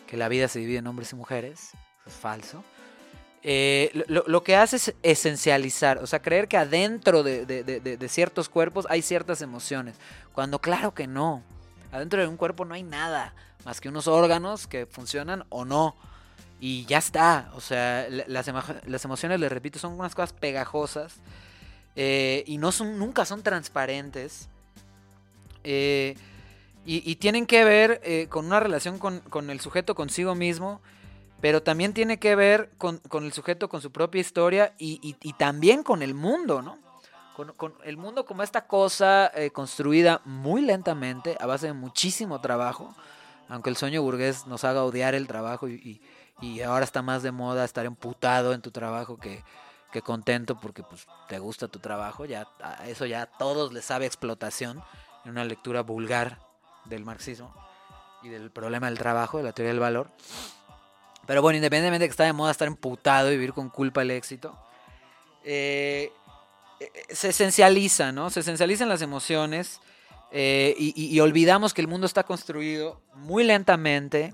que 0.07 0.17
la 0.17 0.29
vida 0.29 0.49
se 0.49 0.59
divide 0.59 0.79
en 0.79 0.87
hombres 0.87 1.13
y 1.13 1.17
mujeres, 1.17 1.71
eso 2.01 2.09
es 2.09 2.15
falso. 2.15 2.65
Eh, 3.43 4.05
lo, 4.09 4.25
lo, 4.27 4.43
que 4.43 4.57
hace 4.57 4.77
es 4.77 4.95
esencializar, 5.03 5.99
o 5.99 6.07
sea, 6.07 6.21
creer 6.21 6.47
que 6.47 6.59
adentro 6.59 7.23
de, 7.23 7.47
de, 7.47 7.65
de, 7.65 7.81
de, 7.81 8.09
ciertos 8.09 8.51
cuerpos 8.51 8.87
hay 8.91 9.01
ciertas 9.01 9.41
emociones, 9.41 9.97
cuando 10.35 10.59
claro 10.59 10.93
que 10.93 11.07
no. 11.07 11.43
Adentro 11.91 12.21
de 12.21 12.29
un 12.29 12.37
cuerpo 12.37 12.65
no 12.65 12.75
hay 12.75 12.83
nada 12.83 13.35
más 13.65 13.81
que 13.81 13.89
unos 13.89 14.07
órganos 14.07 14.67
que 14.67 14.87
funcionan 14.87 15.45
o 15.49 15.65
no. 15.65 15.97
Y 16.61 16.85
ya 16.85 16.99
está. 16.99 17.51
O 17.55 17.61
sea, 17.61 18.07
las, 18.11 18.47
las 18.87 19.05
emociones, 19.05 19.41
les 19.41 19.51
repito, 19.51 19.79
son 19.79 19.93
unas 19.93 20.15
cosas 20.15 20.33
pegajosas. 20.33 21.15
Eh, 21.97 22.45
y 22.47 22.59
no 22.59 22.73
son, 22.73 22.99
nunca 22.99 23.25
son 23.25 23.43
transparentes. 23.43 24.49
Eh, 25.65 26.17
y, 26.87 27.17
tienen 27.17 27.47
que 27.47 27.63
ver 27.63 28.01
eh, 28.03 28.27
con 28.29 28.47
una 28.47 28.59
relación 28.59 28.99
con, 28.99 29.21
con, 29.21 29.51
el 29.51 29.61
sujeto 29.61 29.95
consigo 29.95 30.35
mismo. 30.35 30.81
Pero 31.41 31.63
también 31.63 31.95
tiene 31.95 32.19
que 32.19 32.35
ver 32.35 32.71
con, 32.77 32.99
con 32.99 33.25
el 33.25 33.33
sujeto 33.33 33.69
con 33.69 33.81
su 33.81 33.93
propia 33.93 34.21
historia 34.21 34.75
y, 34.79 35.17
y, 35.23 35.33
también 35.35 35.83
con 35.83 36.03
el 36.03 36.15
mundo, 36.15 36.61
¿no? 36.61 36.79
Con, 37.35 37.53
con, 37.55 37.75
el 37.85 37.97
mundo 37.97 38.27
como 38.27 38.43
esta 38.43 38.67
cosa 38.67 39.33
construida 39.55 40.21
muy 40.27 40.61
lentamente, 40.61 41.39
a 41.41 41.47
base 41.47 41.69
de 41.69 41.73
muchísimo 41.73 42.43
trabajo, 42.43 42.95
aunque 43.49 43.71
el 43.71 43.77
sueño 43.77 44.03
burgués 44.03 44.47
nos 44.47 44.65
haga 44.65 44.85
odiar 44.85 45.15
el 45.15 45.27
trabajo 45.27 45.67
y 45.69 46.01
ahora 46.67 46.85
está 46.85 47.01
más 47.01 47.23
de 47.23 47.33
moda 47.33 47.65
estar 47.65 47.87
emputado 47.87 48.53
en 48.53 48.61
tu 48.61 48.71
trabajo 48.71 49.17
que, 49.17 49.43
que, 49.93 50.03
contento 50.03 50.59
porque 50.61 50.83
pues, 50.83 51.07
te 51.29 51.39
gusta 51.39 51.69
tu 51.69 51.79
trabajo, 51.79 52.25
ya 52.25 52.47
eso 52.87 53.07
ya 53.07 53.23
a 53.23 53.27
todos 53.27 53.73
les 53.73 53.85
sabe 53.85 54.07
explotación 54.07 54.83
en 55.25 55.33
una 55.33 55.45
lectura 55.45 55.83
vulgar 55.83 56.39
del 56.85 57.05
marxismo 57.05 57.55
y 58.23 58.29
del 58.29 58.51
problema 58.51 58.89
del 58.89 58.99
trabajo, 58.99 59.39
de 59.39 59.45
la 59.45 59.53
teoría 59.53 59.73
del 59.73 59.81
valor. 59.81 60.11
Pero 61.27 61.43
bueno, 61.43 61.57
independientemente 61.57 62.05
de 62.05 62.09
que 62.09 62.13
está 62.13 62.25
de 62.25 62.33
moda 62.33 62.51
estar 62.51 62.69
emputado 62.69 63.29
y 63.29 63.37
vivir 63.37 63.53
con 63.53 63.69
culpa 63.69 64.03
el 64.03 64.11
éxito, 64.11 64.59
eh, 65.45 66.13
se 67.09 67.29
esencializa, 67.29 68.13
¿no? 68.13 68.31
Se 68.31 68.41
esencializan 68.41 68.89
las 68.89 69.03
emociones 69.03 69.81
eh, 70.33 70.75
y, 70.79 71.19
olvidamos 71.21 71.75
que 71.75 71.81
el 71.81 71.89
mundo 71.89 72.07
está 72.07 72.23
construido 72.23 73.03
muy 73.15 73.43
lentamente, 73.43 74.33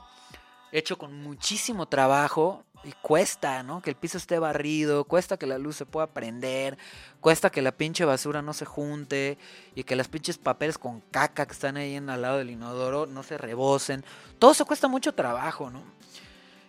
hecho 0.71 0.99
con 0.99 1.23
muchísimo 1.23 1.87
trabajo 1.87 2.65
y 2.85 2.93
cuesta, 3.03 3.63
¿no? 3.63 3.83
Que 3.83 3.91
el 3.91 3.97
piso 3.97 4.19
esté 4.19 4.39
barrido, 4.39 5.05
cuesta 5.05 5.37
que 5.37 5.47
la 5.47 5.59
luz 5.59 5.77
se 5.77 5.87
pueda 5.87 6.07
prender, 6.07 6.79
cuesta 7.21 7.51
que 7.51 7.63
la 7.63 7.73
pinche 7.73 8.05
basura 8.05 8.43
no 8.43 8.53
se 8.53 8.65
junte 8.65 9.39
y 9.75 9.85
que 9.85 9.97
las 9.97 10.09
pinches 10.09 10.39
papeles 10.39 10.79
con 10.79 11.01
caca 11.01 11.47
que 11.47 11.53
están 11.53 11.77
ahí 11.77 11.95
en 11.97 12.09
al 12.11 12.23
lado 12.23 12.39
del 12.39 12.51
inodoro 12.51 13.07
no 13.07 13.23
se 13.23 13.39
rebosen. 13.39 14.05
Todo 14.39 14.53
eso 14.53 14.67
cuesta 14.67 14.89
mucho 14.89 15.13
trabajo, 15.13 15.71
¿no? 15.71 15.83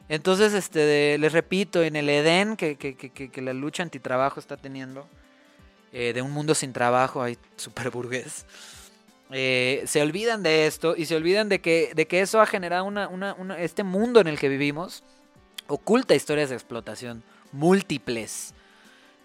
Entonces, 0.09 0.53
este, 0.53 1.17
les 1.17 1.33
repito, 1.33 1.83
en 1.83 1.95
el 1.97 2.07
Edén 2.07 2.55
que, 2.55 2.77
que, 2.77 2.95
que, 2.95 3.09
que 3.09 3.41
la 3.41 3.53
lucha 3.53 3.83
antitrabajo 3.83 4.39
está 4.39 4.55
teniendo, 4.55 5.07
eh, 5.93 6.13
de 6.13 6.21
un 6.21 6.31
mundo 6.31 6.53
sin 6.53 6.73
trabajo, 6.73 7.21
hay 7.21 7.37
super 7.55 7.89
burgués. 7.91 8.45
Eh, 9.31 9.83
se 9.85 10.01
olvidan 10.01 10.41
de 10.41 10.67
esto 10.67 10.95
y 10.95 11.05
se 11.05 11.15
olvidan 11.15 11.49
de 11.49 11.59
que, 11.59 11.91
de 11.95 12.07
que 12.07 12.21
eso 12.21 12.39
ha 12.39 12.45
generado 12.45 12.85
una, 12.85 13.07
una, 13.09 13.57
este 13.59 13.83
mundo 13.83 14.19
en 14.19 14.27
el 14.27 14.39
que 14.39 14.49
vivimos. 14.49 15.03
Oculta 15.67 16.15
historias 16.15 16.49
de 16.49 16.55
explotación 16.55 17.23
múltiples. 17.51 18.53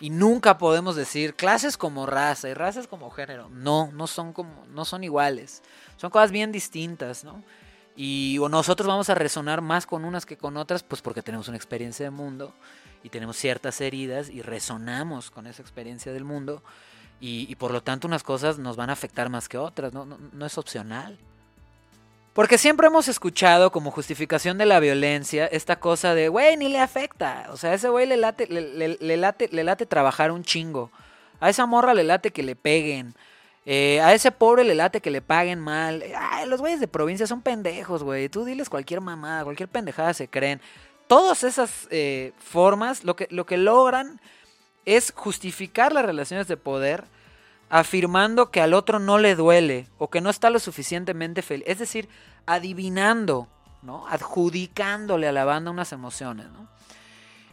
Y 0.01 0.11
nunca 0.11 0.59
podemos 0.59 0.97
decir 0.97 1.35
clases 1.35 1.77
como 1.77 2.07
raza 2.07 2.49
y 2.49 2.55
razas 2.55 2.89
como 2.89 3.11
género. 3.11 3.49
No, 3.51 3.91
no 3.93 4.09
son, 4.09 4.33
como, 4.33 4.67
no 4.67 4.85
son 4.85 5.05
iguales. 5.05 5.63
Son 5.97 6.11
cosas 6.11 6.33
bien 6.33 6.51
distintas, 6.51 7.23
¿no? 7.23 7.45
Y 7.95 8.39
nosotros 8.51 8.89
vamos 8.89 9.11
a 9.11 9.15
resonar 9.15 9.61
más 9.61 9.87
con 9.87 10.05
unas 10.05 10.27
que 10.27 10.37
con 10.37 10.57
otras, 10.57 10.83
pues 10.83 11.03
porque 11.03 11.23
tenemos 11.23 11.47
una 11.47 11.57
experiencia 11.57 12.05
de 12.05 12.11
mundo 12.11 12.53
y 13.05 13.11
tenemos 13.11 13.37
ciertas 13.37 13.81
heridas 13.81 14.29
y 14.29 14.43
resonamos 14.43 15.31
con 15.31 15.47
esa 15.47 15.63
experiencia 15.63 16.13
del 16.13 16.25
mundo 16.25 16.63
y, 17.21 17.47
y 17.49 17.55
por 17.55 17.71
lo 17.71 17.83
tanto 17.83 18.09
unas 18.09 18.23
cosas 18.23 18.59
nos 18.59 18.77
van 18.77 18.91
a 18.91 18.95
afectar 18.95 19.29
más 19.29 19.49
que 19.49 19.59
otras, 19.59 19.93
no, 19.93 20.07
no, 20.07 20.19
no 20.33 20.47
es 20.47 20.59
opcional. 20.59 21.19
Porque 22.33 22.57
siempre 22.57 22.87
hemos 22.87 23.09
escuchado 23.09 23.71
como 23.71 23.91
justificación 23.91 24.57
de 24.57 24.67
la 24.67 24.81
violencia 24.81 25.47
esta 25.47 25.79
cosa 25.79 26.15
de, 26.15 26.29
güey, 26.29 26.57
ni 26.57 26.69
le 26.69 26.81
afecta. 26.81 27.49
O 27.51 27.57
sea, 27.57 27.71
a 27.71 27.75
ese 27.75 27.89
güey 27.89 28.07
le 28.07 28.17
late, 28.17 28.47
le, 28.47 29.17
late, 29.17 29.49
le 29.53 29.65
late 29.65 29.85
trabajar 29.85 30.31
un 30.31 30.43
chingo. 30.43 30.91
A 31.41 31.51
esa 31.51 31.67
morra 31.67 31.93
le 31.93 32.05
late 32.05 32.31
que 32.31 32.43
le 32.43 32.57
peguen. 32.57 33.15
Eh, 33.67 34.01
a 34.01 34.15
ese 34.15 34.33
pobre 34.33 34.65
le 34.65 34.75
late 34.75 35.01
que 35.01 35.11
le 35.11 35.21
paguen 35.21 35.61
mal. 35.61 36.03
Ay, 36.19 36.49
los 36.49 36.61
güeyes 36.61 36.81
de 36.81 36.89
provincia 36.89 37.27
son 37.27 37.43
pendejos, 37.43 38.03
güey. 38.03 38.29
Tú 38.29 38.45
diles 38.45 38.71
cualquier 38.71 39.01
mamada, 39.01 39.45
cualquier 39.45 39.69
pendejada 39.69 40.15
se 40.15 40.29
creen 40.29 40.61
todas 41.13 41.45
esas 41.45 41.89
eh, 41.91 42.33
formas 42.39 43.05
lo 43.05 43.17
que, 43.17 43.29
lo 43.31 43.45
que 43.45 43.59
logran 43.59 44.19
es 44.87 45.13
justificar 45.15 45.93
las 45.93 46.07
relaciones 46.07 46.49
de 46.49 46.57
poder 46.57 47.05
afirmando 47.73 48.51
que 48.51 48.61
al 48.61 48.75
otro 48.75 48.99
no 48.99 49.17
le 49.17 49.35
duele 49.35 49.89
o 49.97 50.11
que 50.11 50.21
no 50.21 50.29
está 50.29 50.51
lo 50.51 50.59
suficientemente 50.59 51.41
feliz. 51.41 51.65
Es 51.67 51.79
decir, 51.79 52.07
adivinando, 52.45 53.49
¿no? 53.81 54.07
adjudicándole 54.09 55.27
a 55.27 55.33
la 55.33 55.47
banda 55.47 55.71
unas 55.71 55.91
emociones. 55.93 56.51
¿no? 56.51 56.69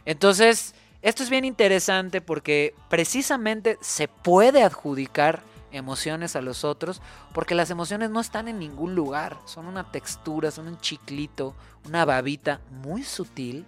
Entonces, 0.04 0.74
esto 1.00 1.22
es 1.22 1.30
bien 1.30 1.46
interesante 1.46 2.20
porque 2.20 2.74
precisamente 2.90 3.78
se 3.80 4.08
puede 4.08 4.62
adjudicar 4.62 5.42
emociones 5.72 6.36
a 6.36 6.42
los 6.42 6.64
otros, 6.64 7.00
porque 7.32 7.54
las 7.54 7.70
emociones 7.70 8.10
no 8.10 8.20
están 8.20 8.46
en 8.46 8.58
ningún 8.58 8.94
lugar, 8.94 9.38
son 9.46 9.66
una 9.68 9.90
textura, 9.90 10.50
son 10.50 10.68
un 10.68 10.78
chiclito, 10.80 11.54
una 11.86 12.04
babita 12.04 12.60
muy 12.70 13.04
sutil, 13.04 13.64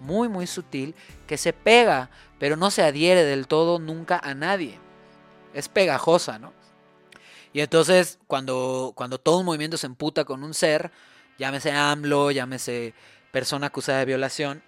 muy 0.00 0.28
muy 0.28 0.46
sutil, 0.46 0.94
que 1.26 1.38
se 1.38 1.54
pega, 1.54 2.10
pero 2.38 2.56
no 2.56 2.70
se 2.70 2.82
adhiere 2.82 3.24
del 3.24 3.46
todo 3.46 3.78
nunca 3.78 4.18
a 4.22 4.34
nadie. 4.34 4.78
Es 5.56 5.68
pegajosa, 5.68 6.38
¿no? 6.38 6.52
Y 7.52 7.60
entonces 7.60 8.18
cuando, 8.26 8.92
cuando 8.94 9.18
todo 9.18 9.38
un 9.38 9.46
movimiento 9.46 9.78
se 9.78 9.86
emputa 9.86 10.24
con 10.24 10.44
un 10.44 10.52
ser, 10.52 10.90
llámese 11.38 11.72
AMLO, 11.72 12.30
llámese 12.30 12.92
persona 13.30 13.68
acusada 13.68 14.00
de 14.00 14.04
violación, 14.04 14.62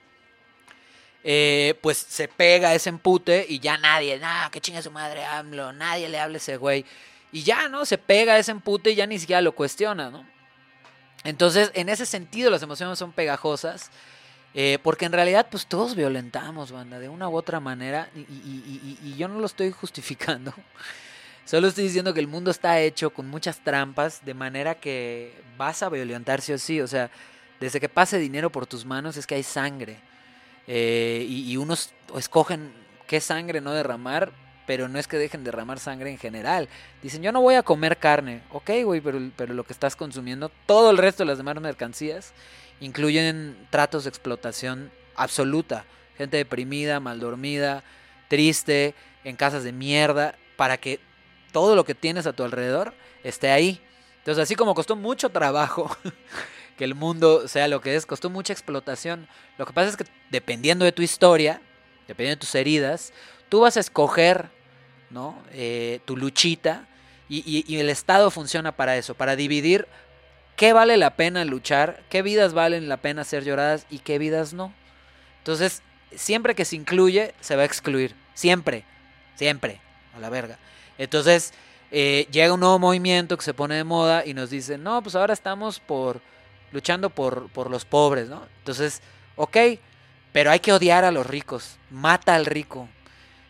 eh, 1.25 1.79
pues 1.83 1.99
se 1.99 2.29
pega 2.29 2.75
ese 2.75 2.89
empute 2.89 3.45
y 3.47 3.59
ya 3.59 3.77
nadie, 3.77 4.19
nada, 4.19 4.51
que 4.51 4.61
chinga 4.61 4.81
su 4.81 4.91
madre 4.91 5.25
AMLO, 5.25 5.73
nadie 5.73 6.09
le 6.09 6.19
hable 6.19 6.37
a 6.37 6.39
ese 6.39 6.57
güey. 6.57 6.87
Y 7.33 7.43
ya, 7.43 7.69
¿no? 7.69 7.85
Se 7.85 7.99
pega 7.99 8.39
ese 8.39 8.53
empute 8.53 8.93
y 8.93 8.95
ya 8.95 9.07
ni 9.07 9.19
siquiera 9.19 9.43
lo 9.43 9.55
cuestiona, 9.55 10.09
¿no? 10.09 10.25
Entonces, 11.25 11.71
en 11.75 11.91
ese 11.91 12.07
sentido, 12.07 12.51
las 12.51 12.63
emociones 12.63 12.99
son 12.99 13.13
pegajosas. 13.13 13.91
Eh, 14.61 14.81
porque 14.83 15.05
en 15.05 15.13
realidad, 15.13 15.47
pues 15.49 15.67
todos 15.67 15.95
violentamos, 15.95 16.73
banda, 16.73 16.99
de 16.99 17.09
una 17.09 17.29
u 17.29 17.37
otra 17.37 17.61
manera. 17.61 18.11
Y, 18.17 18.23
y, 18.23 18.99
y, 19.05 19.09
y, 19.09 19.17
yo 19.17 19.29
no 19.29 19.39
lo 19.39 19.47
estoy 19.47 19.71
justificando. 19.71 20.53
Solo 21.45 21.69
estoy 21.69 21.85
diciendo 21.85 22.13
que 22.13 22.19
el 22.19 22.27
mundo 22.27 22.51
está 22.51 22.81
hecho 22.81 23.11
con 23.11 23.29
muchas 23.29 23.61
trampas, 23.61 24.25
de 24.25 24.35
manera 24.35 24.75
que 24.75 25.33
vas 25.57 25.85
a 25.85 25.89
violentar 25.89 26.41
sí 26.41 26.55
o 26.55 26.59
sí. 26.59 26.81
O 26.81 26.89
sea, 26.89 27.09
desde 27.61 27.79
que 27.79 27.89
pase 27.89 28.19
dinero 28.19 28.51
por 28.51 28.67
tus 28.67 28.85
manos 28.85 29.17
es 29.17 29.29
que 29.29 29.37
hay 29.37 29.45
sangre. 29.45 29.99
Eh, 30.67 31.25
y, 31.29 31.57
unos 31.57 31.93
escogen 32.17 32.73
qué 33.07 33.21
sangre 33.21 33.61
no 33.61 33.73
derramar, 33.73 34.33
pero 34.67 34.89
no 34.89 34.99
es 34.99 35.07
que 35.07 35.19
dejen 35.19 35.45
de 35.45 35.53
derramar 35.53 35.79
sangre 35.79 36.11
en 36.11 36.19
general. 36.19 36.69
Dicen, 37.01 37.23
yo 37.23 37.31
no 37.31 37.43
voy 37.43 37.55
a 37.55 37.63
comer 37.63 37.97
carne. 37.97 38.43
Ok, 38.51 38.71
güey, 38.83 39.01
pero, 39.01 39.21
pero 39.37 39.55
lo 39.55 39.63
que 39.63 39.73
estás 39.73 39.95
consumiendo, 39.95 40.51
todo 40.67 40.91
el 40.91 40.99
resto 40.99 41.23
de 41.23 41.29
las 41.29 41.39
demás 41.39 41.61
mercancías, 41.61 42.35
incluyen 42.81 43.67
tratos 43.71 44.05
de 44.05 44.11
explotación 44.11 44.91
absoluta. 45.17 45.85
Gente 46.17 46.37
deprimida, 46.37 47.01
mal 47.01 47.21
dormida, 47.21 47.83
triste, 48.29 48.95
en 49.25 49.37
casas 49.37 49.65
de 49.65 49.73
mierda, 49.73 50.37
para 50.57 50.77
que 50.77 51.01
todo 51.53 51.77
lo 51.77 51.85
que 51.85 51.95
tienes 51.95 52.27
a 52.27 52.33
tu 52.33 52.45
alrededor 52.45 52.95
esté 53.25 53.51
ahí. 53.51 53.81
Entonces, 54.19 54.43
así 54.43 54.55
como 54.55 54.75
costó 54.75 54.97
mucho 54.97 55.31
trabajo 55.31 55.97
que 56.77 56.85
el 56.85 56.95
mundo 56.95 57.49
sea 57.49 57.69
lo 57.69 57.81
que 57.81 57.97
es, 57.97 58.07
costó 58.07 58.31
mucha 58.31 58.53
explotación. 58.53 59.29
Lo 59.57 59.67
que 59.67 59.73
pasa 59.73 59.91
es 59.91 59.97
que 59.97 60.05
dependiendo 60.31 60.85
de 60.85 60.93
tu 60.93 61.03
historia, 61.03 61.61
dependiendo 62.07 62.39
de 62.39 62.47
tus 62.47 62.55
heridas, 62.55 63.13
tú 63.49 63.61
vas 63.61 63.77
a 63.77 63.81
escoger 63.81 64.51
¿no? 65.11 65.43
Eh, 65.53 66.01
tu 66.05 66.17
luchita 66.17 66.87
y, 67.31 67.77
el 67.77 67.91
Estado 67.91 68.31
funciona 68.31 68.73
para 68.73 68.97
eso, 68.97 69.15
para 69.15 69.37
dividir 69.37 69.87
qué 70.59 70.73
vale 70.73 70.97
la 70.97 71.15
pena 71.15 71.45
luchar, 71.45 72.03
qué 72.11 72.21
vidas 72.21 72.53
valen 72.53 72.89
la 72.89 72.97
pena 72.97 73.23
ser 73.23 73.45
lloradas 73.45 73.87
y 73.91 74.01
qué 74.01 74.19
vidas 74.19 74.53
no. 74.53 74.75
Entonces, 75.39 75.83
siempre 76.15 76.57
que 76.57 76.65
se 76.65 76.75
incluye, 76.75 77.33
se 77.41 77.55
va 77.55 77.63
a 77.63 77.65
excluir. 77.65 78.17
Siempre, 78.35 78.85
siempre, 79.37 79.81
a 80.17 80.19
la 80.19 80.29
verga. 80.31 80.59
Entonces, 80.99 81.55
eh, 81.93 82.27
llega 82.33 82.53
un 82.53 82.59
nuevo 82.59 82.81
movimiento 82.81 83.37
que 83.37 83.45
se 83.45 83.55
pone 83.55 83.77
de 83.77 83.85
moda 83.85 84.27
y 84.27 84.35
nos 84.35 84.51
dice, 84.51 84.79
no, 84.79 85.01
pues 85.01 85.15
ahora 85.15 85.33
estamos 85.33 85.79
por 85.79 86.21
luchando 86.73 87.09
por, 87.09 87.49
por 87.51 87.71
los 87.71 87.85
pobres, 87.85 88.29
¿no? 88.29 88.43
Entonces, 88.59 89.01
ok, 89.37 89.57
pero 90.33 90.51
hay 90.51 90.59
que 90.59 90.73
odiar 90.73 91.05
a 91.05 91.13
los 91.13 91.25
ricos, 91.25 91.79
mata 91.89 92.35
al 92.35 92.47
rico. 92.47 92.89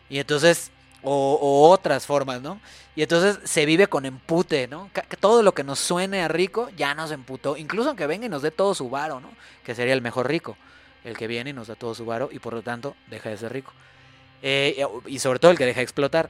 Y 0.09 0.19
entonces, 0.19 0.71
o, 1.03 1.39
o 1.41 1.69
otras 1.69 2.05
formas, 2.05 2.41
¿no? 2.41 2.59
Y 2.95 3.03
entonces 3.03 3.39
se 3.43 3.65
vive 3.65 3.87
con 3.87 4.05
empute, 4.05 4.67
¿no? 4.67 4.89
Todo 5.19 5.41
lo 5.43 5.53
que 5.53 5.63
nos 5.63 5.79
suene 5.79 6.21
a 6.21 6.27
rico 6.27 6.69
ya 6.75 6.93
nos 6.95 7.11
emputó, 7.11 7.55
incluso 7.57 7.89
aunque 7.89 8.07
venga 8.07 8.25
y 8.25 8.29
nos 8.29 8.41
dé 8.41 8.51
todo 8.51 8.73
su 8.75 8.89
varo, 8.89 9.19
¿no? 9.19 9.29
Que 9.63 9.73
sería 9.75 9.93
el 9.93 10.01
mejor 10.01 10.27
rico, 10.27 10.57
el 11.05 11.15
que 11.17 11.27
viene 11.27 11.51
y 11.51 11.53
nos 11.53 11.67
da 11.67 11.75
todo 11.75 11.95
su 11.95 12.05
varo 12.05 12.29
y 12.31 12.39
por 12.39 12.53
lo 12.53 12.61
tanto 12.61 12.95
deja 13.07 13.29
de 13.29 13.37
ser 13.37 13.53
rico. 13.53 13.71
Eh, 14.41 14.85
y 15.05 15.19
sobre 15.19 15.39
todo 15.39 15.51
el 15.51 15.57
que 15.57 15.65
deja 15.65 15.79
de 15.79 15.83
explotar. 15.83 16.29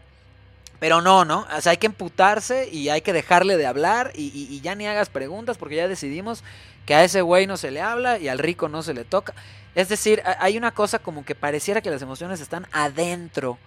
Pero 0.79 1.01
no, 1.01 1.25
¿no? 1.25 1.45
O 1.57 1.61
sea, 1.61 1.71
hay 1.71 1.77
que 1.77 1.87
emputarse 1.87 2.69
y 2.71 2.87
hay 2.89 3.01
que 3.01 3.11
dejarle 3.13 3.57
de 3.57 3.65
hablar 3.67 4.11
y, 4.15 4.27
y- 4.27 4.61
ya 4.61 4.75
ni 4.75 4.87
hagas 4.87 5.09
preguntas 5.09 5.57
porque 5.57 5.75
ya 5.75 5.87
decidimos 5.89 6.41
que 6.85 6.95
a 6.95 7.03
ese 7.03 7.21
güey 7.21 7.47
no 7.47 7.57
se 7.57 7.69
le 7.71 7.81
habla 7.81 8.17
y 8.17 8.29
al 8.29 8.39
rico 8.39 8.69
no 8.69 8.81
se 8.81 8.93
le 8.93 9.03
toca. 9.03 9.33
Es 9.75 9.89
decir, 9.89 10.21
ha- 10.25 10.37
hay 10.43 10.57
una 10.57 10.71
cosa 10.71 10.99
como 10.99 11.25
que 11.25 11.35
pareciera 11.35 11.81
que 11.81 11.89
las 11.89 12.01
emociones 12.01 12.39
están 12.39 12.65
adentro 12.71 13.57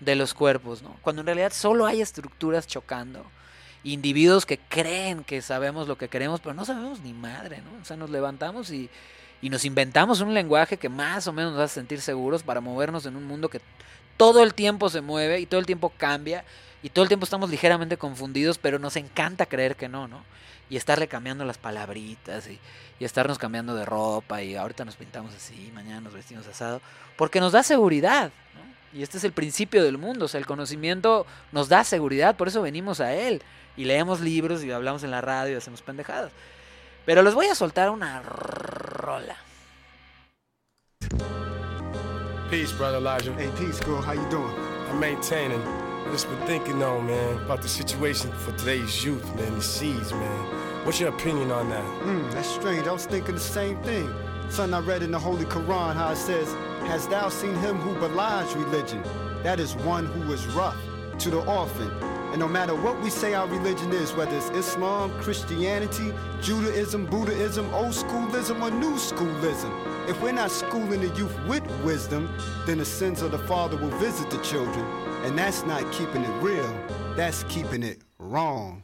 de 0.00 0.14
los 0.14 0.34
cuerpos, 0.34 0.82
¿no? 0.82 0.96
Cuando 1.02 1.20
en 1.20 1.26
realidad 1.26 1.52
solo 1.52 1.86
hay 1.86 2.00
estructuras 2.00 2.66
chocando. 2.66 3.24
Individuos 3.84 4.44
que 4.44 4.58
creen 4.58 5.24
que 5.24 5.40
sabemos 5.40 5.88
lo 5.88 5.96
que 5.96 6.08
queremos, 6.08 6.40
pero 6.40 6.54
no 6.54 6.64
sabemos 6.64 7.00
ni 7.00 7.12
madre, 7.12 7.62
¿no? 7.62 7.80
O 7.80 7.84
sea, 7.84 7.96
nos 7.96 8.10
levantamos 8.10 8.70
y, 8.70 8.90
y 9.40 9.50
nos 9.50 9.64
inventamos 9.64 10.20
un 10.20 10.34
lenguaje 10.34 10.76
que 10.76 10.88
más 10.88 11.26
o 11.26 11.32
menos 11.32 11.52
nos 11.52 11.62
hace 11.62 11.74
sentir 11.74 12.00
seguros 12.00 12.42
para 12.42 12.60
movernos 12.60 13.06
en 13.06 13.16
un 13.16 13.24
mundo 13.24 13.48
que 13.48 13.60
todo 14.16 14.42
el 14.42 14.54
tiempo 14.54 14.90
se 14.90 15.00
mueve 15.00 15.40
y 15.40 15.46
todo 15.46 15.60
el 15.60 15.66
tiempo 15.66 15.92
cambia 15.96 16.44
y 16.82 16.90
todo 16.90 17.04
el 17.04 17.08
tiempo 17.08 17.24
estamos 17.24 17.50
ligeramente 17.50 17.96
confundidos, 17.96 18.58
pero 18.58 18.78
nos 18.78 18.96
encanta 18.96 19.46
creer 19.46 19.76
que 19.76 19.88
no, 19.88 20.08
¿no? 20.08 20.24
Y 20.70 20.76
estarle 20.76 21.08
cambiando 21.08 21.44
las 21.44 21.56
palabritas 21.56 22.46
y, 22.48 22.58
y 23.00 23.04
estarnos 23.04 23.38
cambiando 23.38 23.74
de 23.74 23.84
ropa 23.84 24.42
y 24.42 24.56
ahorita 24.56 24.84
nos 24.84 24.96
pintamos 24.96 25.34
así, 25.34 25.70
mañana 25.74 26.00
nos 26.00 26.12
vestimos 26.12 26.46
asado, 26.46 26.80
porque 27.16 27.40
nos 27.40 27.52
da 27.52 27.62
seguridad, 27.62 28.30
¿no? 28.54 28.77
Y 28.92 29.02
este 29.02 29.18
es 29.18 29.24
el 29.24 29.32
principio 29.32 29.84
del 29.84 29.98
mundo, 29.98 30.24
o 30.24 30.28
sea, 30.28 30.38
el 30.38 30.46
conocimiento 30.46 31.26
nos 31.52 31.68
da 31.68 31.84
seguridad, 31.84 32.36
por 32.36 32.48
eso 32.48 32.62
venimos 32.62 33.00
a 33.00 33.14
él 33.14 33.42
y 33.76 33.84
leemos 33.84 34.20
libros 34.20 34.64
y 34.64 34.70
hablamos 34.70 35.04
en 35.04 35.10
la 35.10 35.20
radio 35.20 35.54
y 35.54 35.56
hacemos 35.56 35.82
pendejadas. 35.82 36.32
Pero 37.04 37.22
les 37.22 37.34
voy 37.34 37.46
a 37.46 37.54
soltar 37.54 37.90
una 37.90 38.22
rola. 38.22 39.36
Peace, 42.50 42.72
brother 42.72 42.98
Elijah. 42.98 43.34
Hey, 43.36 43.50
peace, 43.58 43.78
girl. 43.84 44.00
How 44.00 44.14
you 44.14 44.26
doing? 44.30 44.54
I'm 44.90 44.98
maintaining. 44.98 45.60
Just 46.10 46.28
been 46.30 46.46
thinking 46.46 46.78
though, 46.78 47.00
man, 47.02 47.36
about 47.44 47.60
the 47.60 47.68
situation 47.68 48.32
for 48.32 48.52
today's 48.56 49.04
youth, 49.04 49.24
man, 49.36 49.54
the 49.54 49.62
seeds, 49.62 50.12
man. 50.12 50.46
What's 50.86 50.98
your 50.98 51.10
opinion 51.10 51.50
on 51.50 51.68
that? 51.68 51.84
Hmm, 52.02 52.30
that's 52.30 52.48
strange. 52.48 52.86
I 52.86 52.92
was 52.92 53.04
thinking 53.04 53.34
the 53.34 53.40
same 53.40 53.76
thing. 53.82 54.08
Son, 54.50 54.74
I 54.74 54.80
read 54.80 55.02
in 55.02 55.10
the 55.10 55.18
Holy 55.18 55.44
Quran 55.44 55.94
how 55.94 56.10
it 56.10 56.16
says, 56.16 56.52
Hast 56.88 57.10
thou 57.10 57.28
seen 57.28 57.54
him 57.56 57.76
who 57.76 57.94
belies 58.00 58.54
religion? 58.56 59.02
That 59.42 59.60
is 59.60 59.74
one 59.76 60.06
who 60.06 60.32
is 60.32 60.44
rough 60.48 60.76
to 61.18 61.30
the 61.30 61.44
orphan. 61.44 61.90
And 62.30 62.40
no 62.40 62.48
matter 62.48 62.74
what 62.74 63.00
we 63.00 63.10
say 63.10 63.34
our 63.34 63.46
religion 63.46 63.92
is, 63.92 64.12
whether 64.14 64.36
it's 64.36 64.50
Islam, 64.50 65.10
Christianity, 65.20 66.12
Judaism, 66.42 67.06
Buddhism, 67.06 67.72
old 67.72 67.94
schoolism, 67.94 68.62
or 68.62 68.70
new 68.70 68.98
schoolism, 68.98 69.72
if 70.08 70.20
we're 70.20 70.32
not 70.32 70.50
schooling 70.50 71.00
the 71.00 71.14
youth 71.16 71.38
with 71.46 71.64
wisdom, 71.82 72.28
then 72.66 72.78
the 72.78 72.84
sins 72.84 73.22
of 73.22 73.30
the 73.30 73.38
father 73.38 73.76
will 73.76 73.96
visit 73.98 74.30
the 74.30 74.38
children. 74.38 74.84
And 75.24 75.38
that's 75.38 75.64
not 75.64 75.90
keeping 75.92 76.22
it 76.22 76.42
real, 76.42 76.72
that's 77.16 77.44
keeping 77.44 77.82
it 77.82 77.98
wrong. 78.18 78.82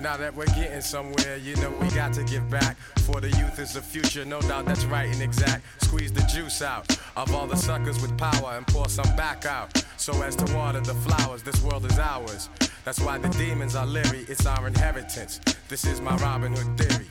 Now 0.00 0.16
that 0.16 0.32
we're 0.32 0.46
getting 0.46 0.80
somewhere, 0.80 1.38
you 1.38 1.56
know 1.56 1.70
we 1.80 1.88
got 1.90 2.12
to 2.12 2.22
give 2.22 2.48
back. 2.48 2.76
For 3.00 3.20
the 3.20 3.30
youth 3.30 3.58
is 3.58 3.72
the 3.74 3.82
future, 3.82 4.24
no 4.24 4.40
doubt 4.40 4.66
that's 4.66 4.84
right 4.84 5.08
and 5.12 5.20
exact. 5.20 5.64
Squeeze 5.82 6.12
the 6.12 6.22
juice 6.32 6.62
out 6.62 6.88
of 7.16 7.34
all 7.34 7.48
the 7.48 7.56
suckers 7.56 8.00
with 8.00 8.16
power 8.16 8.52
and 8.56 8.66
pour 8.68 8.88
some 8.88 9.16
back 9.16 9.44
out. 9.44 9.84
So 9.96 10.22
as 10.22 10.36
to 10.36 10.54
water 10.54 10.80
the 10.80 10.94
flowers, 10.94 11.42
this 11.42 11.60
world 11.64 11.84
is 11.84 11.98
ours. 11.98 12.48
That's 12.84 13.00
why 13.00 13.18
the 13.18 13.28
demons 13.30 13.74
are 13.74 13.86
leery, 13.86 14.24
it's 14.28 14.46
our 14.46 14.68
inheritance. 14.68 15.40
This 15.68 15.84
is 15.84 16.00
my 16.00 16.14
Robin 16.18 16.54
Hood 16.54 16.78
theory. 16.78 17.06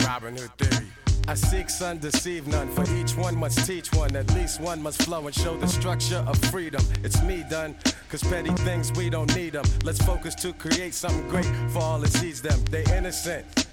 Robin 0.00 0.34
Hood 0.34 0.50
theory. 0.56 1.07
I 1.28 1.34
seek 1.34 1.68
son, 1.68 1.98
deceive 1.98 2.46
none. 2.46 2.70
For 2.70 2.90
each 2.94 3.14
one 3.14 3.36
must 3.36 3.66
teach 3.66 3.92
one. 3.92 4.16
At 4.16 4.32
least 4.32 4.62
one 4.62 4.82
must 4.82 5.02
flow 5.02 5.26
and 5.26 5.34
show 5.34 5.58
the 5.58 5.68
structure 5.68 6.24
of 6.26 6.38
freedom. 6.44 6.82
It's 7.04 7.22
me 7.22 7.44
done. 7.50 7.74
Cause 8.08 8.22
petty 8.22 8.50
things, 8.64 8.90
we 8.92 9.10
don't 9.10 9.36
need 9.36 9.52
them. 9.52 9.66
Let's 9.84 10.02
focus 10.02 10.34
to 10.36 10.54
create 10.54 10.94
something 10.94 11.28
great 11.28 11.44
for 11.68 11.80
all 11.80 11.98
that 11.98 12.12
sees 12.12 12.40
them. 12.40 12.58
They 12.70 12.82
innocent. 12.96 13.67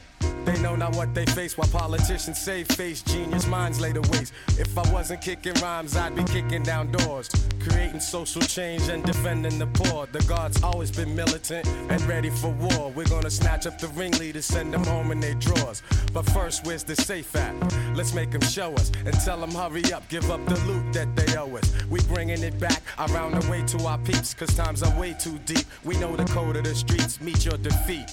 They 0.45 0.59
know 0.61 0.75
not 0.75 0.95
what 0.95 1.15
they 1.15 1.25
face 1.25 1.57
while 1.57 1.67
politicians 1.67 2.39
say 2.39 2.63
face 2.63 3.01
genius 3.01 3.47
minds 3.47 3.81
lay 3.81 3.93
to 3.93 4.01
waste. 4.11 4.31
If 4.59 4.77
I 4.77 4.87
wasn't 4.93 5.21
kicking 5.21 5.55
rhymes, 5.55 5.97
I'd 5.97 6.15
be 6.15 6.23
kicking 6.23 6.61
down 6.61 6.91
doors. 6.91 7.29
Creating 7.59 7.99
social 7.99 8.41
change 8.43 8.87
and 8.89 9.03
defending 9.03 9.57
the 9.57 9.65
poor. 9.65 10.05
The 10.05 10.19
Guards 10.25 10.61
always 10.61 10.91
been 10.91 11.15
militant 11.15 11.67
and 11.67 11.99
ready 12.03 12.29
for 12.29 12.49
war. 12.49 12.91
We're 12.91 13.07
gonna 13.07 13.31
snatch 13.31 13.65
up 13.65 13.79
the 13.79 13.87
ringleaders, 13.87 14.45
send 14.45 14.71
them 14.71 14.83
home 14.83 15.11
in 15.11 15.19
their 15.19 15.33
drawers. 15.33 15.81
But 16.13 16.29
first, 16.29 16.63
where's 16.63 16.83
the 16.83 16.95
safe 16.95 17.35
at? 17.35 17.55
Let's 17.95 18.13
make 18.13 18.29
them 18.29 18.41
show 18.41 18.73
us 18.75 18.91
and 19.03 19.13
tell 19.21 19.39
them 19.39 19.51
hurry 19.51 19.91
up, 19.93 20.07
give 20.09 20.29
up 20.29 20.45
the 20.45 20.59
loot 20.67 20.93
that 20.93 21.15
they 21.15 21.35
owe 21.37 21.57
us. 21.57 21.73
We 21.89 22.01
bringing 22.01 22.43
it 22.43 22.59
back 22.59 22.83
around 22.99 23.41
the 23.41 23.49
way 23.49 23.63
to 23.63 23.85
our 23.85 23.97
peeps, 23.97 24.35
cause 24.35 24.53
times 24.55 24.83
are 24.83 24.99
way 24.99 25.15
too 25.19 25.39
deep. 25.45 25.65
We 25.83 25.97
know 25.97 26.15
the 26.15 26.25
code 26.25 26.55
of 26.55 26.65
the 26.65 26.75
streets, 26.75 27.19
meet 27.19 27.45
your 27.45 27.57
defeat. 27.57 28.11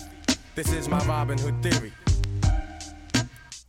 This 0.55 0.73
is 0.73 0.89
my 0.89 0.99
Robin 1.07 1.39
Hood 1.39 1.63
theory. 1.63 1.93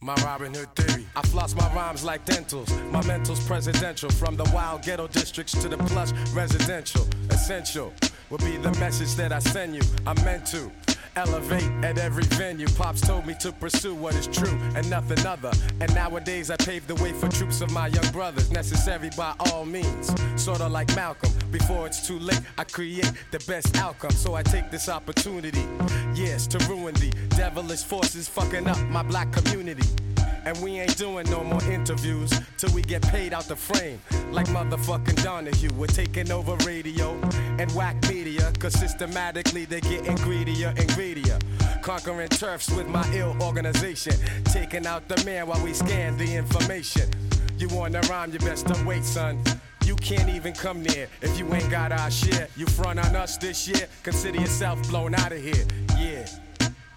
My 0.03 0.15
Robin 0.15 0.53
Hood 0.53 0.75
theory. 0.75 1.07
I 1.15 1.21
floss 1.21 1.55
my 1.55 1.73
rhymes 1.73 2.03
like 2.03 2.25
dentals. 2.25 2.69
My 2.91 3.01
mental's 3.05 3.39
presidential. 3.47 4.09
From 4.09 4.35
the 4.35 4.43
wild 4.53 4.81
ghetto 4.81 5.07
districts 5.07 5.53
to 5.61 5.69
the 5.69 5.77
plush 5.77 6.11
residential. 6.33 7.07
Essential 7.29 7.93
will 8.33 8.39
be 8.39 8.57
the 8.57 8.71
message 8.79 9.13
that 9.13 9.31
I 9.31 9.37
send 9.37 9.75
you. 9.75 9.81
I'm 10.07 10.15
meant 10.25 10.47
to 10.47 10.71
elevate 11.15 11.69
at 11.85 11.99
every 11.99 12.23
venue. 12.23 12.65
Pops 12.69 12.99
told 12.99 13.27
me 13.27 13.35
to 13.41 13.51
pursue 13.51 13.93
what 13.93 14.15
is 14.15 14.25
true 14.25 14.57
and 14.75 14.89
nothing 14.89 15.23
other. 15.23 15.51
And 15.79 15.93
nowadays 15.93 16.49
I 16.49 16.57
pave 16.57 16.87
the 16.87 16.95
way 16.95 17.11
for 17.11 17.27
troops 17.29 17.61
of 17.61 17.71
my 17.71 17.87
young 17.87 18.11
brothers. 18.11 18.49
Necessary 18.49 19.11
by 19.15 19.35
all 19.39 19.65
means. 19.65 20.11
Sorta 20.35 20.67
like 20.67 20.95
Malcolm. 20.95 21.31
Before 21.51 21.85
it's 21.85 22.07
too 22.07 22.17
late, 22.17 22.41
I 22.57 22.63
create 22.63 23.11
the 23.29 23.37
best 23.47 23.77
outcome. 23.77 24.11
So 24.11 24.33
I 24.33 24.41
take 24.41 24.71
this 24.71 24.89
opportunity, 24.89 25.65
yes, 26.15 26.47
to 26.47 26.57
ruin 26.67 26.95
the 26.95 27.13
devilish 27.35 27.83
forces 27.83 28.27
fucking 28.27 28.67
up 28.67 28.79
my 28.89 29.03
black 29.03 29.31
community. 29.31 29.87
And 30.45 30.57
we 30.61 30.79
ain't 30.79 30.97
doing 30.97 31.29
no 31.29 31.43
more 31.43 31.63
interviews 31.63 32.31
till 32.57 32.71
we 32.73 32.81
get 32.81 33.01
paid 33.01 33.33
out 33.33 33.45
the 33.45 33.55
frame. 33.55 34.01
Like 34.31 34.47
motherfucking 34.47 35.23
Donahue, 35.23 35.71
we're 35.73 35.87
taking 35.87 36.31
over 36.31 36.55
radio 36.65 37.13
and 37.59 37.71
whack 37.73 37.95
media. 38.09 38.51
Cause 38.59 38.73
systematically 38.73 39.65
they're 39.65 39.79
getting 39.79 40.15
greedier 40.17 40.73
and 40.75 40.87
greedier. 40.93 41.39
Conquering 41.81 42.29
turfs 42.29 42.69
with 42.71 42.87
my 42.87 43.07
ill 43.13 43.35
organization. 43.41 44.13
Taking 44.45 44.85
out 44.85 45.07
the 45.07 45.23
man 45.25 45.47
while 45.47 45.63
we 45.63 45.73
scan 45.73 46.17
the 46.17 46.35
information. 46.35 47.09
You 47.57 47.69
wanna 47.69 48.01
rhyme, 48.09 48.31
you 48.31 48.39
best 48.39 48.67
to 48.67 48.83
wait, 48.85 49.05
son. 49.05 49.41
You 49.85 49.95
can't 49.97 50.29
even 50.29 50.53
come 50.53 50.81
near 50.81 51.07
if 51.21 51.37
you 51.37 51.53
ain't 51.53 51.69
got 51.69 51.91
our 51.91 52.11
share. 52.11 52.47
You 52.55 52.65
front 52.65 52.99
on 52.99 53.15
us 53.15 53.37
this 53.37 53.67
year, 53.67 53.87
consider 54.01 54.39
yourself 54.39 54.81
blown 54.89 55.13
out 55.15 55.31
of 55.31 55.41
here. 55.41 55.65
Yeah 55.97 56.25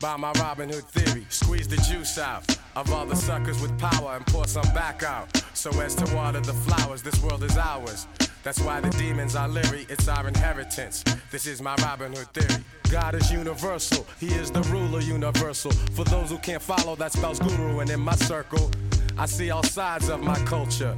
by 0.01 0.17
my 0.17 0.33
Robin 0.33 0.69
Hood 0.69 0.85
theory. 0.85 1.27
Squeeze 1.29 1.69
the 1.69 1.77
juice 1.77 2.19
out 2.19 2.57
of 2.75 2.93
all 2.93 3.07
the 3.07 3.17
suckers 3.17 3.61
with 3.61 3.77
power 3.79 4.17
and 4.17 4.27
pour 4.27 4.47
some 4.47 4.69
back 4.75 5.03
out. 5.03 5.29
So 5.55 5.71
as 5.81 5.95
to 5.97 6.15
water 6.15 6.41
the 6.41 6.53
flowers, 6.53 7.03
this 7.03 7.21
world 7.23 7.43
is 7.43 7.57
ours. 7.57 8.07
That's 8.43 8.61
why 8.61 8.81
the 8.81 8.91
demons 8.91 9.35
are 9.35 9.49
leery, 9.49 9.87
it's 9.89 10.07
our 10.07 10.29
inheritance. 10.29 11.03
This 11.33 11.47
is 11.47 11.61
my 11.61 11.75
Robin 11.83 12.13
Hood 12.13 12.29
theory. 12.33 12.63
God 12.91 13.15
is 13.17 13.33
universal, 13.33 14.07
He 14.21 14.29
is 14.29 14.51
the 14.53 14.63
ruler 14.63 15.01
universal. 15.01 15.73
For 15.95 16.05
those 16.05 16.31
who 16.31 16.39
can't 16.39 16.63
follow, 16.63 16.95
that 16.97 17.13
spells 17.13 17.41
guru, 17.41 17.81
and 17.81 17.91
in 17.91 18.01
my 18.01 18.15
circle, 18.15 18.71
I 19.19 19.27
see 19.27 19.51
all 19.51 19.65
sides 19.65 20.09
of 20.09 20.23
my 20.23 20.39
culture. 20.45 20.97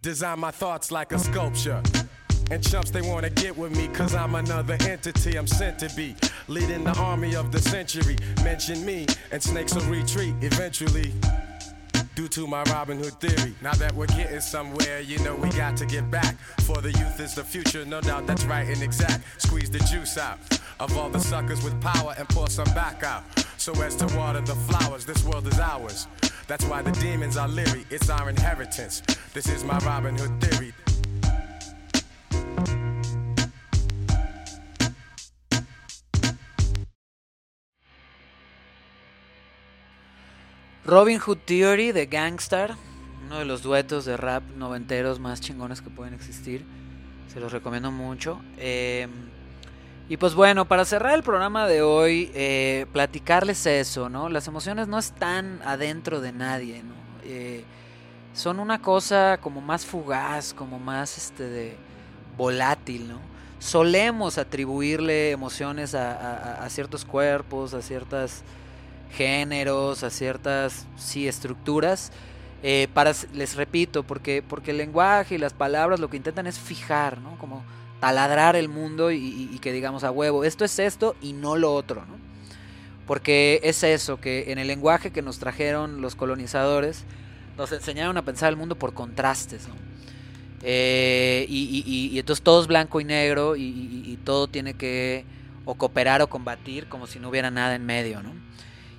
Design 0.00 0.38
my 0.38 0.50
thoughts 0.50 0.90
like 0.90 1.12
a 1.12 1.18
sculpture. 1.18 1.82
And 2.50 2.62
chumps, 2.66 2.90
they 2.90 3.02
wanna 3.02 3.30
get 3.30 3.56
with 3.56 3.76
me, 3.76 3.88
cause 3.88 4.14
I'm 4.14 4.34
another 4.34 4.76
entity 4.80 5.36
I'm 5.36 5.46
sent 5.46 5.78
to 5.80 5.94
be. 5.94 6.14
Leading 6.48 6.84
the 6.84 6.96
army 6.98 7.36
of 7.36 7.52
the 7.52 7.60
century. 7.60 8.16
Mention 8.42 8.84
me, 8.84 9.06
and 9.30 9.42
snakes 9.42 9.74
will 9.74 9.82
retreat 9.82 10.34
eventually. 10.40 11.12
Due 12.14 12.28
to 12.28 12.46
my 12.46 12.62
Robin 12.64 12.98
Hood 12.98 13.20
theory. 13.20 13.54
Now 13.62 13.74
that 13.74 13.94
we're 13.94 14.06
getting 14.06 14.40
somewhere, 14.40 15.00
you 15.00 15.18
know 15.20 15.36
we 15.36 15.50
got 15.50 15.76
to 15.76 15.86
get 15.86 16.10
back. 16.10 16.36
For 16.62 16.80
the 16.80 16.90
youth 16.90 17.20
is 17.20 17.34
the 17.34 17.44
future, 17.44 17.84
no 17.84 18.00
doubt 18.00 18.26
that's 18.26 18.44
right 18.44 18.66
and 18.66 18.82
exact. 18.82 19.22
Squeeze 19.40 19.70
the 19.70 19.78
juice 19.80 20.18
out 20.18 20.38
of 20.80 20.96
all 20.96 21.10
the 21.10 21.20
suckers 21.20 21.62
with 21.62 21.80
power 21.80 22.14
and 22.18 22.28
pour 22.28 22.48
some 22.48 22.72
back 22.74 23.02
out. 23.02 23.24
So 23.56 23.72
as 23.82 23.94
to 23.96 24.06
water 24.16 24.40
the 24.40 24.54
flowers, 24.54 25.04
this 25.04 25.22
world 25.24 25.46
is 25.46 25.60
ours. 25.60 26.06
That's 26.46 26.64
why 26.64 26.82
the 26.82 26.92
demons 26.92 27.36
are 27.36 27.46
leery. 27.46 27.84
It's 27.90 28.08
our 28.08 28.30
inheritance. 28.30 29.02
This 29.34 29.48
is 29.48 29.64
my 29.64 29.78
Robin 29.78 30.16
Hood 30.16 30.40
theory. 30.40 30.72
Robin 40.88 41.18
Hood 41.18 41.36
Theory 41.44 41.92
de 41.92 42.06
Gangstar, 42.06 42.74
uno 43.26 43.38
de 43.38 43.44
los 43.44 43.62
duetos 43.62 44.06
de 44.06 44.16
rap 44.16 44.42
noventeros 44.56 45.20
más 45.20 45.38
chingones 45.38 45.82
que 45.82 45.90
pueden 45.90 46.14
existir. 46.14 46.64
Se 47.30 47.40
los 47.40 47.52
recomiendo 47.52 47.90
mucho. 47.90 48.40
Eh, 48.56 49.06
y 50.08 50.16
pues 50.16 50.34
bueno, 50.34 50.64
para 50.64 50.86
cerrar 50.86 51.14
el 51.14 51.22
programa 51.22 51.66
de 51.66 51.82
hoy, 51.82 52.30
eh, 52.34 52.86
platicarles 52.94 53.66
eso, 53.66 54.08
¿no? 54.08 54.30
Las 54.30 54.48
emociones 54.48 54.88
no 54.88 54.98
están 54.98 55.60
adentro 55.62 56.22
de 56.22 56.32
nadie, 56.32 56.82
¿no? 56.82 56.94
Eh, 57.22 57.64
son 58.32 58.58
una 58.58 58.80
cosa 58.80 59.36
como 59.42 59.60
más 59.60 59.84
fugaz, 59.84 60.54
como 60.54 60.78
más 60.78 61.18
este 61.18 61.42
de 61.50 61.76
volátil, 62.38 63.08
¿no? 63.08 63.18
Solemos 63.58 64.38
atribuirle 64.38 65.32
emociones 65.32 65.94
a, 65.94 66.62
a- 66.64 66.70
ciertos 66.70 67.04
cuerpos, 67.04 67.74
a 67.74 67.82
ciertos 67.82 68.40
géneros, 69.12 70.02
a 70.02 70.10
ciertas 70.10 70.86
sí 70.96 71.28
estructuras. 71.28 72.12
eh, 72.62 72.88
para 72.92 73.12
les 73.34 73.54
repito, 73.54 74.02
porque, 74.02 74.42
porque 74.42 74.72
el 74.72 74.78
lenguaje 74.78 75.36
y 75.36 75.38
las 75.38 75.52
palabras 75.52 76.00
lo 76.00 76.10
que 76.10 76.16
intentan 76.16 76.46
es 76.46 76.58
fijar, 76.58 77.20
¿no? 77.20 77.38
Como 77.38 77.62
taladrar 78.00 78.56
el 78.56 78.68
mundo 78.68 79.10
y, 79.10 79.58
que 79.60 79.72
digamos 79.72 80.04
a 80.04 80.10
huevo, 80.10 80.44
esto 80.44 80.64
es 80.64 80.78
esto 80.78 81.16
y 81.20 81.32
no 81.32 81.56
lo 81.56 81.74
otro, 81.74 82.04
¿no? 82.06 82.16
Porque 83.06 83.60
es 83.62 83.82
eso, 83.82 84.20
que 84.20 84.52
en 84.52 84.58
el 84.58 84.66
lenguaje 84.68 85.10
que 85.10 85.22
nos 85.22 85.38
trajeron 85.38 86.00
los 86.00 86.14
colonizadores, 86.14 87.04
nos 87.56 87.72
enseñaron 87.72 88.16
a 88.16 88.22
pensar 88.22 88.50
el 88.50 88.56
mundo 88.56 88.76
por 88.76 88.94
contrastes, 88.94 89.66
¿no? 89.68 89.74
Eh, 90.62 91.46
y, 91.48 92.18
entonces 92.18 92.42
todo 92.42 92.60
es 92.60 92.66
blanco 92.66 93.00
y 93.00 93.04
negro 93.04 93.56
y, 93.56 94.18
todo 94.24 94.48
tiene 94.48 94.74
que 94.74 95.24
cooperar 95.64 96.22
o 96.22 96.28
combatir 96.28 96.86
como 96.88 97.06
si 97.06 97.18
no 97.18 97.28
hubiera 97.28 97.50
nada 97.50 97.74
en 97.74 97.86
medio, 97.86 98.22
¿no? 98.22 98.32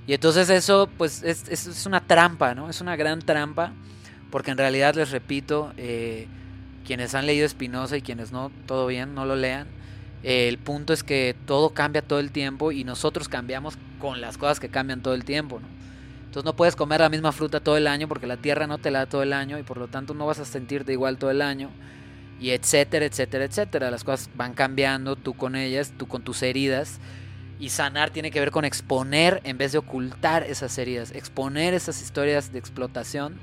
Y 0.09 0.13
entonces 0.15 0.49
eso 0.49 0.89
pues 0.97 1.23
es, 1.23 1.47
es- 1.49 1.85
una 1.85 2.01
trampa, 2.07 2.55
¿no? 2.55 2.69
Es 2.69 2.81
una 2.81 2.95
gran 2.95 3.21
trampa 3.21 3.73
porque 4.31 4.51
en 4.51 4.57
realidad 4.57 4.95
les 4.95 5.11
repito, 5.11 5.73
eh, 5.77 6.27
quienes 6.85 7.15
han 7.15 7.27
leído 7.27 7.47
Spinoza 7.47 7.97
y 7.97 8.01
quienes 8.01 8.31
no, 8.31 8.51
todo 8.67 8.87
bien, 8.87 9.15
no 9.15 9.25
lo 9.25 9.35
lean. 9.35 9.67
eh, 10.23 10.49
el 10.49 10.59
punto 10.59 10.93
es 10.93 11.03
que 11.03 11.35
todo 11.45 11.71
cambia 11.75 12.01
todo 12.01 12.19
el 12.19 12.31
tiempo 12.31 12.71
y 12.71 12.85
nosotros 12.85 13.29
cambiamos 13.29 13.77
con 13.99 14.21
las 14.21 14.37
cosas 14.37 14.59
que 14.59 14.69
cambian 14.69 15.01
todo 15.03 15.13
el 15.15 15.25
tiempo, 15.25 15.61
¿no? 15.61 15.67
Entonces 16.25 16.45
no 16.45 16.55
puedes 16.55 16.75
comer 16.77 17.01
la 17.01 17.09
misma 17.09 17.31
fruta 17.33 17.61
todo 17.61 17.77
el 17.77 17.87
año 17.87 18.07
porque 18.09 18.27
la 18.27 18.37
tierra 18.37 18.67
no 18.67 18.79
te 18.79 18.91
la 18.91 18.99
da 19.01 19.07
todo 19.07 19.23
el 19.23 19.33
año 19.33 19.59
y 19.59 19.63
por 19.63 19.77
lo 19.79 19.89
tanto 19.89 20.13
no 20.15 20.27
vas 20.27 20.39
a 20.39 20.45
sentirte 20.45 20.93
igual 20.93 21.17
todo 21.19 21.31
el 21.31 21.41
año 21.43 21.71
y 22.39 22.51
etcétera, 22.51 23.05
etcétera, 23.05 23.45
etcétera. 23.45 23.91
Las 23.91 24.03
cosas 24.03 24.29
van 24.35 24.53
cambiando, 24.53 25.15
tú 25.17 25.35
con 25.35 25.55
ellas, 25.55 25.93
tú 25.97 26.07
con 26.07 26.23
tus 26.23 26.41
heridas. 26.43 26.99
Y 27.59 27.69
sanar 27.69 28.09
tiene 28.09 28.31
que 28.31 28.39
ver 28.39 28.51
con 28.51 28.63
exponer 28.63 29.41
en 29.43 29.57
vez 29.57 29.73
de 29.73 29.77
ocultar 29.77 30.43
esas 30.43 30.77
heridas, 30.77 31.11
exponer 31.11 31.73
esas 31.73 32.01
historias 32.01 32.53
de 32.53 32.59
explotación 32.59 33.37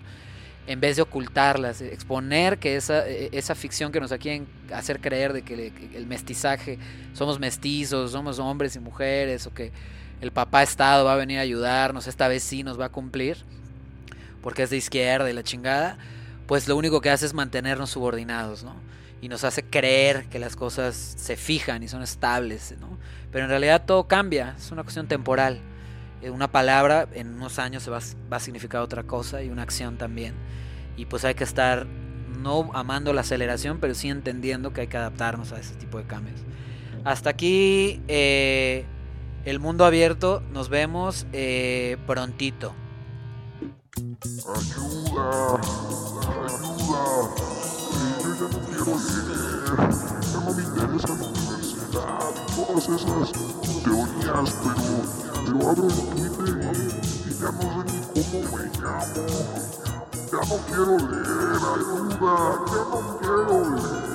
en 0.67 0.81
vez 0.81 0.97
de 0.97 1.03
ocultarlas, 1.03 1.81
exponer 1.81 2.59
que 2.59 2.77
esa, 2.77 3.09
eh, 3.09 3.29
esa 3.33 3.55
ficción 3.55 3.93
que 3.93 4.01
nos 4.01 4.13
quieren 4.15 4.49
hacer 4.73 5.01
creer 5.01 5.33
de 5.33 5.43
que 5.43 5.73
el 5.95 6.07
mestizaje, 6.07 6.79
somos 7.13 7.39
mestizos, 7.39 8.13
somos 8.13 8.39
hombres 8.39 8.75
y 8.75 8.81
mujeres, 8.81 9.47
o 9.47 9.55
que 9.55 9.71
el 10.21 10.33
papá 10.33 10.63
Estado 10.63 11.05
va 11.05 11.13
a 11.13 11.17
venir 11.17 11.39
a 11.39 11.43
ayudarnos, 11.43 12.07
esta 12.07 12.27
vez 12.27 12.43
sí 12.43 12.63
nos 12.65 12.81
va 12.81 12.87
a 12.87 12.89
cumplir, 12.89 13.45
porque 14.43 14.65
es 14.65 14.71
de 14.71 14.77
izquierda 14.77 15.31
y 15.31 15.33
la 15.33 15.45
chingada, 15.45 15.99
pues 16.47 16.67
lo 16.67 16.77
único 16.77 17.01
que 17.01 17.11
hace 17.11 17.27
es 17.27 17.35
mantenernos 17.35 17.91
subordinados, 17.91 18.65
¿no? 18.65 18.75
Y 19.21 19.29
nos 19.29 19.45
hace 19.45 19.65
creer 19.65 20.27
que 20.29 20.39
las 20.39 20.57
cosas 20.57 20.95
se 20.95 21.37
fijan 21.37 21.83
y 21.83 21.89
son 21.89 22.03
estables, 22.03 22.75
¿no? 22.81 22.99
Pero 23.33 23.45
en 23.45 23.51
realidad 23.51 23.85
todo 23.87 24.07
cambia, 24.07 24.55
es 24.57 24.71
una 24.71 24.83
cuestión 24.83 25.09
temporal. 25.09 25.61
Eh, 26.23 26.31
Una 26.31 26.51
palabra 26.51 27.09
en 27.13 27.35
unos 27.35 27.59
años 27.59 27.83
se 27.83 27.91
va, 27.91 28.01
va 28.33 28.37
a 28.39 28.41
significar 28.41 28.81
otra 28.81 29.03
cosa 29.05 29.43
y 29.43 29.51
una 29.51 29.63
acción 29.63 29.99
también. 29.99 30.35
Y 30.97 31.07
pues 31.07 31.25
hay 31.25 31.35
que 31.35 31.45
estar 31.45 31.87
no 32.39 32.71
amando 32.75 33.13
la 33.13 33.23
aceleración, 33.23 33.79
pero 33.81 33.95
sí 33.95 34.09
entendiendo 34.09 34.73
que 34.73 34.83
hay 34.83 34.87
que 34.87 34.97
adaptarnos 34.97 35.53
a 35.53 35.59
ese 35.59 35.75
tipo 35.75 35.99
de 35.99 36.05
cambios. 36.05 36.41
Hasta 37.05 37.31
aquí 37.31 38.03
eh, 38.09 38.85
el 39.45 39.61
mundo 39.61 39.85
abierto. 39.85 40.43
Nos 40.53 40.69
vemos 40.69 41.27
eh, 41.33 41.97
prontito. 42.07 42.75
Ayuda, 43.97 45.55
ayuda. 46.47 47.47
No 48.87 48.93
me 50.55 50.63
interesa 50.63 51.09
la 51.09 51.15
universidad 51.27 52.31
todas 52.55 52.89
esas 52.89 53.33
teorías, 53.83 54.51
pero, 54.63 54.97
pero 55.45 55.59
abro 55.69 55.87
el 55.89 55.99
Twitter 56.15 56.49
y, 56.55 57.29
y 57.29 57.35
ya 57.35 57.51
no 57.51 57.67
sé 57.67 57.83
ni 57.91 57.99
cómo 58.15 58.39
me 58.57 58.63
llamo. 58.79 59.23
Ya 60.31 60.41
no 60.47 60.57
quiero 60.69 60.95
leer, 60.99 61.63
ayuda, 61.75 62.35
ya 62.67 62.83
no 62.89 62.99
quiero 63.19 63.57
leer. 63.71 64.07